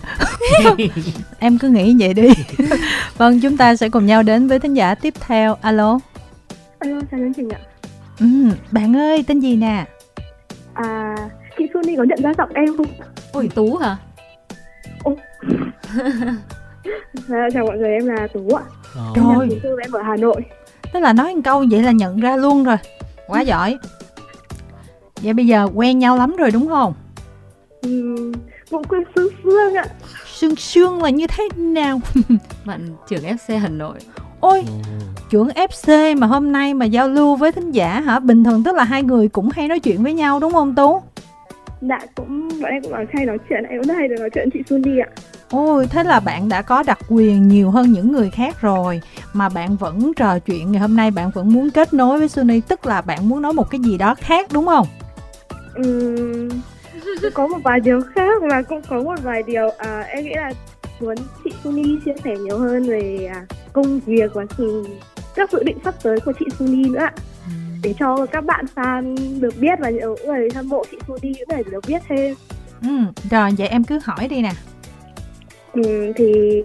em 1.39 1.57
cứ 1.57 1.69
nghĩ 1.69 1.95
vậy 1.99 2.13
đi. 2.13 2.29
Vâng 3.17 3.41
chúng 3.41 3.57
ta 3.57 3.75
sẽ 3.75 3.89
cùng 3.89 4.05
nhau 4.05 4.23
đến 4.23 4.47
với 4.47 4.59
thính 4.59 4.73
giả 4.73 4.95
tiếp 4.95 5.13
theo. 5.19 5.57
Alo. 5.61 5.99
Alo 6.79 7.01
chào 7.11 7.19
chương 7.19 7.33
trình 7.33 7.49
ạ. 7.49 7.59
Ừ, 8.19 8.25
bạn 8.71 8.95
ơi 8.95 9.23
tên 9.27 9.39
gì 9.39 9.55
nè? 9.55 9.85
À 10.73 11.15
chị 11.57 11.65
Sunny 11.73 11.95
có 11.95 12.03
nhận 12.03 12.19
ra 12.21 12.33
giọng 12.37 12.49
em 12.53 12.77
không 12.77 12.85
ôi 13.33 13.49
tú 13.55 13.75
hả 13.75 13.97
Ồ. 15.03 15.15
à, 17.29 17.47
chào 17.53 17.65
mọi 17.65 17.77
người 17.77 17.89
em 17.89 18.05
là 18.05 18.27
tú 18.33 18.49
ạ 18.55 18.63
trời 19.15 19.49
em 19.63 19.77
em 19.83 19.91
ở 19.91 20.01
hà 20.01 20.15
nội 20.15 20.41
tức 20.93 20.99
là 20.99 21.13
nói 21.13 21.35
một 21.35 21.41
câu 21.43 21.65
vậy 21.71 21.83
là 21.83 21.91
nhận 21.91 22.19
ra 22.19 22.35
luôn 22.35 22.63
rồi 22.63 22.77
quá 23.27 23.41
giỏi 23.41 23.77
Vậy 25.21 25.33
bây 25.33 25.47
giờ 25.47 25.67
quen 25.75 25.99
nhau 25.99 26.17
lắm 26.17 26.35
rồi 26.35 26.51
đúng 26.51 26.67
không? 26.67 26.93
Ừ, 27.81 28.15
cũng 28.69 28.83
quen 28.83 29.03
sương 29.15 29.29
sương 29.43 29.73
ạ 29.73 29.85
Sương 30.25 30.55
sương 30.55 31.03
là 31.03 31.09
như 31.09 31.27
thế 31.27 31.49
nào? 31.57 31.99
Bạn 32.65 32.81
trưởng 33.07 33.23
FC 33.23 33.59
Hà 33.59 33.67
Nội 33.67 33.99
Ôi, 34.39 34.63
ừ. 34.67 34.73
trưởng 35.29 35.47
FC 35.47 36.17
mà 36.19 36.27
hôm 36.27 36.51
nay 36.51 36.73
mà 36.73 36.85
giao 36.85 37.07
lưu 37.09 37.35
với 37.35 37.51
thính 37.51 37.71
giả 37.71 37.99
hả? 37.99 38.19
Bình 38.19 38.43
thường 38.43 38.63
tức 38.63 38.75
là 38.75 38.83
hai 38.83 39.03
người 39.03 39.27
cũng 39.27 39.49
hay 39.49 39.67
nói 39.67 39.79
chuyện 39.79 40.03
với 40.03 40.13
nhau 40.13 40.39
đúng 40.39 40.51
không 40.51 40.75
Tú? 40.75 41.01
Dạ, 41.89 41.99
cũng 42.15 42.49
bọn 42.61 42.71
em 42.71 42.83
cũng 42.83 42.91
nói 42.91 43.05
hay 43.13 43.25
nói 43.25 43.37
chuyện, 43.49 43.63
em 43.63 43.81
cũng 43.83 43.95
hay 43.95 44.07
được 44.07 44.15
nói 44.19 44.29
chuyện 44.29 44.49
chị 44.53 44.59
đi 44.83 44.99
ạ 44.99 45.07
Ôi, 45.49 45.87
thế 45.89 46.03
là 46.03 46.19
bạn 46.19 46.49
đã 46.49 46.61
có 46.61 46.83
đặc 46.83 46.99
quyền 47.09 47.47
nhiều 47.47 47.71
hơn 47.71 47.91
những 47.91 48.11
người 48.11 48.29
khác 48.29 48.61
rồi 48.61 49.01
Mà 49.33 49.49
bạn 49.49 49.75
vẫn 49.75 50.13
trò 50.13 50.39
chuyện 50.39 50.71
ngày 50.71 50.81
hôm 50.81 50.95
nay 50.95 51.11
bạn 51.11 51.31
vẫn 51.33 51.53
muốn 51.53 51.69
kết 51.71 51.93
nối 51.93 52.19
với 52.19 52.27
Sunny 52.27 52.61
Tức 52.61 52.85
là 52.85 53.01
bạn 53.01 53.29
muốn 53.29 53.41
nói 53.41 53.53
một 53.53 53.69
cái 53.69 53.81
gì 53.83 53.97
đó 53.97 54.15
khác 54.15 54.47
đúng 54.53 54.65
không? 54.65 54.87
um, 55.75 56.49
có 57.33 57.47
một 57.47 57.57
vài 57.63 57.79
điều 57.79 58.01
khác 58.15 58.41
và 58.41 58.61
cũng 58.61 58.81
có 58.89 59.01
một 59.01 59.15
vài 59.23 59.43
điều 59.43 59.69
à, 59.77 59.99
em 59.99 60.23
nghĩ 60.23 60.33
là 60.35 60.51
muốn 60.99 61.15
chị 61.43 61.51
Suni 61.63 61.83
chia 62.05 62.13
sẻ 62.23 62.35
nhiều 62.37 62.59
hơn 62.59 62.83
về 62.83 63.29
à, 63.33 63.45
công 63.73 63.99
việc 63.99 64.33
và 64.33 64.45
sự 64.57 64.87
các 65.35 65.51
dự 65.51 65.63
định 65.63 65.77
sắp 65.83 65.95
tới 66.03 66.19
của 66.19 66.31
chị 66.39 66.45
Suni 66.59 66.89
nữa 66.89 66.99
ừ. 66.99 67.34
Để 67.85 67.93
cho 67.99 68.25
các 68.25 68.45
bạn 68.45 68.65
fan 68.75 69.15
được 69.39 69.53
biết 69.59 69.79
và 69.79 69.89
những 69.89 70.15
người 70.25 70.49
hâm 70.55 70.69
mộ 70.69 70.83
chị 70.91 70.97
Suni 71.07 71.33
những 71.37 71.47
người 71.49 71.63
được 71.71 71.85
biết 71.87 72.01
thêm. 72.07 72.35
Ừ, 72.81 72.89
rồi 73.31 73.49
vậy 73.57 73.67
em 73.67 73.83
cứ 73.83 73.99
hỏi 74.03 74.27
đi 74.27 74.41
nè. 74.41 74.51
Ừ, 75.73 76.13
thì 76.15 76.61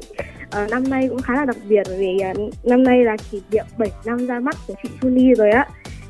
uh, 0.47 0.71
năm 0.71 0.91
nay 0.91 1.09
cũng 1.09 1.23
khá 1.23 1.35
là 1.35 1.45
đặc 1.45 1.57
biệt 1.69 1.87
vì 1.99 2.19
uh, 2.31 2.55
năm 2.65 2.85
nay 2.85 3.05
là 3.05 3.17
kỷ 3.31 3.43
niệm 3.51 3.65
7 3.79 3.91
năm 4.05 4.27
ra 4.27 4.41
mắt 4.41 4.57
của 4.67 4.75
chị 4.83 4.89
Suni 5.03 5.35
rồi 5.35 5.51
á. 5.51 5.69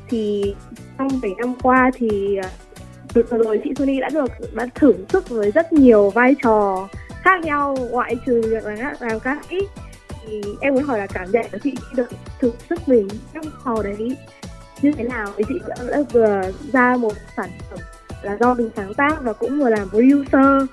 Thì 0.09 0.55
trong 0.97 1.07
7 1.21 1.31
năm 1.37 1.55
qua 1.63 1.91
thì 1.95 2.37
uh, 2.39 3.29
vừa 3.29 3.37
rồi 3.43 3.61
chị 3.63 3.73
Suni 3.77 3.99
đã 3.99 4.09
được 4.09 4.31
đã 4.53 4.67
thử 4.75 4.93
sức 5.09 5.29
với 5.29 5.51
rất 5.51 5.73
nhiều 5.73 6.09
vai 6.09 6.35
trò 6.43 6.87
khác 7.21 7.41
nhau 7.41 7.77
ngoại 7.91 8.15
trừ 8.25 8.41
việc 8.49 8.65
là 8.65 8.95
làm 8.99 9.19
ca 9.19 9.39
sĩ 9.49 9.57
thì 10.27 10.41
em 10.61 10.73
muốn 10.73 10.83
hỏi 10.83 10.99
là 10.99 11.07
cảm 11.07 11.31
nhận 11.31 11.45
của 11.51 11.57
chị 11.63 11.71
khi 11.75 11.95
được 11.95 12.09
thử 12.39 12.51
sức 12.69 12.87
mình 12.87 13.07
trong 13.33 13.45
trò 13.65 13.83
đấy 13.83 14.17
như 14.81 14.91
thế 14.91 15.03
nào? 15.03 15.27
Thì 15.37 15.43
chị 15.47 15.55
đã, 15.67 15.75
đã 15.91 15.97
vừa 16.13 16.41
ra 16.73 16.97
một 16.97 17.13
sản 17.37 17.49
phẩm 17.69 17.79
là 18.21 18.37
do 18.39 18.53
mình 18.53 18.69
sáng 18.75 18.93
tác 18.93 19.21
và 19.21 19.33
cũng 19.33 19.59
vừa 19.59 19.69
làm 19.69 19.89
producer. 19.89 20.69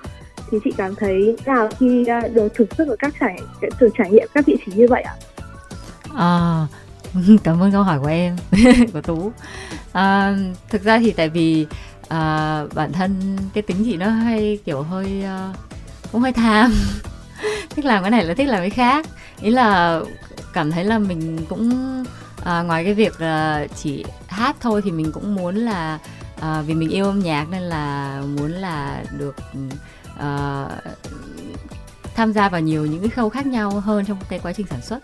Thì 0.51 0.57
chị 0.63 0.73
cảm 0.77 0.95
thấy 0.95 1.37
nào 1.45 1.69
khi 1.79 2.05
ờ, 2.05 2.27
được 2.27 2.53
thử 2.55 2.65
sức 2.77 2.87
ở 2.87 2.95
các 2.99 3.13
trải 3.19 3.39
thử 3.79 3.89
trải 3.97 4.11
nghiệm 4.11 4.27
các 4.33 4.45
vị 4.45 4.57
trí 4.65 4.71
như 4.71 4.87
vậy 4.89 5.01
ạ? 5.01 5.13
À, 6.15 6.65
cảm 7.43 7.63
ơn 7.63 7.71
câu 7.71 7.83
hỏi 7.83 7.99
của 7.99 8.07
em 8.07 8.35
của 8.93 9.01
tú. 9.01 9.31
À, 9.91 10.35
thực 10.69 10.83
ra 10.83 10.99
thì 10.99 11.11
tại 11.11 11.29
vì 11.29 11.67
à, 12.07 12.63
bản 12.75 12.91
thân 12.91 13.37
cái 13.53 13.61
tính 13.61 13.77
chị 13.85 13.97
nó 13.97 14.09
hay 14.09 14.59
kiểu 14.65 14.81
hơi 14.81 15.23
uh, 15.23 15.55
cũng 16.11 16.21
hơi 16.21 16.33
tham. 16.33 16.73
Thích 17.69 17.85
làm 17.85 18.03
cái 18.03 18.11
này 18.11 18.25
là 18.25 18.33
thích 18.33 18.47
làm 18.47 18.59
cái 18.59 18.69
khác. 18.69 19.05
Ý 19.41 19.51
là 19.51 20.01
cảm 20.53 20.71
thấy 20.71 20.83
là 20.83 20.99
mình 20.99 21.37
cũng 21.49 21.69
à, 22.43 22.61
ngoài 22.61 22.83
cái 22.83 22.93
việc 22.93 23.21
là 23.21 23.67
chỉ 23.75 24.05
hát 24.27 24.55
thôi 24.59 24.81
thì 24.85 24.91
mình 24.91 25.11
cũng 25.11 25.35
muốn 25.35 25.55
là 25.55 25.99
uh, 26.37 26.65
vì 26.65 26.73
mình 26.73 26.89
yêu 26.89 27.05
âm 27.05 27.19
nhạc 27.19 27.47
nên 27.51 27.61
là 27.61 28.21
muốn 28.37 28.51
là 28.51 29.03
được 29.17 29.35
uh, 30.15 30.71
tham 32.15 32.33
gia 32.33 32.49
vào 32.49 32.61
nhiều 32.61 32.85
những 32.85 33.01
cái 33.01 33.09
khâu 33.09 33.29
khác 33.29 33.45
nhau 33.45 33.71
hơn 33.71 34.05
trong 34.05 34.17
cái 34.29 34.39
quá 34.39 34.53
trình 34.53 34.65
sản 34.69 34.81
xuất. 34.81 34.99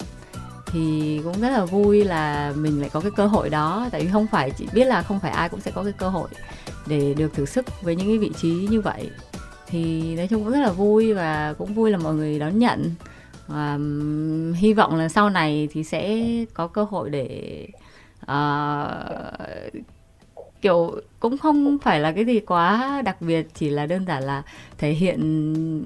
Thì 0.65 1.21
cũng 1.23 1.41
rất 1.41 1.49
là 1.49 1.65
vui 1.65 2.03
là 2.03 2.53
mình 2.55 2.81
lại 2.81 2.89
có 2.93 2.99
cái 2.99 3.11
cơ 3.15 3.27
hội 3.27 3.49
đó 3.49 3.87
tại 3.91 4.01
vì 4.01 4.11
không 4.11 4.27
phải 4.27 4.51
chỉ 4.51 4.67
biết 4.73 4.85
là 4.85 5.01
không 5.01 5.19
phải 5.19 5.31
ai 5.31 5.49
cũng 5.49 5.61
sẽ 5.61 5.71
có 5.71 5.83
cái 5.83 5.93
cơ 5.93 6.09
hội 6.09 6.29
để 6.85 7.13
được 7.13 7.33
thử 7.33 7.45
sức 7.45 7.65
với 7.81 7.95
những 7.95 8.07
cái 8.07 8.17
vị 8.17 8.31
trí 8.41 8.49
như 8.49 8.81
vậy. 8.81 9.09
Thì 9.67 10.15
nói 10.15 10.27
chung 10.27 10.43
cũng 10.43 10.53
rất 10.53 10.59
là 10.59 10.71
vui 10.71 11.13
và 11.13 11.53
cũng 11.57 11.73
vui 11.73 11.91
là 11.91 11.97
mọi 11.97 12.13
người 12.13 12.39
đón 12.39 12.59
nhận 12.59 12.95
và 13.47 13.77
hy 14.55 14.73
vọng 14.73 14.95
là 14.95 15.09
sau 15.09 15.29
này 15.29 15.67
thì 15.71 15.83
sẽ 15.83 16.21
có 16.53 16.67
cơ 16.67 16.83
hội 16.83 17.09
để 17.09 17.67
uh, 18.21 19.85
kiểu 20.61 21.01
cũng 21.19 21.37
không 21.37 21.77
phải 21.81 21.99
là 21.99 22.11
cái 22.11 22.25
gì 22.25 22.39
quá 22.39 23.01
đặc 23.05 23.21
biệt 23.21 23.47
chỉ 23.53 23.69
là 23.69 23.85
đơn 23.85 24.05
giản 24.05 24.23
là 24.23 24.43
thể 24.77 24.91
hiện 24.91 25.85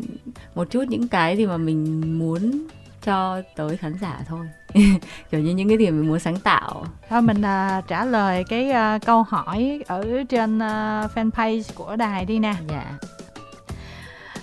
một 0.56 0.70
chút 0.70 0.84
những 0.90 1.08
cái 1.08 1.38
gì 1.38 1.46
mà 1.46 1.58
mình 1.58 2.02
muốn 2.20 2.68
cho 3.04 3.42
tới 3.56 3.78
khán 3.78 3.98
giả 4.02 4.20
thôi. 4.28 4.48
Kiểu 5.32 5.42
như 5.42 5.56
những 5.56 5.68
cái 5.68 5.78
điểm 5.78 6.00
mình 6.00 6.10
muốn 6.10 6.20
sáng 6.20 6.40
tạo. 6.40 6.86
Thôi 7.10 7.22
mình 7.22 7.38
uh, 7.38 7.88
trả 7.88 8.06
lời 8.06 8.44
cái 8.50 8.70
uh, 8.96 9.06
câu 9.06 9.24
hỏi 9.24 9.84
ở 9.88 10.24
trên 10.30 10.58
uh, 10.58 11.12
fanpage 11.16 11.64
của 11.76 11.96
đài 11.96 12.26
đi 12.26 12.40
nè. 12.40 12.56
Dạ 12.70 12.98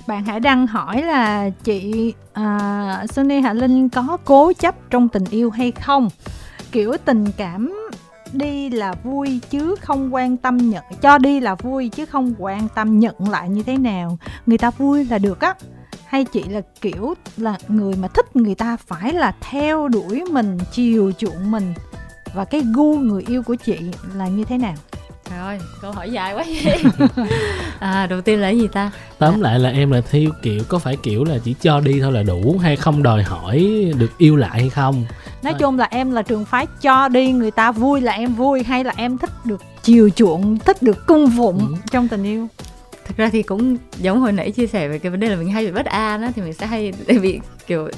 bạn 0.06 0.24
Hải 0.24 0.40
Đăng 0.40 0.66
hỏi 0.66 1.02
là 1.02 1.50
chị 1.64 2.14
uh, 2.40 3.10
Sunny 3.10 3.40
Hạ 3.40 3.52
Linh 3.52 3.88
có 3.88 4.16
cố 4.24 4.52
chấp 4.52 4.74
trong 4.90 5.08
tình 5.08 5.24
yêu 5.30 5.50
hay 5.50 5.70
không? 5.72 6.08
Kiểu 6.72 6.96
tình 7.04 7.24
cảm 7.36 7.88
đi 8.32 8.70
là 8.70 8.94
vui 9.04 9.40
chứ 9.50 9.74
không 9.80 10.14
quan 10.14 10.36
tâm 10.36 10.56
nhận 10.70 10.84
cho 11.00 11.18
đi 11.18 11.40
là 11.40 11.54
vui 11.54 11.88
chứ 11.88 12.06
không 12.06 12.34
quan 12.38 12.68
tâm 12.74 13.00
nhận 13.00 13.14
lại 13.30 13.48
như 13.48 13.62
thế 13.62 13.76
nào. 13.76 14.18
Người 14.46 14.58
ta 14.58 14.70
vui 14.70 15.04
là 15.04 15.18
được 15.18 15.40
á. 15.40 15.54
Hay 16.06 16.24
chị 16.24 16.42
là 16.42 16.60
kiểu 16.80 17.14
là 17.36 17.56
người 17.68 17.96
mà 17.96 18.08
thích 18.08 18.36
người 18.36 18.54
ta 18.54 18.76
phải 18.76 19.12
là 19.12 19.34
theo 19.40 19.88
đuổi 19.88 20.24
mình 20.30 20.58
chiều 20.72 21.12
chuộng 21.12 21.50
mình? 21.50 21.74
Và 22.34 22.44
cái 22.44 22.62
gu 22.74 22.96
người 22.98 23.24
yêu 23.28 23.42
của 23.42 23.54
chị 23.54 23.78
là 24.14 24.28
như 24.28 24.44
thế 24.44 24.58
nào? 24.58 24.74
Trời 25.30 25.38
ơi, 25.38 25.58
câu 25.80 25.92
hỏi 25.92 26.10
dài 26.10 26.34
quá 26.34 26.44
vậy. 26.64 26.82
à, 27.78 28.06
đầu 28.06 28.20
tiên 28.20 28.40
là 28.40 28.48
cái 28.48 28.58
gì 28.58 28.68
ta? 28.68 28.90
Tóm 29.18 29.40
lại 29.40 29.58
là 29.58 29.70
em 29.70 29.90
là 29.90 30.00
theo 30.10 30.30
kiểu 30.42 30.62
có 30.68 30.78
phải 30.78 30.96
kiểu 30.96 31.24
là 31.24 31.38
chỉ 31.44 31.54
cho 31.60 31.80
đi 31.80 32.00
thôi 32.00 32.12
là 32.12 32.22
đủ 32.22 32.58
hay 32.62 32.76
không 32.76 33.02
đòi 33.02 33.22
hỏi 33.22 33.92
được 33.98 34.18
yêu 34.18 34.36
lại 34.36 34.60
hay 34.60 34.70
không? 34.70 35.04
Nói 35.42 35.54
chung 35.54 35.78
là 35.78 35.88
em 35.90 36.10
là 36.10 36.22
trường 36.22 36.44
phái 36.44 36.66
cho 36.80 37.08
đi 37.08 37.32
người 37.32 37.50
ta 37.50 37.72
vui 37.72 38.00
là 38.00 38.12
em 38.12 38.34
vui 38.34 38.62
hay 38.62 38.84
là 38.84 38.92
em 38.96 39.18
thích 39.18 39.30
được 39.44 39.62
chiều 39.82 40.10
chuộng, 40.10 40.58
thích 40.58 40.82
được 40.82 41.06
cung 41.06 41.30
phụng 41.36 41.58
ừ. 41.58 41.74
trong 41.90 42.08
tình 42.08 42.24
yêu? 42.24 42.46
Thực 43.04 43.16
ra 43.16 43.28
thì 43.32 43.42
cũng 43.42 43.76
giống 43.96 44.20
hồi 44.20 44.32
nãy 44.32 44.50
chia 44.50 44.66
sẻ 44.66 44.88
về 44.88 44.98
cái 44.98 45.10
vấn 45.10 45.20
đề 45.20 45.28
là 45.28 45.36
mình 45.36 45.50
hay 45.50 45.66
bị 45.66 45.72
bất 45.72 45.86
an 45.86 46.22
á 46.22 46.32
thì 46.36 46.42
mình 46.42 46.52
sẽ 46.52 46.66
hay 46.66 46.92
bị 47.22 47.40
kiểu 47.66 47.88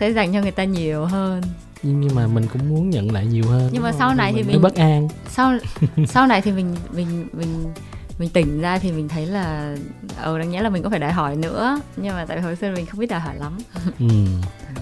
sẽ 0.00 0.12
dành 0.12 0.32
cho 0.32 0.40
người 0.40 0.50
ta 0.50 0.64
nhiều 0.64 1.04
hơn 1.04 1.42
nhưng 1.82 2.14
mà 2.14 2.26
mình 2.26 2.46
cũng 2.52 2.68
muốn 2.68 2.90
nhận 2.90 3.12
lại 3.12 3.26
nhiều 3.26 3.44
hơn. 3.48 3.70
Nhưng 3.72 3.82
mà 3.82 3.92
sau 3.92 4.14
này 4.14 4.32
thì 4.32 4.42
mình, 4.42 4.52
mình 4.52 4.62
bất 4.62 4.74
an. 4.74 5.08
sau 5.28 5.52
sau 6.08 6.26
này 6.26 6.42
thì 6.42 6.52
mình 6.52 6.76
mình 6.92 7.28
mình 7.32 7.72
mình 8.18 8.28
tỉnh 8.28 8.60
ra 8.60 8.78
thì 8.78 8.92
mình 8.92 9.08
thấy 9.08 9.26
là 9.26 9.76
ừ 10.22 10.38
đáng 10.38 10.50
nhẽ 10.50 10.62
là 10.62 10.68
mình 10.68 10.82
có 10.82 10.90
phải 10.90 10.98
đòi 10.98 11.12
hỏi 11.12 11.36
nữa. 11.36 11.80
Nhưng 11.96 12.14
mà 12.14 12.24
tại 12.28 12.40
hồi 12.40 12.56
xưa 12.56 12.72
mình 12.74 12.86
không 12.86 13.00
biết 13.00 13.06
đòi 13.06 13.20
hỏi 13.20 13.36
lắm. 13.36 13.58
Ừ. 13.98 14.06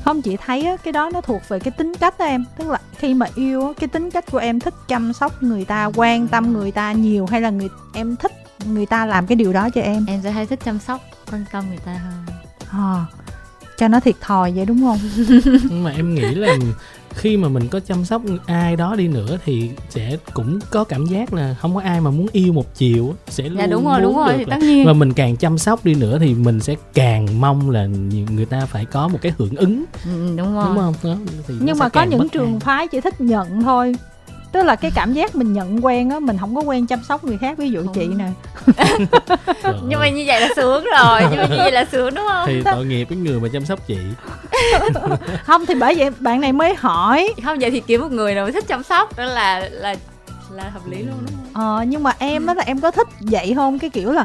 không 0.04 0.22
chị 0.22 0.36
thấy 0.36 0.62
á, 0.62 0.76
cái 0.76 0.92
đó 0.92 1.10
nó 1.14 1.20
thuộc 1.20 1.42
về 1.48 1.58
cái 1.58 1.70
tính 1.70 1.92
cách 2.00 2.18
đó 2.18 2.24
em. 2.24 2.44
Tức 2.58 2.70
là 2.70 2.78
khi 2.96 3.14
mà 3.14 3.26
yêu 3.34 3.66
á, 3.66 3.72
cái 3.80 3.88
tính 3.88 4.10
cách 4.10 4.24
của 4.30 4.38
em 4.38 4.60
thích 4.60 4.74
chăm 4.88 5.12
sóc 5.12 5.42
người 5.42 5.64
ta 5.64 5.90
quan 5.94 6.28
tâm 6.28 6.52
người 6.52 6.70
ta 6.70 6.92
nhiều 6.92 7.26
hay 7.26 7.40
là 7.40 7.50
người 7.50 7.68
em 7.94 8.16
thích 8.16 8.32
người 8.66 8.86
ta 8.86 9.06
làm 9.06 9.26
cái 9.26 9.36
điều 9.36 9.52
đó 9.52 9.68
cho 9.74 9.80
em? 9.80 10.06
Em 10.06 10.20
sẽ 10.22 10.30
hay 10.30 10.46
thích 10.46 10.60
chăm 10.64 10.78
sóc 10.78 11.00
quan 11.32 11.44
tâm 11.52 11.64
người 11.68 11.78
ta 11.84 11.92
hơn. 11.92 12.24
À, 12.70 13.06
cho 13.76 13.88
nó 13.88 14.00
thiệt 14.00 14.14
thòi 14.20 14.52
vậy 14.52 14.66
đúng 14.66 14.80
không? 14.80 14.98
Nhưng 15.70 15.84
mà 15.84 15.90
em 15.90 16.14
nghĩ 16.14 16.34
là 16.34 16.56
khi 17.14 17.36
mà 17.36 17.48
mình 17.48 17.68
có 17.68 17.80
chăm 17.80 18.04
sóc 18.04 18.22
ai 18.46 18.76
đó 18.76 18.94
đi 18.98 19.08
nữa 19.08 19.38
thì 19.44 19.70
sẽ 19.88 20.16
cũng 20.34 20.58
có 20.70 20.84
cảm 20.84 21.06
giác 21.06 21.34
là 21.34 21.56
không 21.60 21.74
có 21.74 21.80
ai 21.80 22.00
mà 22.00 22.10
muốn 22.10 22.26
yêu 22.32 22.52
một 22.52 22.74
chiều 22.74 23.14
sẽ 23.28 23.44
dạ, 23.44 23.66
luôn 23.66 23.70
đúng 23.70 23.84
rồi 23.84 24.00
đúng 24.00 24.16
rồi 24.16 24.44
tất 24.50 24.56
nhiên. 24.60 24.86
và 24.86 24.92
mình 24.92 25.12
càng 25.12 25.36
chăm 25.36 25.58
sóc 25.58 25.84
đi 25.84 25.94
nữa 25.94 26.18
thì 26.18 26.34
mình 26.34 26.60
sẽ 26.60 26.74
càng 26.94 27.40
mong 27.40 27.70
là 27.70 27.86
người 28.30 28.46
ta 28.46 28.66
phải 28.66 28.84
có 28.84 29.08
một 29.08 29.18
cái 29.22 29.32
hưởng 29.38 29.56
ứng. 29.56 29.84
Ừ, 30.04 30.34
đúng 30.36 30.54
rồi. 30.54 30.64
đúng 30.68 30.76
không? 30.76 30.94
Đó, 31.02 31.16
thì 31.48 31.54
nhưng 31.60 31.78
mà 31.78 31.88
có 31.88 32.02
những 32.02 32.28
trường 32.28 32.52
an. 32.52 32.60
phái 32.60 32.88
chỉ 32.88 33.00
thích 33.00 33.20
nhận 33.20 33.62
thôi 33.62 33.94
tức 34.54 34.62
là 34.62 34.76
cái 34.76 34.90
cảm 34.94 35.12
giác 35.12 35.36
mình 35.36 35.52
nhận 35.52 35.84
quen 35.84 36.10
á 36.10 36.18
mình 36.20 36.38
không 36.38 36.54
có 36.54 36.60
quen 36.60 36.86
chăm 36.86 37.02
sóc 37.08 37.24
người 37.24 37.38
khác 37.38 37.58
ví 37.58 37.70
dụ 37.70 37.82
không. 37.84 37.94
chị 37.94 38.06
nè. 38.06 38.28
Nhưng 39.88 40.00
mà 40.00 40.08
như 40.08 40.24
vậy 40.26 40.40
là 40.40 40.48
sướng 40.56 40.84
rồi 40.98 41.20
nhưng 41.30 41.40
mà 41.40 41.46
như 41.46 41.56
vậy 41.56 41.72
là 41.72 41.84
sướng 41.92 42.14
đúng 42.14 42.24
không? 42.28 42.44
Thì 42.46 42.62
tội 42.64 42.86
nghiệp 42.86 43.04
cái 43.10 43.18
người 43.18 43.40
mà 43.40 43.48
chăm 43.52 43.64
sóc 43.64 43.86
chị. 43.86 43.98
Không 45.44 45.66
thì 45.66 45.74
bởi 45.74 45.94
vậy 45.94 46.10
bạn 46.20 46.40
này 46.40 46.52
mới 46.52 46.74
hỏi. 46.74 47.34
Không 47.44 47.58
vậy 47.58 47.70
thì 47.70 47.80
kiếm 47.80 48.00
một 48.00 48.12
người 48.12 48.34
nào 48.34 48.50
thích 48.50 48.64
chăm 48.68 48.82
sóc 48.82 49.16
đó 49.16 49.24
là 49.24 49.68
là 49.72 49.94
là 50.50 50.70
hợp 50.70 50.86
lý 50.86 50.98
luôn 50.98 51.16
đúng 51.20 51.36
không? 51.36 51.62
Ờ 51.62 51.84
nhưng 51.88 52.02
mà 52.02 52.12
em 52.18 52.46
á 52.46 52.54
là 52.54 52.62
em 52.66 52.80
có 52.80 52.90
thích 52.90 53.08
vậy 53.20 53.52
không? 53.56 53.78
Cái 53.78 53.90
kiểu 53.90 54.12
là 54.12 54.24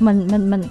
mình 0.00 0.28
mình 0.30 0.50
mình 0.50 0.62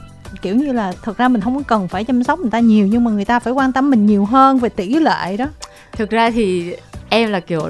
kiểu 0.41 0.55
như 0.55 0.71
là 0.71 0.93
thực 1.03 1.17
ra 1.17 1.27
mình 1.27 1.41
không 1.41 1.55
có 1.55 1.61
cần 1.67 1.87
phải 1.87 2.03
chăm 2.03 2.23
sóc 2.23 2.39
người 2.39 2.51
ta 2.51 2.59
nhiều 2.59 2.87
nhưng 2.87 3.03
mà 3.03 3.11
người 3.11 3.25
ta 3.25 3.39
phải 3.39 3.53
quan 3.53 3.71
tâm 3.71 3.89
mình 3.89 4.05
nhiều 4.05 4.25
hơn 4.25 4.59
về 4.59 4.69
tỷ 4.69 4.95
lệ 4.95 5.37
đó. 5.37 5.45
Thực 5.91 6.09
ra 6.09 6.31
thì 6.31 6.75
em 7.09 7.31
là 7.31 7.39
kiểu 7.39 7.67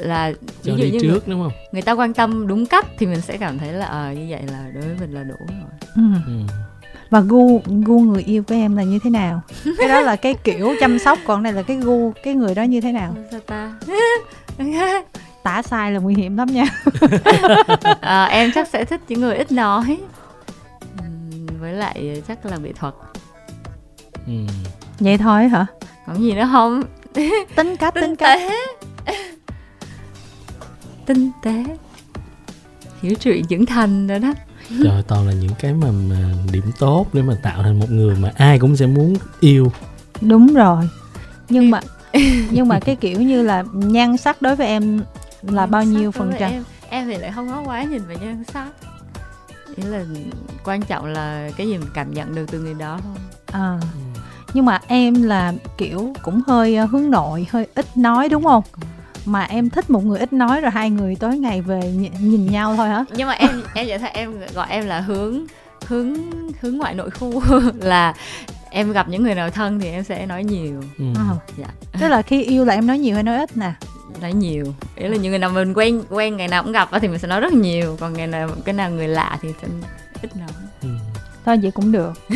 là 0.00 0.32
ví 0.62 0.72
dụ 0.72 0.74
như 0.74 0.98
trước 1.00 1.08
người, 1.08 1.20
đúng 1.26 1.42
không? 1.42 1.52
người 1.72 1.82
ta 1.82 1.92
quan 1.92 2.14
tâm 2.14 2.46
đúng 2.46 2.66
cách 2.66 2.86
thì 2.98 3.06
mình 3.06 3.20
sẽ 3.20 3.36
cảm 3.36 3.58
thấy 3.58 3.72
là 3.72 3.86
ờ 3.86 4.06
à, 4.06 4.12
như 4.12 4.26
vậy 4.30 4.42
là 4.52 4.70
đối 4.74 4.82
với 4.82 4.96
mình 5.00 5.12
là 5.12 5.22
đủ 5.22 5.36
rồi. 5.48 5.90
Ừ. 5.96 6.02
Ừ. 6.26 6.32
và 7.10 7.20
gu 7.20 7.60
gu 7.66 8.00
người 8.00 8.22
yêu 8.22 8.42
của 8.42 8.54
em 8.54 8.76
là 8.76 8.82
như 8.82 8.98
thế 9.04 9.10
nào? 9.10 9.40
Cái 9.78 9.88
đó 9.88 10.00
là 10.00 10.16
cái 10.16 10.34
kiểu 10.44 10.74
chăm 10.80 10.98
sóc 10.98 11.18
còn 11.26 11.42
này 11.42 11.52
là 11.52 11.62
cái 11.62 11.76
gu 11.76 12.12
cái 12.22 12.34
người 12.34 12.54
đó 12.54 12.62
như 12.62 12.80
thế 12.80 12.92
nào? 12.92 13.14
Sao 13.30 13.40
ta? 13.40 13.74
Tả 15.42 15.62
sai 15.62 15.92
là 15.92 15.98
nguy 15.98 16.14
hiểm 16.14 16.36
lắm 16.36 16.48
nha. 16.48 16.64
À, 18.00 18.24
em 18.30 18.50
chắc 18.54 18.68
sẽ 18.68 18.84
thích 18.84 19.00
những 19.08 19.20
người 19.20 19.36
ít 19.36 19.52
nói. 19.52 19.98
Với 21.60 21.72
lại 21.72 22.22
chắc 22.28 22.46
là 22.46 22.56
nghệ 22.56 22.72
thuật. 22.72 22.94
Ừ. 24.26 24.32
vậy 25.00 25.18
thôi 25.18 25.48
hả? 25.48 25.66
Còn 26.06 26.22
gì 26.22 26.32
nữa 26.34 26.48
không? 26.52 26.82
Tính 27.54 27.76
cách 27.76 27.94
tính 27.94 28.16
cách 28.16 28.40
tinh 31.06 31.30
tế 31.42 31.64
hiểu 33.02 33.14
chuyện 33.14 33.44
trưởng 33.46 33.66
thành 33.66 34.06
rồi 34.06 34.18
đó. 34.18 34.34
Trời 34.84 35.02
toàn 35.08 35.26
là 35.26 35.32
những 35.32 35.52
cái 35.58 35.72
mà, 35.72 35.88
mà 36.08 36.16
điểm 36.52 36.64
tốt 36.78 37.06
để 37.12 37.22
mà 37.22 37.34
tạo 37.42 37.62
thành 37.62 37.80
một 37.80 37.90
người 37.90 38.16
mà 38.16 38.32
ai 38.36 38.58
cũng 38.58 38.76
sẽ 38.76 38.86
muốn 38.86 39.16
yêu. 39.40 39.72
Đúng 40.20 40.54
rồi. 40.54 40.88
Nhưng 41.48 41.70
mà 41.70 41.80
nhưng 42.50 42.68
mà 42.68 42.80
cái 42.80 42.96
kiểu 42.96 43.22
như 43.22 43.42
là 43.42 43.64
nhan 43.72 44.16
sắc 44.16 44.42
đối 44.42 44.56
với 44.56 44.66
em 44.66 45.00
là 45.42 45.66
bao 45.66 45.84
nhiêu 45.84 46.10
phần 46.10 46.32
trăm? 46.38 46.50
em, 46.50 46.64
em 46.88 47.08
thì 47.08 47.16
lại 47.16 47.32
không 47.34 47.48
có 47.48 47.62
quá 47.64 47.82
nhìn 47.82 48.02
về 48.08 48.16
nhan 48.20 48.44
sắc. 48.52 48.68
Ý 49.76 49.82
là 49.82 50.04
quan 50.64 50.82
trọng 50.82 51.06
là 51.06 51.50
cái 51.56 51.68
gì 51.68 51.78
mình 51.78 51.88
cảm 51.94 52.14
nhận 52.14 52.34
được 52.34 52.46
từ 52.50 52.60
người 52.60 52.74
đó 52.74 53.00
thôi. 53.02 53.16
À. 53.52 53.78
Ừ. 53.80 53.88
nhưng 54.54 54.64
mà 54.64 54.80
em 54.86 55.22
là 55.22 55.52
kiểu 55.78 56.12
cũng 56.22 56.40
hơi 56.46 56.76
ờ, 56.76 56.84
hướng 56.84 57.10
nội 57.10 57.46
hơi 57.50 57.66
ít 57.74 57.86
nói 57.96 58.28
đúng 58.28 58.44
không 58.44 58.62
mà 59.24 59.42
em 59.44 59.70
thích 59.70 59.90
một 59.90 60.04
người 60.04 60.18
ít 60.18 60.32
nói 60.32 60.60
rồi 60.60 60.70
hai 60.70 60.90
người 60.90 61.16
tối 61.20 61.38
ngày 61.38 61.60
về 61.60 61.80
nhìn, 61.80 62.12
nhìn 62.20 62.46
nhau 62.46 62.74
thôi 62.76 62.88
hả? 62.88 63.04
Nhưng 63.16 63.28
mà 63.28 63.34
em 63.34 63.62
em 63.74 63.86
vậy 63.88 63.98
thôi 63.98 64.08
em 64.12 64.34
gọi 64.54 64.66
em 64.70 64.86
là 64.86 65.00
hướng 65.00 65.46
hướng 65.86 66.14
hướng 66.60 66.76
ngoại 66.76 66.94
nội 66.94 67.10
khu. 67.10 67.42
Là 67.80 68.14
em 68.70 68.92
gặp 68.92 69.08
những 69.08 69.22
người 69.22 69.34
nào 69.34 69.50
thân 69.50 69.80
thì 69.80 69.88
em 69.88 70.04
sẽ 70.04 70.26
nói 70.26 70.44
nhiều. 70.44 70.82
Ừ. 70.98 71.04
à, 71.16 71.34
dạ. 71.58 71.66
Tức 72.00 72.08
là 72.08 72.22
khi 72.22 72.42
yêu 72.44 72.64
là 72.64 72.74
em 72.74 72.86
nói 72.86 72.98
nhiều 72.98 73.14
hay 73.14 73.22
nói 73.22 73.38
ít 73.38 73.56
nè? 73.56 73.72
Nói 74.20 74.32
nhiều. 74.32 74.64
Ý 74.96 75.08
là 75.08 75.16
những 75.16 75.30
người 75.30 75.38
nào 75.38 75.50
mình 75.50 75.72
quen 75.72 76.02
quen 76.10 76.36
ngày 76.36 76.48
nào 76.48 76.62
cũng 76.62 76.72
gặp 76.72 76.88
thì 77.00 77.08
mình 77.08 77.18
sẽ 77.18 77.28
nói 77.28 77.40
rất 77.40 77.52
nhiều. 77.52 77.96
Còn 78.00 78.12
ngày 78.12 78.26
nào 78.26 78.48
cái 78.64 78.72
nào 78.72 78.90
người 78.90 79.08
lạ 79.08 79.38
thì 79.42 79.48
sẽ 79.62 79.68
ít 80.22 80.36
nói. 80.36 80.48
Ừ. 80.82 80.88
thôi 81.44 81.58
vậy 81.62 81.70
cũng 81.70 81.92
được. 81.92 82.12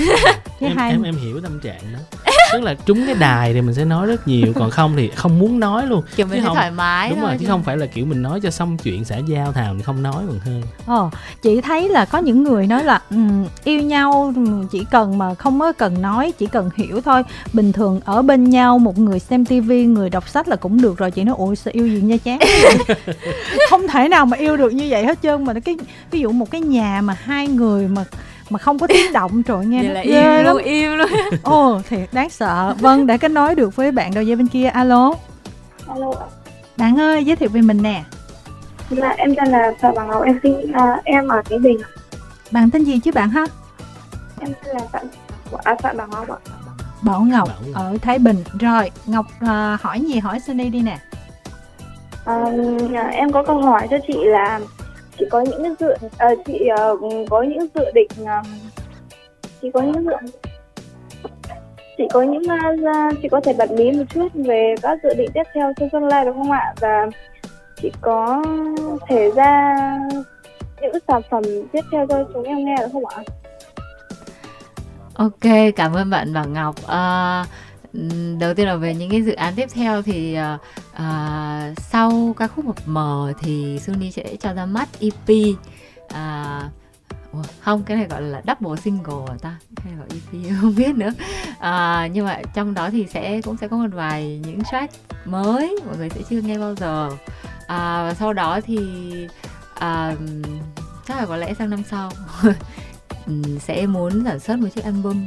Em, 0.60 0.76
hai... 0.76 0.90
em 0.90 1.02
em 1.02 1.14
hiểu 1.16 1.40
tâm 1.40 1.60
trạng 1.60 1.82
đó 1.92 1.98
tức 2.54 2.62
là 2.62 2.74
trúng 2.74 3.06
cái 3.06 3.14
đài 3.14 3.54
thì 3.54 3.60
mình 3.60 3.74
sẽ 3.74 3.84
nói 3.84 4.06
rất 4.06 4.28
nhiều 4.28 4.52
còn 4.54 4.70
không 4.70 4.96
thì 4.96 5.10
không 5.14 5.38
muốn 5.38 5.60
nói 5.60 5.86
luôn. 5.86 6.02
Kiểu 6.16 6.26
mình 6.26 6.38
chứ 6.38 6.44
không 6.46 6.54
thoải 6.54 6.70
mái 6.70 7.10
đúng 7.10 7.20
rồi 7.20 7.36
chứ 7.40 7.46
không 7.46 7.62
phải 7.62 7.76
là 7.76 7.86
kiểu 7.86 8.06
mình 8.06 8.22
nói 8.22 8.40
cho 8.40 8.50
xong 8.50 8.76
chuyện 8.76 9.04
xã 9.04 9.16
giao 9.16 9.52
thào 9.52 9.76
không 9.84 10.02
nói 10.02 10.24
còn 10.28 10.38
hơn. 10.38 10.62
Ờ 10.86 11.10
chị 11.42 11.60
thấy 11.60 11.88
là 11.88 12.04
có 12.04 12.18
những 12.18 12.42
người 12.42 12.66
nói 12.66 12.84
là 12.84 13.00
um, 13.10 13.46
yêu 13.64 13.82
nhau 13.82 14.34
chỉ 14.70 14.84
cần 14.90 15.18
mà 15.18 15.34
không 15.34 15.60
có 15.60 15.72
cần 15.72 16.02
nói 16.02 16.32
chỉ 16.38 16.46
cần 16.46 16.70
hiểu 16.76 17.00
thôi. 17.00 17.22
Bình 17.52 17.72
thường 17.72 18.00
ở 18.04 18.22
bên 18.22 18.50
nhau 18.50 18.78
một 18.78 18.98
người 18.98 19.18
xem 19.18 19.44
tivi 19.44 19.84
người 19.84 20.10
đọc 20.10 20.28
sách 20.28 20.48
là 20.48 20.56
cũng 20.56 20.82
được 20.82 20.98
rồi 20.98 21.10
chị 21.10 21.24
nói 21.24 21.34
ôi 21.38 21.56
sao 21.56 21.72
yêu 21.74 21.86
gì 21.88 22.00
nha 22.00 22.16
chán 22.16 22.38
không 23.70 23.88
thể 23.88 24.08
nào 24.08 24.26
mà 24.26 24.36
yêu 24.36 24.56
được 24.56 24.72
như 24.72 24.86
vậy 24.88 25.06
hết 25.06 25.18
trơn 25.22 25.44
mà. 25.44 25.52
Cái 25.64 25.76
ví 26.10 26.20
dụ 26.20 26.30
một 26.30 26.50
cái 26.50 26.60
nhà 26.60 27.00
mà 27.04 27.16
hai 27.22 27.48
người 27.48 27.88
mà 27.88 28.04
mà 28.50 28.58
không 28.58 28.78
có 28.78 28.86
tiếng 28.86 29.12
động 29.12 29.42
trời 29.42 29.66
nghe 29.66 29.82
Vậy 29.94 30.06
nó 30.06 30.12
ghê 30.12 30.42
lắm. 30.42 30.56
im 30.64 30.92
luôn. 30.98 31.08
Ồ 31.42 31.80
thì 31.88 31.96
đáng 32.12 32.30
sợ. 32.30 32.74
Vâng 32.78 33.06
đã 33.06 33.16
kết 33.16 33.30
nối 33.30 33.54
được 33.54 33.76
với 33.76 33.92
bạn 33.92 34.14
đầu 34.14 34.24
dây 34.24 34.36
bên 34.36 34.46
kia 34.48 34.66
alo. 34.66 35.14
Alo 35.88 36.12
bạn 36.76 37.00
ơi 37.00 37.24
giới 37.24 37.36
thiệu 37.36 37.48
về 37.48 37.60
mình 37.60 37.82
nè. 37.82 38.02
Dạ 38.90 39.08
em 39.16 39.34
tên 39.36 39.48
là 39.48 39.72
phạm 39.80 39.94
bảo 39.94 40.06
ngọc 40.06 40.22
em 40.22 40.38
sinh 40.42 40.72
à, 40.72 41.00
em 41.04 41.28
ở 41.28 41.42
thái 41.50 41.58
bình 41.58 41.78
bạn 42.50 42.70
tên 42.70 42.84
gì 42.84 42.98
chứ 43.04 43.10
bạn 43.12 43.30
ha? 43.30 43.46
Em 44.40 44.52
tên 44.64 44.76
là 44.76 44.82
phạm 44.92 45.02
à, 45.64 45.74
phạm 45.82 45.96
bảo 45.96 46.08
ngọc 46.08 46.28
ạ. 46.28 46.36
Bảo 47.02 47.20
Ngọc, 47.20 47.48
Bảo 47.48 47.56
Ngọc. 47.66 47.74
ở 47.84 47.96
Thái 48.02 48.18
Bình. 48.18 48.44
Rồi 48.60 48.90
Ngọc 49.06 49.26
à, 49.40 49.78
hỏi 49.82 50.00
gì 50.00 50.18
hỏi 50.18 50.40
Sunny 50.40 50.68
đi 50.68 50.80
nè. 50.80 50.98
À, 52.24 52.44
em 53.12 53.32
có 53.32 53.42
câu 53.42 53.62
hỏi 53.62 53.86
cho 53.90 53.96
chị 54.06 54.14
là 54.24 54.60
chị 55.18 55.24
có 55.30 55.40
những 55.40 55.62
cái 55.62 55.72
dự 55.80 56.08
à, 56.18 56.28
chị 56.46 56.68
uh, 56.92 57.30
có 57.30 57.42
những 57.42 57.66
dự 57.74 57.84
định 57.94 58.08
uh, 58.22 58.46
chị 59.62 59.70
có 59.74 59.80
những 59.80 60.04
dự 60.04 60.12
chị 61.98 62.04
có 62.12 62.22
những 62.22 62.42
uh, 62.42 63.14
chị 63.22 63.28
có 63.28 63.40
thể 63.40 63.52
bật 63.58 63.70
mí 63.70 63.92
một 63.92 64.04
chút 64.14 64.28
về 64.34 64.74
các 64.82 64.98
dự 65.02 65.14
định 65.14 65.30
tiếp 65.34 65.42
theo 65.54 65.72
trong 65.76 65.90
tương 65.90 66.04
lai 66.04 66.24
được 66.24 66.32
không 66.34 66.50
ạ? 66.50 66.74
Và 66.80 67.06
chị 67.82 67.92
có 68.00 68.44
thể 69.08 69.30
ra 69.36 69.76
những 70.80 70.96
sản 71.08 71.22
phẩm 71.30 71.42
tiếp 71.72 71.80
theo 71.92 72.06
cho 72.06 72.24
chúng 72.34 72.42
em 72.42 72.64
nghe 72.64 72.76
được 72.80 72.88
không 72.92 73.06
ạ? 73.06 73.22
Ok 75.14 75.74
cảm 75.76 75.94
ơn 75.94 76.10
bạn 76.10 76.32
Bảo 76.32 76.46
Ngọc. 76.48 76.74
Uh, 76.84 77.48
đầu 78.38 78.54
tiên 78.54 78.66
là 78.66 78.76
về 78.76 78.94
những 78.94 79.10
cái 79.10 79.22
dự 79.22 79.32
án 79.32 79.54
tiếp 79.54 79.68
theo 79.74 80.02
thì 80.02 80.36
uh, 80.54 80.60
uh, 80.92 81.78
sau 81.78 82.34
ca 82.38 82.46
khúc 82.46 82.64
mập 82.64 82.88
mờ 82.88 83.32
thì 83.40 83.78
Sunny 83.78 84.10
sẽ 84.10 84.36
cho 84.40 84.52
ra 84.52 84.66
mắt 84.66 84.88
EP 85.00 85.30
uh, 86.04 86.14
ờ, 86.14 87.42
không 87.60 87.82
cái 87.82 87.96
này 87.96 88.06
gọi 88.06 88.22
là 88.22 88.42
double 88.46 88.80
single 88.82 89.24
à 89.28 89.36
ta? 89.42 89.58
Hay 89.76 89.92
gọi 89.98 90.06
EP 90.10 90.56
không 90.60 90.74
biết 90.74 90.94
nữa. 90.94 91.10
À, 91.58 92.08
nhưng 92.12 92.26
mà 92.26 92.40
trong 92.54 92.74
đó 92.74 92.90
thì 92.90 93.06
sẽ 93.06 93.40
cũng 93.40 93.56
sẽ 93.56 93.68
có 93.68 93.76
một 93.76 93.90
vài 93.92 94.40
những 94.44 94.62
track 94.70 94.94
mới 95.24 95.76
mọi 95.86 95.96
người 95.96 96.10
sẽ 96.10 96.20
chưa 96.30 96.40
nghe 96.40 96.58
bao 96.58 96.74
giờ. 96.74 97.10
À, 97.66 98.02
và 98.06 98.14
sau 98.14 98.32
đó 98.32 98.60
thì 98.66 98.78
à, 99.74 100.16
chắc 101.08 101.16
là 101.16 101.26
có 101.26 101.36
lẽ 101.36 101.54
sang 101.54 101.70
năm 101.70 101.82
sau. 101.90 102.10
Sẽ 103.60 103.86
muốn 103.86 104.24
sản 104.24 104.40
xuất 104.40 104.58
một 104.58 104.68
chiếc 104.74 104.84
album 104.84 105.26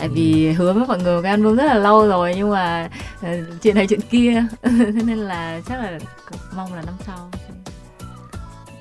tại 0.00 0.08
vì 0.08 0.46
ừ. 0.46 0.52
hứa 0.52 0.72
với 0.72 0.86
mọi 0.86 0.98
người 0.98 1.22
cái 1.22 1.30
album 1.30 1.56
rất 1.56 1.64
là 1.64 1.74
lâu 1.74 2.08
rồi 2.08 2.34
nhưng 2.36 2.50
mà 2.50 2.88
uh, 3.20 3.62
chuyện 3.62 3.74
này 3.74 3.86
chuyện 3.86 4.00
kia 4.10 4.44
thế 4.62 5.02
nên 5.06 5.18
là 5.18 5.60
chắc 5.68 5.80
là 5.80 5.98
mong 6.56 6.74
là 6.74 6.82
năm 6.86 6.94
sau 7.06 7.30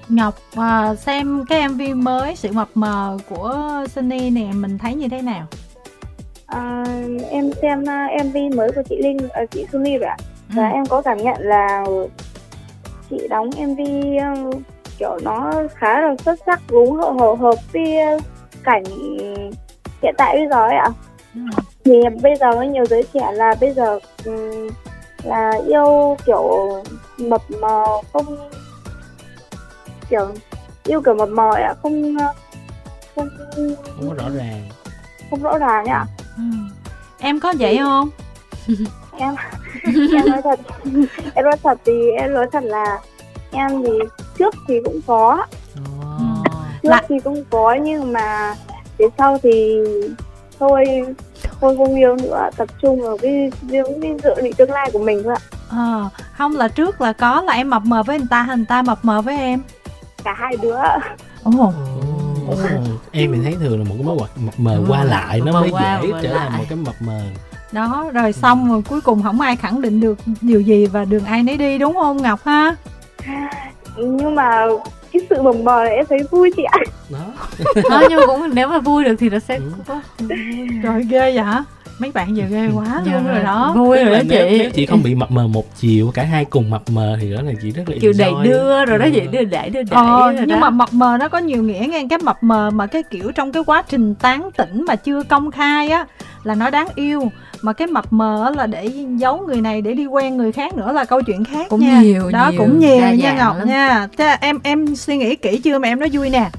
Ngọc 0.10 0.36
uh, 0.60 1.00
xem 1.00 1.46
cái 1.50 1.70
MV 1.70 1.82
mới 1.96 2.36
sự 2.36 2.52
mập 2.52 2.70
mờ 2.74 3.18
của 3.30 3.86
Sunny 3.96 4.30
nè 4.30 4.50
mình 4.54 4.78
thấy 4.78 4.96
như 4.96 5.08
thế 5.08 5.22
nào? 5.22 5.48
À, 6.46 6.84
em 7.30 7.52
xem 7.62 7.82
uh, 7.82 8.26
MV 8.26 8.56
mới 8.56 8.72
của 8.76 8.82
chị 8.90 8.98
Linh 8.98 9.18
uh, 9.18 9.52
chị 9.52 9.66
Sunny 9.72 9.98
rồi 9.98 10.10
ạ 10.10 10.18
ừ. 10.50 10.54
và 10.56 10.68
em 10.70 10.86
có 10.86 11.02
cảm 11.02 11.18
nhận 11.18 11.38
là 11.40 11.86
chị 13.10 13.28
đóng 13.30 13.50
MV 13.58 13.80
uh, 14.48 14.62
kiểu 14.98 15.18
nó 15.24 15.54
khá 15.76 16.02
là 16.02 16.16
xuất 16.26 16.40
sắc 16.46 16.62
đúng 16.70 16.96
hợp 16.96 17.14
hợp, 17.20 17.36
hợp 17.40 17.56
với 17.74 17.96
cảnh 18.64 18.84
hiện 20.02 20.16
tại 20.18 20.36
bây 20.36 20.48
giờ 20.48 20.68
ấy 20.68 20.76
ạ 20.76 20.86
ừ. 20.86 21.09
Thì 21.86 21.94
bây 22.22 22.36
giờ 22.36 22.54
có 22.54 22.62
nhiều 22.62 22.86
giới 22.86 23.04
trẻ 23.14 23.32
là 23.34 23.56
bây 23.62 23.74
giờ 23.74 24.00
là 25.24 25.52
yêu 25.68 26.18
kiểu 26.26 26.70
mập 27.18 27.42
mờ 27.62 27.86
không 28.14 28.50
kiểu 30.10 30.28
yêu 30.86 31.02
kiểu 31.02 31.14
mập 31.14 31.30
mờ 31.30 31.52
ạ 31.54 31.74
không 31.84 32.18
không 33.16 33.30
không 33.96 34.10
có 34.10 34.16
rõ 34.16 34.30
ràng. 34.30 34.70
không 35.30 35.44
rõ 35.44 35.58
ràng 35.58 35.86
ạ. 35.86 36.06
Ừ. 36.38 36.44
em 37.20 37.40
có 37.40 37.54
vậy 37.60 37.78
không? 37.78 38.10
em 39.18 39.36
em 40.14 40.26
nói 40.26 40.42
thật 40.44 40.60
em 41.36 41.46
nói 41.46 41.56
thật 41.64 41.78
thì 41.86 42.12
em 42.18 42.34
nói 42.34 42.48
thật 42.52 42.64
là 42.64 43.00
em 43.52 43.84
thì 43.84 43.92
trước 44.38 44.56
thì 44.68 44.76
cũng 44.86 45.02
có. 45.08 45.46
Oh. 45.82 46.46
trước 46.84 46.90
là... 46.90 47.02
thì 47.10 47.16
cũng 47.24 47.44
có 47.50 47.74
nhưng 47.74 48.14
mà 48.14 48.56
phía 48.98 49.08
sau 49.18 49.38
thì 49.44 49.80
thôi 50.60 50.86
thôi 51.62 51.76
không 51.78 51.96
yêu 51.96 52.16
nữa. 52.16 52.50
Tập 52.58 52.68
trung 52.82 53.02
vào 53.02 53.18
cái 53.22 53.52
những 53.62 54.02
cái 54.02 54.16
dự 54.24 54.42
định 54.42 54.54
tương 54.54 54.72
lai 54.72 54.90
của 54.94 55.00
mình 55.00 55.24
thôi 55.24 55.34
ạ. 55.36 55.42
À, 55.72 56.10
không 56.38 56.56
là 56.56 56.68
trước 56.68 57.02
là 57.02 57.14
có 57.14 57.42
là 57.42 57.54
em 57.54 57.70
mập 57.70 57.86
mờ 57.86 58.04
với 58.04 58.18
người 58.18 58.28
ta 58.30 58.42
hay 58.42 58.58
người 58.58 58.66
ta 58.70 58.82
mập 58.82 59.06
mờ 59.06 59.22
với 59.22 59.38
em. 59.38 59.62
Cả 60.24 60.34
hai 60.38 60.58
đứa. 60.62 60.78
Ồ. 61.44 61.52
Oh. 61.52 61.74
oh. 62.52 62.60
em 63.12 63.32
mình 63.32 63.44
thấy 63.44 63.56
thường 63.60 63.80
là 63.80 63.86
một 63.90 63.96
cái 63.98 64.04
mối 64.04 64.18
mập 64.36 64.60
mờ 64.60 64.84
qua 64.88 65.04
lại 65.04 65.42
nó 65.46 65.52
mới 65.52 65.72
dễ 65.72 66.12
trở 66.24 66.38
thành 66.38 66.58
một 66.58 66.64
cái 66.70 66.78
mập 66.78 66.96
mờ. 67.00 67.22
Đó 67.72 68.10
rồi 68.14 68.34
xong 68.34 68.70
rồi 68.70 68.82
cuối 68.90 69.02
cùng 69.02 69.24
không 69.24 69.42
ai 69.42 69.56
khẳng 69.56 69.82
định 69.82 70.00
được 70.00 70.18
điều 70.42 70.62
gì 70.62 70.86
và 70.86 71.06
đường 71.06 71.26
ai 71.26 71.44
nấy 71.44 71.58
đi 71.58 71.78
đúng 71.78 71.94
không 71.94 72.18
ngọc 72.18 72.40
ha? 72.46 72.76
Nhưng 73.98 74.36
mà 74.36 74.66
cái 75.14 75.22
sự 75.30 75.42
mập 75.42 75.56
mờ 75.56 75.84
này 75.84 75.96
em 75.96 76.06
thấy 76.10 76.20
vui 76.32 76.52
chị 76.58 76.64
ạ. 76.64 76.80
Đó. 77.10 77.34
Đó 77.90 78.04
nhưng 78.10 78.20
mà 78.20 78.26
cũng 78.26 78.42
nếu 78.54 78.68
mà 78.68 78.80
vui 78.80 79.04
được 79.04 79.16
thì 79.20 79.30
nó 79.30 79.40
sẽ 79.40 79.56
ừ. 79.56 79.72
có 79.88 80.02
trời 80.84 81.04
ghê 81.10 81.20
vậy? 81.20 81.44
Hả 81.44 81.64
mấy 82.00 82.12
bạn 82.12 82.38
giờ 82.38 82.44
ghê 82.50 82.70
quá 82.74 83.02
dạ, 83.06 83.14
luôn 83.14 83.28
rồi 83.28 83.44
đó. 83.44 83.74
vui 83.78 84.04
rồi 84.04 84.16
đó 84.16 84.22
chị. 84.30 84.58
nếu 84.60 84.70
chị 84.70 84.86
không 84.86 85.04
bị 85.04 85.16
mập 85.16 85.32
mờ 85.32 85.48
một 85.48 85.76
chiều 85.76 86.12
cả 86.14 86.24
hai 86.24 86.46
cùng 86.46 86.70
mập 86.70 86.90
mờ 86.90 87.18
thì 87.22 87.34
đó 87.34 87.42
là 87.42 87.52
chị 87.62 87.72
rất 87.72 87.90
là 87.90 87.96
kiểu 88.02 88.14
đẩy 88.18 88.34
đưa 88.44 88.86
rồi 88.86 89.00
đó 89.00 89.06
chị 89.14 89.22
đưa 89.32 89.44
đẩy 89.44 89.70
đưa 89.70 89.84
đẩy 89.84 90.04
ờ, 90.04 90.34
nhưng 90.36 90.48
đó. 90.48 90.58
mà 90.60 90.70
mập 90.70 90.94
mờ 90.94 91.18
nó 91.20 91.30
có 91.30 91.38
nhiều 91.38 91.64
nghĩa 91.64 91.88
nghe 91.90 92.06
cái 92.10 92.20
mập 92.24 92.44
mờ 92.44 92.70
mà 92.70 92.88
cái 92.88 93.04
kiểu 93.04 93.32
trong 93.32 93.52
cái 93.52 93.64
quá 93.66 93.84
trình 93.90 94.16
tán 94.16 94.50
tỉnh 94.58 94.86
mà 94.88 94.96
chưa 94.96 95.24
công 95.24 95.52
khai 95.52 95.90
á 95.90 96.06
là 96.44 96.56
nó 96.56 96.70
đáng 96.70 96.88
yêu 96.96 97.32
mà 97.62 97.74
cái 97.74 97.88
mập 97.88 98.06
mờ 98.14 98.52
là 98.58 98.68
để 98.68 98.92
giấu 99.18 99.38
người 99.48 99.62
này 99.62 99.82
để 99.82 99.94
đi 99.94 100.06
quen 100.06 100.38
người 100.38 100.52
khác 100.52 100.74
nữa 100.74 100.92
là 100.92 101.06
câu 101.06 101.22
chuyện 101.22 101.44
khác 101.44 101.66
cũng 101.70 101.80
nha. 101.80 102.02
nhiều 102.02 102.30
đó 102.32 102.50
nhiều, 102.52 102.62
cũng 102.62 102.80
nhiều 102.80 103.16
nha 103.16 103.34
ngọc 103.34 103.56
lắm. 103.58 103.68
nha. 103.68 104.08
Thế 104.18 104.38
em 104.42 104.60
em 104.64 104.96
suy 104.96 105.18
nghĩ 105.18 105.36
kỹ 105.36 105.62
chưa 105.64 105.80
mà 105.80 105.88
em 105.88 106.00
nói 106.00 106.10
vui 106.14 106.30
nè. 106.30 106.50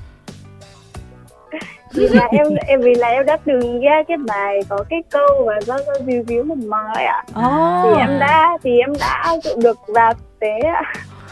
Vì 1.94 2.08
là 2.08 2.28
em 2.30 2.46
em 2.66 2.80
vì 2.80 2.94
là 2.94 3.08
em 3.08 3.26
đã 3.26 3.38
từng 3.44 3.80
nghe 3.80 4.04
cái 4.08 4.16
bài 4.16 4.60
có 4.68 4.84
cái 4.90 5.02
câu 5.10 5.28
mà 5.46 5.52
do 5.66 5.78
do 5.78 5.92
review 6.06 6.46
một 6.46 6.58
mờ 6.58 6.84
ạ. 6.94 7.24
Oh. 7.28 7.84
thì 7.84 8.00
em 8.00 8.18
đã 8.18 8.58
thì 8.62 8.78
em 8.78 8.92
đã 9.00 9.20
áp 9.22 9.36
dụng 9.44 9.62
được 9.62 9.78
vào 9.88 10.14
thực 10.14 10.38
tế 10.40 10.58
ạ. 10.58 10.82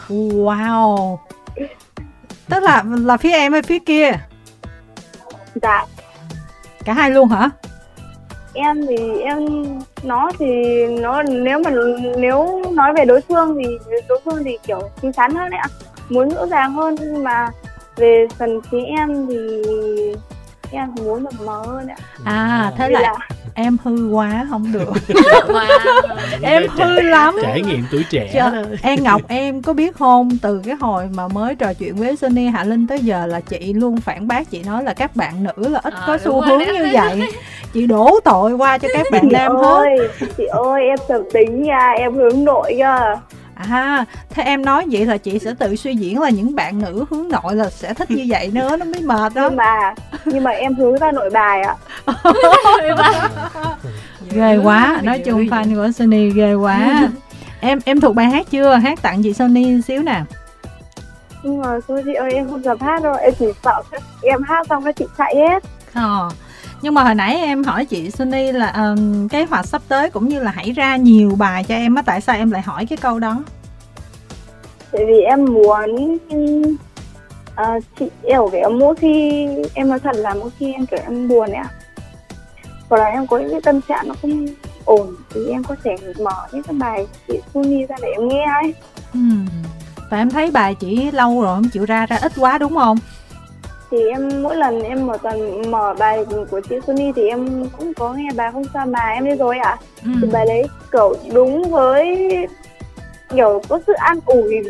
Wow. 0.09 1.17
Tức 2.49 2.63
là 2.63 2.83
là 2.85 3.17
phía 3.17 3.31
em 3.31 3.53
hay 3.53 3.61
phía 3.61 3.79
kia? 3.79 4.11
Dạ. 5.61 5.85
Cả 6.85 6.93
hai 6.93 7.11
luôn 7.11 7.27
hả 7.27 7.49
em 8.53 8.87
thì 8.87 9.19
em 9.19 9.65
nó 10.03 10.29
thì 10.39 10.45
nó 10.87 11.23
nếu 11.23 11.59
mà 11.59 11.71
nếu 12.17 12.61
nói 12.71 12.93
về 12.97 13.05
đối 13.05 13.21
phương 13.21 13.57
thì 13.63 13.95
đối 14.07 14.19
phương 14.25 14.43
thì 14.43 14.57
kiểu 14.67 14.81
xinh 15.01 15.13
xắn 15.13 15.35
hơn 15.35 15.49
đấy 15.49 15.59
ạ. 15.63 15.69
Muốn 16.09 16.29
rõ 16.29 16.45
ràng 16.45 16.73
hơn 16.73 16.95
nhưng 16.99 17.23
mà 17.23 17.49
về 17.95 18.27
phần 18.37 18.61
phía 18.71 18.83
em 18.97 19.27
thì 19.27 19.61
em 20.71 20.95
muốn 20.95 21.23
mập 21.23 21.33
mờ 21.45 21.63
hơn 21.65 21.87
ạ. 21.87 21.95
À 22.25 22.71
thế 22.77 22.89
là, 22.89 22.99
là 22.99 23.15
em 23.53 23.77
hư 23.83 24.09
quá 24.09 24.47
không 24.49 24.71
được. 24.71 24.93
Wow. 25.49 26.01
em 26.41 26.63
hư 26.69 27.01
lắm. 27.01 27.35
Trải 27.43 27.61
nghiệm 27.61 27.85
tuổi 27.91 28.05
trẻ. 28.09 28.31
Chờ, 28.33 28.65
em 28.81 29.03
ngọc 29.03 29.21
em 29.27 29.61
có 29.61 29.73
biết 29.73 29.95
không 29.95 30.29
từ 30.41 30.61
cái 30.65 30.75
hồi 30.75 31.09
mà 31.13 31.27
mới 31.27 31.55
trò 31.55 31.73
chuyện 31.73 31.95
với 31.95 32.15
Sunny 32.15 32.47
Hạ 32.47 32.63
Linh 32.63 32.87
tới 32.87 32.99
giờ 32.99 33.25
là 33.25 33.39
chị 33.39 33.73
luôn 33.73 34.01
phản 34.01 34.27
bác 34.27 34.51
chị 34.51 34.63
nói 34.63 34.83
là 34.83 34.93
các 34.93 35.15
bạn 35.15 35.43
nữ 35.43 35.69
là 35.69 35.79
ít 35.83 35.93
à, 35.93 36.03
có 36.07 36.17
xu 36.17 36.41
hướng 36.41 36.59
như 36.59 36.89
vậy 36.93 37.21
chị 37.73 37.87
đổ 37.87 38.19
tội 38.25 38.53
qua 38.53 38.77
cho 38.77 38.87
các 38.93 39.05
bạn 39.11 39.29
nam 39.31 39.55
ơi, 39.55 39.97
hết 40.19 40.27
chị 40.37 40.45
ơi 40.45 40.83
em 40.83 40.99
trầm 41.07 41.21
tính 41.33 41.63
nha 41.63 41.91
em 41.97 42.13
hướng 42.13 42.43
nội 42.43 42.75
cơ 42.79 43.15
à 43.67 44.05
thế 44.29 44.43
em 44.43 44.65
nói 44.65 44.85
vậy 44.91 45.05
là 45.05 45.17
chị 45.17 45.39
sẽ 45.39 45.53
tự 45.59 45.75
suy 45.75 45.95
diễn 45.95 46.21
là 46.21 46.29
những 46.29 46.55
bạn 46.55 46.79
nữ 46.79 47.05
hướng 47.09 47.29
nội 47.29 47.55
là 47.55 47.69
sẽ 47.69 47.93
thích 47.93 48.11
như 48.11 48.25
vậy 48.29 48.49
nữa 48.53 48.77
nó 48.77 48.85
mới 48.85 49.01
mệt 49.01 49.33
đó. 49.35 49.47
Nhưng 49.49 49.55
mà 49.55 49.93
nhưng 50.25 50.43
mà 50.43 50.51
em 50.51 50.75
hướng 50.75 50.97
ra 50.97 51.11
nội 51.11 51.29
bài 51.29 51.61
ạ. 51.61 51.75
Ghê 54.31 54.57
quá 54.63 54.99
nói 55.03 55.19
chung 55.25 55.45
fan 55.45 55.75
của 55.75 55.91
Sunny 55.91 56.29
ghê 56.29 56.53
quá. 56.53 57.09
Em 57.59 57.79
em 57.85 58.01
thuộc 58.01 58.15
bài 58.15 58.25
hát 58.25 58.47
chưa? 58.51 58.75
Hát 58.75 59.01
tặng 59.01 59.23
chị 59.23 59.33
Sunny 59.33 59.81
xíu 59.81 60.03
nè. 60.03 60.21
Nhưng 61.43 61.61
mà 61.61 61.79
Sunny 61.87 62.13
ơi 62.13 62.31
em 62.33 62.49
không 62.49 62.63
dám 62.63 62.77
hát 62.81 63.03
đâu 63.03 63.15
em 63.15 63.33
chỉ 63.39 63.45
sợ 63.63 63.81
em 64.23 64.43
hát 64.43 64.67
xong 64.69 64.83
các 64.83 64.95
chị 64.95 65.05
chạy 65.17 65.35
hết. 65.35 65.63
Ờ 65.93 66.29
nhưng 66.81 66.93
mà 66.93 67.03
hồi 67.03 67.15
nãy 67.15 67.35
em 67.35 67.63
hỏi 67.63 67.85
chị 67.85 68.11
Sunny 68.11 68.51
là 68.51 68.71
um, 68.71 69.27
kế 69.27 69.45
hoạch 69.45 69.65
sắp 69.65 69.81
tới 69.87 70.09
cũng 70.09 70.27
như 70.27 70.39
là 70.39 70.51
hãy 70.51 70.71
ra 70.71 70.95
nhiều 70.95 71.35
bài 71.37 71.63
cho 71.63 71.75
em 71.75 71.95
á 71.95 72.01
tại 72.05 72.21
sao 72.21 72.35
em 72.35 72.51
lại 72.51 72.61
hỏi 72.61 72.85
cái 72.85 72.97
câu 72.97 73.19
đó? 73.19 73.43
Tại 74.91 75.05
vì 75.05 75.19
em 75.21 75.45
muốn 75.45 76.17
uh, 77.61 77.83
chị 77.99 78.05
hiểu 78.23 78.49
kiểu 78.51 78.69
mỗi 78.69 78.95
khi 78.95 79.45
em 79.73 79.89
nói 79.89 79.99
thật 79.99 80.15
là 80.15 80.33
mỗi 80.33 80.49
khi 80.59 80.73
em 80.73 80.85
kiểu 80.85 80.99
em 81.03 81.27
buồn 81.27 81.51
ấy 81.51 81.65
hoặc 82.89 82.97
là 82.97 83.05
em 83.05 83.27
có 83.27 83.37
những 83.37 83.51
cái 83.51 83.61
tâm 83.61 83.81
trạng 83.81 84.07
nó 84.07 84.15
không 84.21 84.45
ổn 84.85 85.15
thì 85.29 85.41
em 85.51 85.63
có 85.63 85.75
thể 85.83 85.95
mở 86.19 86.47
những 86.51 86.63
cái 86.63 86.73
bài 86.73 87.07
chị 87.27 87.39
Sunny 87.53 87.85
ra 87.85 87.95
để 88.01 88.07
em 88.17 88.27
nghe 88.27 88.45
ấy. 88.61 88.73
Ừ. 89.13 89.19
và 90.11 90.17
em 90.17 90.29
thấy 90.29 90.51
bài 90.51 90.75
chỉ 90.75 91.11
lâu 91.11 91.41
rồi 91.41 91.55
không 91.55 91.69
chịu 91.69 91.85
ra 91.85 92.05
ra 92.05 92.17
ít 92.21 92.31
quá 92.37 92.57
đúng 92.57 92.75
không 92.75 92.97
thì 93.91 93.97
em 94.07 94.43
mỗi 94.43 94.55
lần 94.55 94.81
em 94.81 95.07
một 95.07 95.17
tuần 95.23 95.61
mở 95.71 95.93
bài 95.99 96.25
của 96.51 96.61
chị 96.69 96.75
Sunny 96.87 97.11
thì 97.15 97.27
em 97.27 97.69
cũng 97.77 97.93
có 97.93 98.13
nghe 98.13 98.29
bài 98.35 98.51
không 98.51 98.63
sao 98.73 98.85
mà 98.85 98.99
em 98.99 99.25
đi 99.25 99.35
rồi 99.35 99.57
ạ 99.57 99.69
à. 99.69 99.77
ừ. 100.03 100.11
thì 100.21 100.27
bài 100.31 100.45
đấy 100.45 100.67
kiểu 100.91 101.15
đúng 101.33 101.63
với 101.71 102.29
kiểu 103.35 103.61
có 103.69 103.79
sự 103.87 103.93
an 103.93 104.19
ủi 104.25 104.63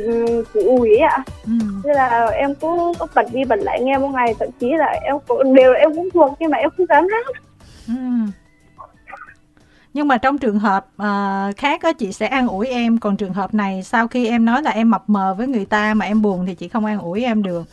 sự 0.54 0.64
ủi 0.64 0.90
ấy 0.90 1.00
ạ 1.00 1.24
ừ. 1.46 1.52
nên 1.84 1.96
là 1.96 2.26
em 2.26 2.56
cũng 2.56 2.94
có 3.00 3.08
bật 3.16 3.26
đi 3.34 3.46
bật 3.46 3.60
lại 3.60 3.82
nghe 3.82 3.98
một 3.98 4.10
ngày 4.14 4.36
thậm 4.40 4.50
chí 4.60 4.70
là 4.70 4.86
em 5.02 5.16
cũng 5.28 5.54
đều 5.56 5.74
em 5.74 5.96
cũng 5.96 6.10
thuộc 6.14 6.36
nhưng 6.40 6.52
mà 6.52 6.58
em 6.58 6.70
không 6.78 6.86
dám 6.90 7.08
hát 7.12 7.26
ừ. 7.88 7.94
nhưng 9.94 10.08
mà 10.08 10.18
trong 10.18 10.38
trường 10.38 10.60
hợp 10.60 10.88
uh, 11.02 11.58
khác 11.58 11.82
á 11.82 11.94
chị 11.94 12.12
sẽ 12.12 12.28
an 12.28 12.48
ủi 12.48 12.68
em 12.68 12.98
còn 12.98 13.18
trường 13.18 13.34
hợp 13.34 13.54
này 13.54 13.84
sau 13.84 14.08
khi 14.08 14.28
em 14.28 14.46
nói 14.46 14.64
là 14.64 14.72
em 14.72 14.90
mập 14.90 15.10
mờ 15.10 15.34
với 15.38 15.48
người 15.48 15.66
ta 15.66 15.94
mà 15.94 16.06
em 16.06 16.22
buồn 16.22 16.46
thì 16.46 16.56
chị 16.56 16.68
không 16.68 16.86
an 16.86 17.00
ủi 17.00 17.24
em 17.24 17.44
được 17.44 17.64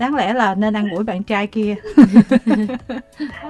đáng 0.00 0.14
lẽ 0.14 0.32
là 0.32 0.54
nên 0.54 0.76
ăn 0.76 0.90
ủi 0.90 1.04
bạn 1.04 1.22
trai 1.22 1.46
kia. 1.46 1.74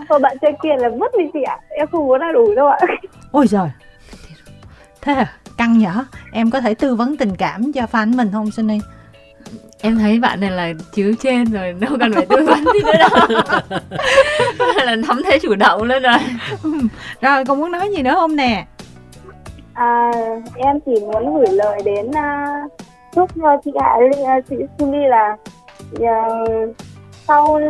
Thôi 0.09 0.19
bạn 0.23 0.37
trai 0.41 0.53
kia 0.63 0.77
là 0.79 0.89
mất 0.89 1.13
đi 1.19 1.25
chị 1.33 1.43
ạ? 1.43 1.59
Em 1.69 1.87
không 1.87 2.07
muốn 2.07 2.21
ăn 2.21 2.35
ủi 2.35 2.55
đâu 2.55 2.69
ạ. 2.69 2.79
Ôi 3.33 3.47
trời 3.49 3.69
thế 5.03 5.15
à 5.15 5.33
căng 5.57 5.79
nhở. 5.79 6.05
Em 6.33 6.51
có 6.51 6.61
thể 6.61 6.75
tư 6.75 6.95
vấn 6.95 7.17
tình 7.17 7.37
cảm 7.37 7.73
cho 7.73 7.83
fan 7.93 8.17
mình 8.17 8.31
không 8.33 8.51
Sunny? 8.51 8.79
Em 9.83 9.99
thấy 9.99 10.21
bạn 10.21 10.41
này 10.41 10.51
là 10.51 10.73
chiếu 10.93 11.15
trên 11.21 11.45
rồi 11.45 11.73
đâu 11.73 11.93
cần 12.01 12.13
phải 12.13 12.27
tư 12.27 12.47
vấn 12.47 12.65
gì 12.65 12.81
nữa 12.85 12.93
đâu. 12.99 13.43
Là 14.85 14.97
nắm 14.97 15.23
thế 15.25 15.39
chủ 15.39 15.55
động 15.55 15.83
lên 15.83 16.03
rồi. 16.03 16.19
Rồi 17.21 17.45
còn 17.45 17.61
muốn 17.61 17.73
nói 17.73 17.91
gì 17.97 18.03
nữa 18.03 18.15
không 18.15 18.37
nè? 18.37 18.67
À, 19.75 20.11
em 20.57 20.81
chỉ 20.87 20.93
muốn 21.01 21.37
gửi 21.37 21.57
lời 21.57 21.81
đến 21.85 22.07
uh, 22.07 22.73
chúc 23.15 23.31
cho 23.43 23.57
chị 23.65 23.71
Hạ 23.81 23.97
uh, 24.39 24.45
chị 24.51 24.57
Sumi 24.79 24.99
là 25.09 25.37
uh, 25.93 26.77
sau 27.29 27.61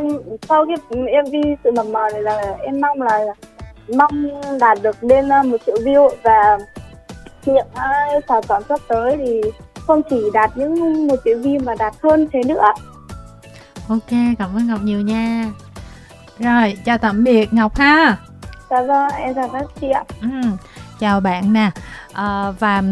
sau 0.48 0.66
cái 0.66 0.76
MV 1.22 1.34
sự 1.64 1.70
mập 1.76 1.86
mờ 1.86 2.08
này 2.12 2.22
là 2.22 2.56
em 2.62 2.80
mong 2.80 3.02
là 3.02 3.20
mong 3.96 4.40
đạt 4.60 4.78
được 4.82 5.04
lên 5.04 5.28
một 5.28 5.56
triệu 5.66 5.76
view 5.76 6.10
và 6.22 6.58
những 7.46 7.56
uh, 7.56 8.24
sản 8.28 8.42
phẩm 8.48 8.62
sắp 8.68 8.80
tới 8.88 9.16
thì 9.16 9.40
không 9.86 10.02
chỉ 10.10 10.22
đạt 10.32 10.56
những 10.56 11.06
một 11.06 11.16
triệu 11.24 11.38
view 11.38 11.64
mà 11.64 11.74
đạt 11.78 11.94
hơn 12.02 12.28
thế 12.32 12.40
nữa. 12.46 12.62
Ok 13.88 14.10
cảm 14.38 14.56
ơn 14.56 14.66
ngọc 14.66 14.80
nhiều 14.82 15.00
nha. 15.00 15.50
Rồi 16.38 16.76
chào 16.84 16.98
tạm 16.98 17.24
biệt 17.24 17.52
ngọc 17.52 17.76
ha. 17.76 18.16
Dạ 18.70 18.82
vâng 18.82 19.10
em 19.10 19.34
chào 19.34 19.48
các 19.48 19.66
chị 19.80 19.90
ạ. 19.90 20.04
Ừ, 20.22 20.28
chào 21.00 21.20
bạn 21.20 21.52
nè. 21.52 21.70
À, 22.12 22.50
và 22.58 22.82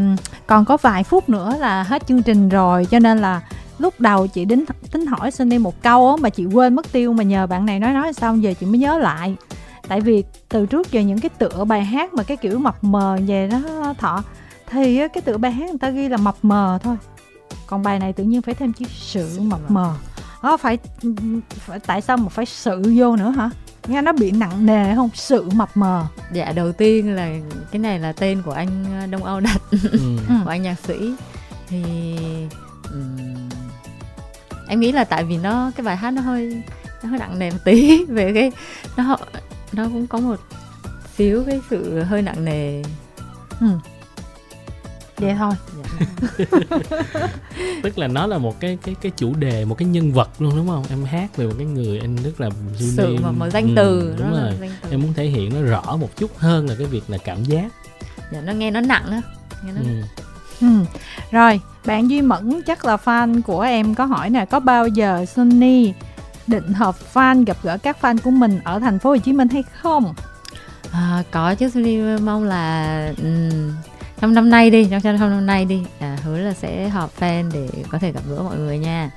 còn 0.47 0.65
có 0.65 0.77
vài 0.77 1.05
phút 1.05 1.29
nữa 1.29 1.55
là 1.59 1.83
hết 1.83 2.07
chương 2.07 2.23
trình 2.23 2.49
rồi 2.49 2.87
cho 2.91 2.99
nên 2.99 3.19
là 3.19 3.41
lúc 3.79 4.01
đầu 4.01 4.27
chị 4.27 4.45
đến 4.45 4.65
tính 4.93 5.07
hỏi 5.07 5.31
xin 5.31 5.49
đi 5.49 5.59
một 5.59 5.83
câu 5.83 6.11
á 6.11 6.17
mà 6.21 6.29
chị 6.29 6.45
quên 6.45 6.75
mất 6.75 6.93
tiêu 6.93 7.13
mà 7.13 7.23
nhờ 7.23 7.47
bạn 7.47 7.67
này 7.67 7.81
nói 7.81 7.93
nói 7.93 8.13
xong 8.13 8.43
giờ 8.43 8.55
chị 8.61 8.67
mới 8.67 8.79
nhớ 8.79 8.99
lại. 8.99 9.35
Tại 9.89 10.01
vì 10.01 10.25
từ 10.49 10.67
trước 10.67 10.93
giờ 10.93 11.01
những 11.01 11.21
cái 11.21 11.29
tựa 11.29 11.65
bài 11.65 11.85
hát 11.85 12.15
mà 12.15 12.23
cái 12.23 12.37
kiểu 12.37 12.59
mập 12.59 12.85
mờ 12.85 13.19
về 13.27 13.49
đó 13.49 13.95
thọ 13.99 14.23
thì 14.71 15.09
cái 15.15 15.23
tựa 15.23 15.37
bài 15.37 15.53
hát 15.53 15.69
người 15.69 15.79
ta 15.79 15.91
ghi 15.91 16.09
là 16.09 16.17
mập 16.17 16.37
mờ 16.43 16.79
thôi. 16.83 16.97
Còn 17.67 17.83
bài 17.83 17.99
này 17.99 18.13
tự 18.13 18.25
nhiên 18.25 18.43
phải 18.43 18.55
thêm 18.55 18.73
chữ 18.73 18.85
sự 18.89 19.41
mập 19.41 19.71
mờ. 19.71 19.95
đó 20.43 20.57
phải, 20.57 20.79
phải 21.51 21.81
tại 21.81 22.01
sao 22.01 22.17
mà 22.17 22.29
phải 22.29 22.47
sự 22.47 22.83
vô 22.97 23.17
nữa 23.17 23.31
hả? 23.31 23.51
Nghe 23.87 24.03
nó 24.03 24.13
bị 24.13 24.31
nặng 24.31 24.67
nề 24.67 24.95
không? 24.95 25.11
Sự 25.15 25.49
mập 25.55 25.77
mờ. 25.77 26.07
Dạ 26.33 26.53
đầu 26.53 26.73
tiên 26.73 27.15
là 27.15 27.31
cái 27.71 27.79
này 27.79 27.99
là 27.99 28.13
tên 28.13 28.43
của 28.45 28.53
anh 28.53 28.85
đông 29.11 29.25
âu 29.25 29.41
đặt 29.41 29.61
ừ. 29.71 29.79
của 30.45 30.51
anh 30.51 30.63
nhạc 30.63 30.79
sĩ. 30.79 31.15
Thì 31.69 31.83
um, 32.93 33.38
em 34.69 34.81
nghĩ 34.81 34.93
là 34.93 35.05
tại 35.05 35.25
vì 35.25 35.37
nó 35.37 35.71
cái 35.77 35.85
bài 35.85 35.97
hát 35.97 36.11
nó 36.11 36.23
hơi 36.23 36.63
nó 37.03 37.09
hơi 37.09 37.19
nặng 37.19 37.39
nề 37.39 37.51
một 37.51 37.59
tí 37.65 38.05
về 38.09 38.33
cái 38.35 38.53
nó 38.97 39.17
nó 39.73 39.85
cũng 39.85 40.07
có 40.07 40.19
một 40.19 40.41
xíu 41.17 41.45
cái 41.47 41.61
sự 41.71 42.03
hơi 42.03 42.23
nặng 42.23 42.45
nề. 42.45 42.83
Ừ. 43.61 43.67
Vậy 45.17 45.35
thôi. 45.39 45.55
Dạ. 45.79 46.45
tức 47.83 47.99
là 47.99 48.07
nó 48.07 48.27
là 48.27 48.39
một 48.39 48.61
cái 48.61 48.79
cái 48.85 48.95
cái 49.01 49.13
chủ 49.17 49.35
đề 49.35 49.65
một 49.65 49.75
cái 49.79 49.89
nhân 49.89 50.13
vật 50.13 50.31
luôn 50.39 50.57
đúng 50.57 50.69
không? 50.69 50.85
Em 50.91 51.05
hát 51.05 51.37
về 51.37 51.47
một 51.47 51.55
cái 51.59 51.67
người 51.67 51.99
anh 51.99 52.17
rất 52.17 52.41
là 52.41 52.51
sự 52.79 53.17
mà 53.23 53.31
một 53.31 53.47
danh 53.53 53.75
từ 53.77 54.01
ừ, 54.01 54.15
đúng 54.19 54.31
rồi. 54.31 54.53
danh 54.61 54.71
từ. 54.83 54.91
em 54.91 55.03
muốn 55.03 55.13
thể 55.15 55.25
hiện 55.25 55.55
nó 55.55 55.63
rõ 55.63 55.97
một 55.97 56.17
chút 56.17 56.39
hơn 56.39 56.69
là 56.69 56.75
cái 56.79 56.87
việc 56.87 57.11
là 57.11 57.19
cảm 57.19 57.45
giác. 57.45 57.69
Dạ 58.33 58.41
nó 58.41 58.53
nghe 58.53 58.71
nó 58.71 58.81
nặng 58.81 59.11
á. 59.11 59.23
Nghe 59.65 59.73
nó... 59.73 59.81
Ừ. 59.81 60.03
Ừ. 60.61 60.67
Rồi, 61.31 61.61
bạn 61.87 62.11
Duy 62.11 62.23
Mẫn 62.23 62.63
chắc 62.63 62.85
là 62.85 62.97
fan 63.05 63.43
của 63.43 63.61
em. 63.61 63.95
Có 63.95 64.05
hỏi 64.05 64.31
nè, 64.31 64.45
có 64.45 64.61
bao 64.61 64.87
giờ 64.87 65.25
Sunny 65.27 65.93
định 66.47 66.73
hợp 66.73 66.95
fan 67.15 67.45
gặp 67.45 67.57
gỡ 67.63 67.79
các 67.83 67.97
fan 68.01 68.19
của 68.25 68.31
mình 68.31 68.61
ở 68.65 68.79
thành 68.79 68.99
phố 68.99 69.11
Hồ 69.11 69.17
Chí 69.17 69.33
Minh 69.33 69.49
hay 69.49 69.63
không? 69.63 70.15
À, 70.93 71.23
có 71.31 71.55
chứ 71.55 71.71
Sunny 71.71 72.01
mong 72.23 72.45
là 72.45 73.13
um, 73.23 73.73
trong 74.21 74.35
năm 74.35 74.51
nay 74.51 74.71
đi 74.71 74.89
trong 74.91 75.01
trong 75.01 75.19
năm 75.19 75.47
nay 75.47 75.65
đi. 75.65 75.83
À, 76.01 76.17
hứa 76.25 76.39
là 76.39 76.53
sẽ 76.53 76.89
họp 76.89 77.21
fan 77.21 77.51
để 77.53 77.69
có 77.91 77.99
thể 77.99 78.13
gặp 78.13 78.21
gỡ 78.29 78.43
mọi 78.43 78.57
người 78.57 78.79
nha. 78.79 79.11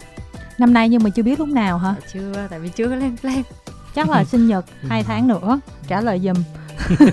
Năm 0.58 0.74
nay 0.74 0.90
nhưng 0.90 1.04
mà 1.04 1.10
chưa 1.10 1.24
biết 1.24 1.40
lúc 1.40 1.48
nào 1.48 1.78
hả? 1.78 1.90
À, 1.90 2.06
chưa 2.14 2.48
tại 2.50 2.60
vì 2.60 2.70
chưa 2.70 2.88
có 2.88 2.96
lên 2.96 3.18
plan. 3.18 3.42
Chắc 3.96 4.10
là 4.10 4.24
sinh 4.24 4.48
nhật 4.48 4.66
hai 4.90 5.04
tháng 5.04 5.28
nữa. 5.28 5.60
Trả 5.88 6.02
lời 6.02 6.20
dùm 6.20 6.44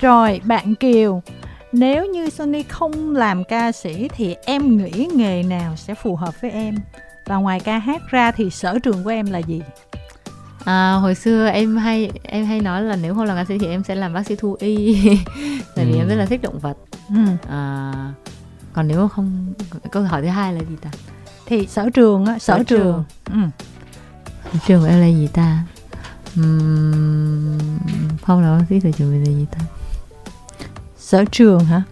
rồi 0.00 0.40
bạn 0.44 0.74
kiều 0.74 1.22
nếu 1.72 2.06
như 2.06 2.30
Sony 2.30 2.62
không 2.62 3.16
làm 3.16 3.44
ca 3.44 3.72
sĩ 3.72 4.08
thì 4.08 4.36
em 4.44 4.76
nghĩ 4.76 5.08
nghề 5.14 5.42
nào 5.42 5.76
sẽ 5.76 5.94
phù 5.94 6.16
hợp 6.16 6.40
với 6.40 6.50
em 6.50 6.74
và 7.26 7.36
ngoài 7.36 7.60
ca 7.60 7.78
hát 7.78 8.02
ra 8.10 8.30
thì 8.30 8.50
sở 8.50 8.78
trường 8.78 9.04
của 9.04 9.10
em 9.10 9.26
là 9.26 9.38
gì 9.38 9.62
À, 10.64 10.92
hồi 10.92 11.14
xưa 11.14 11.46
em 11.46 11.76
hay 11.76 12.10
em 12.22 12.46
hay 12.46 12.60
nói 12.60 12.82
là 12.82 12.96
nếu 12.96 13.14
không 13.14 13.24
làm 13.24 13.36
ca 13.36 13.44
sĩ 13.44 13.58
thì 13.58 13.66
em 13.66 13.84
sẽ 13.84 13.94
làm 13.94 14.12
bác 14.12 14.26
sĩ 14.26 14.36
thú 14.36 14.56
y 14.60 14.96
tại 15.76 15.84
vì 15.84 15.92
ừ. 15.92 15.98
em 15.98 16.08
rất 16.08 16.14
là 16.14 16.26
thích 16.26 16.42
động 16.42 16.58
vật 16.58 16.76
ừ. 17.08 17.20
à, 17.48 17.92
còn 18.72 18.88
nếu 18.88 19.08
không 19.08 19.52
câu 19.92 20.02
hỏi 20.02 20.22
thứ 20.22 20.28
hai 20.28 20.54
là 20.54 20.60
gì 20.60 20.76
ta 20.82 20.90
thì 21.46 21.66
sở 21.66 21.90
trường 21.90 22.26
á 22.26 22.38
sở, 22.38 22.56
sở 22.56 22.62
trường, 22.64 22.80
trường. 22.80 23.04
Ừ. 23.32 23.38
sở 24.52 24.58
trường 24.66 24.80
của 24.80 24.86
em 24.86 25.00
là 25.00 25.06
gì 25.06 25.28
ta 25.32 25.64
uhm, 26.40 27.58
không 28.22 28.42
là 28.42 28.58
bác 28.58 28.64
sĩ 28.68 28.80
sở 28.80 28.90
trường 28.90 29.18
là 29.18 29.24
gì 29.24 29.46
ta 29.50 29.58
sở 31.02 31.24
trường 31.32 31.60
hả? 31.60 31.82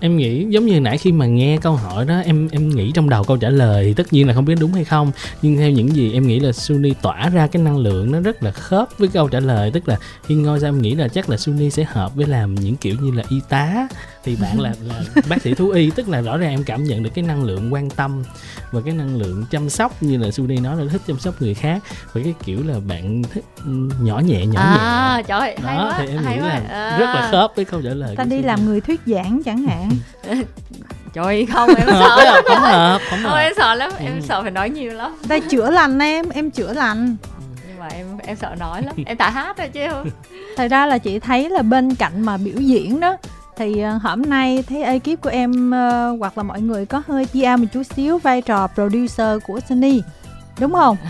Em 0.00 0.16
nghĩ 0.16 0.46
giống 0.48 0.66
như 0.66 0.80
nãy 0.80 0.98
khi 0.98 1.12
mà 1.12 1.26
nghe 1.26 1.58
câu 1.62 1.76
hỏi 1.76 2.04
đó, 2.04 2.20
em 2.24 2.48
em 2.52 2.68
nghĩ 2.68 2.92
trong 2.94 3.08
đầu 3.08 3.24
câu 3.24 3.36
trả 3.36 3.50
lời 3.50 3.84
thì 3.84 3.94
tất 3.94 4.12
nhiên 4.12 4.28
là 4.28 4.34
không 4.34 4.44
biết 4.44 4.54
đúng 4.60 4.72
hay 4.72 4.84
không. 4.84 5.12
Nhưng 5.42 5.56
theo 5.56 5.70
những 5.70 5.96
gì 5.96 6.12
em 6.12 6.26
nghĩ 6.26 6.40
là 6.40 6.52
Suni 6.52 6.94
tỏa 7.02 7.28
ra 7.28 7.46
cái 7.46 7.62
năng 7.62 7.78
lượng 7.78 8.12
nó 8.12 8.20
rất 8.20 8.42
là 8.42 8.50
khớp 8.50 8.88
với 8.98 9.08
câu 9.08 9.28
trả 9.28 9.40
lời. 9.40 9.70
Tức 9.70 9.88
là 9.88 9.98
khi 10.26 10.34
ngôi 10.34 10.58
ra 10.58 10.68
em 10.68 10.82
nghĩ 10.82 10.94
là 10.94 11.08
chắc 11.08 11.30
là 11.30 11.36
Suni 11.36 11.70
sẽ 11.70 11.84
hợp 11.84 12.14
với 12.14 12.26
làm 12.26 12.54
những 12.54 12.76
kiểu 12.76 12.96
như 13.00 13.10
là 13.10 13.22
y 13.28 13.40
tá 13.48 13.88
thì 14.26 14.36
bạn 14.40 14.60
là 14.60 14.72
là 14.82 15.02
bác 15.28 15.42
sĩ 15.42 15.54
thú 15.54 15.70
y 15.70 15.90
tức 15.90 16.08
là 16.08 16.20
rõ 16.20 16.36
ràng 16.36 16.50
em 16.50 16.64
cảm 16.64 16.84
nhận 16.84 17.02
được 17.02 17.10
cái 17.14 17.24
năng 17.24 17.44
lượng 17.44 17.74
quan 17.74 17.90
tâm 17.90 18.22
và 18.72 18.80
cái 18.84 18.94
năng 18.94 19.16
lượng 19.16 19.44
chăm 19.50 19.70
sóc 19.70 20.02
như 20.02 20.18
là 20.18 20.30
Suni 20.30 20.56
nói 20.56 20.76
là 20.76 20.84
thích 20.92 21.00
chăm 21.06 21.18
sóc 21.18 21.42
người 21.42 21.54
khác 21.54 21.82
và 22.12 22.20
cái 22.24 22.34
kiểu 22.44 22.58
là 22.66 22.74
bạn 22.88 23.22
thích 23.22 23.44
ừ, 23.64 23.70
nhỏ 24.00 24.18
nhẹ 24.18 24.46
nhỏ 24.46 24.60
à, 24.60 25.16
nhẹ 25.16 25.22
trời 25.28 25.56
đó 25.56 25.62
hay 25.66 25.76
quá, 25.76 25.94
thì 25.98 26.06
em 26.06 26.24
hay 26.24 26.36
nghĩ 26.36 26.42
quá. 26.42 26.48
là 26.48 26.60
à. 26.68 26.98
rất 26.98 27.06
là 27.06 27.28
khớp 27.30 27.52
với 27.56 27.64
câu 27.64 27.82
trả 27.82 27.90
lời 27.90 28.16
ta 28.16 28.24
đi 28.24 28.42
làm 28.42 28.66
người 28.66 28.80
thuyết 28.80 29.00
giảng 29.06 29.42
chẳng 29.44 29.62
hạn. 29.62 29.90
Trời 31.14 31.46
không 31.52 31.74
em 31.74 31.86
sợ 31.86 32.24
lắm. 32.24 32.44
không 32.46 32.60
hợp 32.60 33.00
không 33.10 33.18
hợp 33.18 33.38
em 33.38 33.52
sợ 33.56 33.74
lắm 33.74 33.90
em 33.98 34.14
ừ. 34.14 34.20
sợ 34.28 34.42
phải 34.42 34.50
nói 34.50 34.70
nhiều 34.70 34.92
lắm. 34.92 35.16
Đây 35.28 35.40
chữa 35.40 35.70
lành 35.70 35.98
em 35.98 36.28
em 36.28 36.50
chữa 36.50 36.72
lành. 36.72 37.16
Nhưng 37.68 37.78
mà 37.78 37.86
em 37.86 38.06
em 38.18 38.36
sợ 38.36 38.54
nói 38.58 38.82
lắm. 38.82 38.94
Em 39.06 39.16
tại 39.16 39.32
hát 39.32 39.56
thôi 39.58 39.68
chứ 39.72 39.80
thật 40.56 40.68
ra 40.70 40.86
là 40.86 40.98
chị 40.98 41.18
thấy 41.18 41.50
là 41.50 41.62
bên 41.62 41.94
cạnh 41.94 42.22
mà 42.22 42.36
biểu 42.36 42.60
diễn 42.60 43.00
đó 43.00 43.16
thì 43.56 43.84
uh, 43.96 44.02
hôm 44.02 44.22
nay 44.22 44.64
thấy 44.68 44.82
ekip 44.82 45.20
của 45.20 45.30
em 45.30 45.70
uh, 45.70 46.20
hoặc 46.20 46.38
là 46.38 46.42
mọi 46.42 46.60
người 46.60 46.86
có 46.86 47.02
hơi 47.06 47.26
PR 47.26 47.60
một 47.60 47.66
chút 47.72 47.82
xíu 47.82 48.18
vai 48.18 48.42
trò 48.42 48.66
producer 48.66 49.42
của 49.46 49.60
Sunny 49.68 50.02
đúng 50.60 50.72
không? 50.72 50.96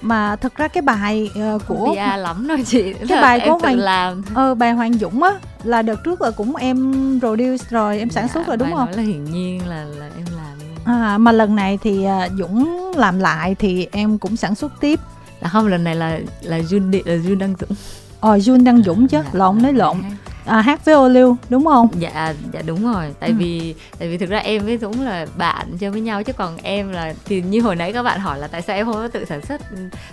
Mà 0.00 0.36
thực 0.36 0.56
ra 0.56 0.68
cái 0.68 0.82
bài 0.82 1.30
uh, 1.54 1.62
của 1.68 1.94
PR 1.94 2.18
lắm 2.20 2.48
rồi 2.48 2.62
chị 2.66 2.92
cái 3.08 3.22
bài 3.22 3.40
của 3.46 3.58
Hoàng 3.58 3.78
làm. 3.78 4.22
Ờ 4.34 4.54
bài 4.54 4.72
Hoàng 4.72 4.92
Dũng 4.92 5.22
á 5.22 5.30
là 5.62 5.82
đợt 5.82 6.04
trước 6.04 6.22
là 6.22 6.30
cũng 6.30 6.56
em 6.56 6.92
produce 7.20 7.64
rồi 7.70 7.98
em 7.98 8.10
sản 8.10 8.26
dạ, 8.26 8.32
xuất 8.34 8.46
rồi 8.46 8.56
đúng 8.56 8.72
không? 8.72 8.88
Là 8.92 9.02
hiển 9.02 9.24
nhiên 9.24 9.68
là 9.68 9.84
là 9.84 10.10
em 10.16 10.26
làm 10.36 10.58
à, 10.84 11.18
mà 11.18 11.32
lần 11.32 11.56
này 11.56 11.78
thì 11.82 12.06
uh, 12.06 12.32
Dũng 12.38 12.92
làm 12.96 13.18
lại 13.18 13.54
thì 13.54 13.86
em 13.92 14.18
cũng 14.18 14.36
sản 14.36 14.54
xuất 14.54 14.72
tiếp. 14.80 15.00
Là 15.40 15.48
không 15.48 15.66
lần 15.66 15.84
này 15.84 15.94
là 15.94 16.18
là 16.42 16.58
Jun 16.58 17.02
là 17.04 17.16
Jun 17.16 17.38
Đăng 17.38 17.54
Dũng. 17.60 17.76
Ờ 18.20 18.36
Jun 18.36 18.64
Đăng 18.64 18.82
Dũng 18.82 19.08
chứ 19.08 19.18
dạ, 19.24 19.30
lộn 19.32 19.62
nói 19.62 19.72
lộn 19.72 19.96
à, 20.44 20.60
hát 20.60 20.84
với 20.84 20.94
ô 20.94 21.08
liu 21.08 21.36
đúng 21.48 21.64
không? 21.64 21.88
Dạ 21.98 22.34
dạ 22.52 22.62
đúng 22.66 22.92
rồi. 22.92 23.14
Tại 23.20 23.28
ừ. 23.28 23.34
vì 23.38 23.74
tại 23.98 24.08
vì 24.08 24.18
thực 24.18 24.28
ra 24.28 24.38
em 24.38 24.64
với 24.64 24.78
dũng 24.78 25.00
là 25.00 25.26
bạn 25.36 25.66
chơi 25.78 25.90
với 25.90 26.00
nhau 26.00 26.22
chứ 26.22 26.32
còn 26.32 26.56
em 26.62 26.92
là 26.92 27.14
thì 27.24 27.42
như 27.42 27.60
hồi 27.60 27.76
nãy 27.76 27.92
các 27.92 28.02
bạn 28.02 28.20
hỏi 28.20 28.38
là 28.38 28.46
tại 28.46 28.62
sao 28.62 28.76
em 28.76 28.86
không 28.86 28.94
có 28.94 29.08
tự 29.08 29.24
sản 29.24 29.40
xuất 29.46 29.60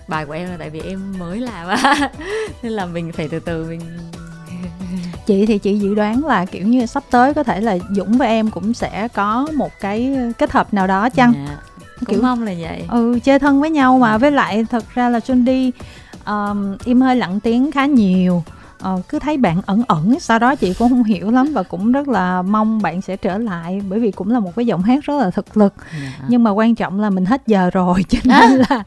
bài 0.07 0.25
của 0.25 0.33
em 0.33 0.49
là 0.49 0.55
tại 0.59 0.69
vì 0.69 0.81
em 0.81 1.13
mới 1.19 1.39
làm 1.39 1.67
á. 1.67 2.09
Nên 2.63 2.71
là 2.71 2.85
mình 2.85 3.11
phải 3.11 3.27
từ 3.27 3.39
từ 3.39 3.65
mình 3.69 3.81
chị 5.25 5.45
thì 5.45 5.57
chị 5.57 5.79
dự 5.79 5.95
đoán 5.95 6.25
là 6.25 6.45
kiểu 6.45 6.67
như 6.67 6.85
sắp 6.85 7.03
tới 7.11 7.33
có 7.33 7.43
thể 7.43 7.61
là 7.61 7.77
dũng 7.95 8.17
và 8.17 8.25
em 8.25 8.51
cũng 8.51 8.73
sẽ 8.73 9.07
có 9.13 9.47
một 9.55 9.71
cái 9.79 10.17
kết 10.37 10.51
hợp 10.51 10.73
nào 10.73 10.87
đó 10.87 11.09
chăng? 11.09 11.33
Dạ, 11.47 11.57
cũng 11.99 12.05
kiểu 12.05 12.21
mong 12.21 12.43
là 12.43 12.53
vậy. 12.59 12.83
Ừ 12.89 13.19
chơi 13.23 13.39
thân 13.39 13.61
với 13.61 13.69
nhau 13.69 13.99
mà. 13.99 14.17
Với 14.17 14.31
lại 14.31 14.65
thật 14.71 14.83
ra 14.93 15.09
là 15.09 15.19
John 15.19 15.45
đi 15.45 15.71
um, 16.25 16.77
im 16.85 17.01
hơi 17.01 17.15
lặng 17.15 17.39
tiếng 17.39 17.71
khá 17.71 17.85
nhiều 17.85 18.43
ờ, 18.79 19.01
cứ 19.09 19.19
thấy 19.19 19.37
bạn 19.37 19.61
ẩn 19.65 19.83
ẩn 19.87 20.19
sau 20.19 20.39
đó 20.39 20.55
chị 20.55 20.73
cũng 20.73 20.89
không 20.89 21.03
hiểu 21.03 21.31
lắm 21.31 21.49
và 21.53 21.63
cũng 21.63 21.91
rất 21.91 22.07
là 22.07 22.41
mong 22.41 22.81
bạn 22.81 23.01
sẽ 23.01 23.17
trở 23.17 23.37
lại 23.37 23.81
bởi 23.89 23.99
vì 23.99 24.11
cũng 24.11 24.31
là 24.31 24.39
một 24.39 24.55
cái 24.55 24.65
giọng 24.65 24.81
hát 24.81 25.03
rất 25.03 25.17
là 25.19 25.29
thực 25.29 25.57
lực. 25.57 25.73
Dạ. 25.91 26.25
nhưng 26.27 26.43
mà 26.43 26.51
quan 26.51 26.75
trọng 26.75 26.99
là 26.99 27.09
mình 27.09 27.25
hết 27.25 27.41
giờ 27.47 27.69
rồi 27.73 28.05
cho 28.09 28.19
nên 28.23 28.51
là 28.69 28.83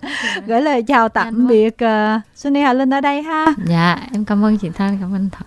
gửi 0.47 0.63
lời 0.63 0.83
chào 0.83 1.09
tạm 1.09 1.47
biệt 1.47 1.77
uh, 1.85 2.23
Sunny 2.37 2.61
Hà 2.61 2.73
Linh 2.73 2.95
ở 2.95 3.01
đây 3.01 3.23
ha. 3.23 3.47
Dạ 3.67 3.99
em 4.13 4.25
cảm 4.25 4.45
ơn 4.45 4.59
chị 4.59 4.71
Thanh 4.75 4.99
cảm 5.01 5.15
ơn 5.15 5.31
Thọ 5.31 5.45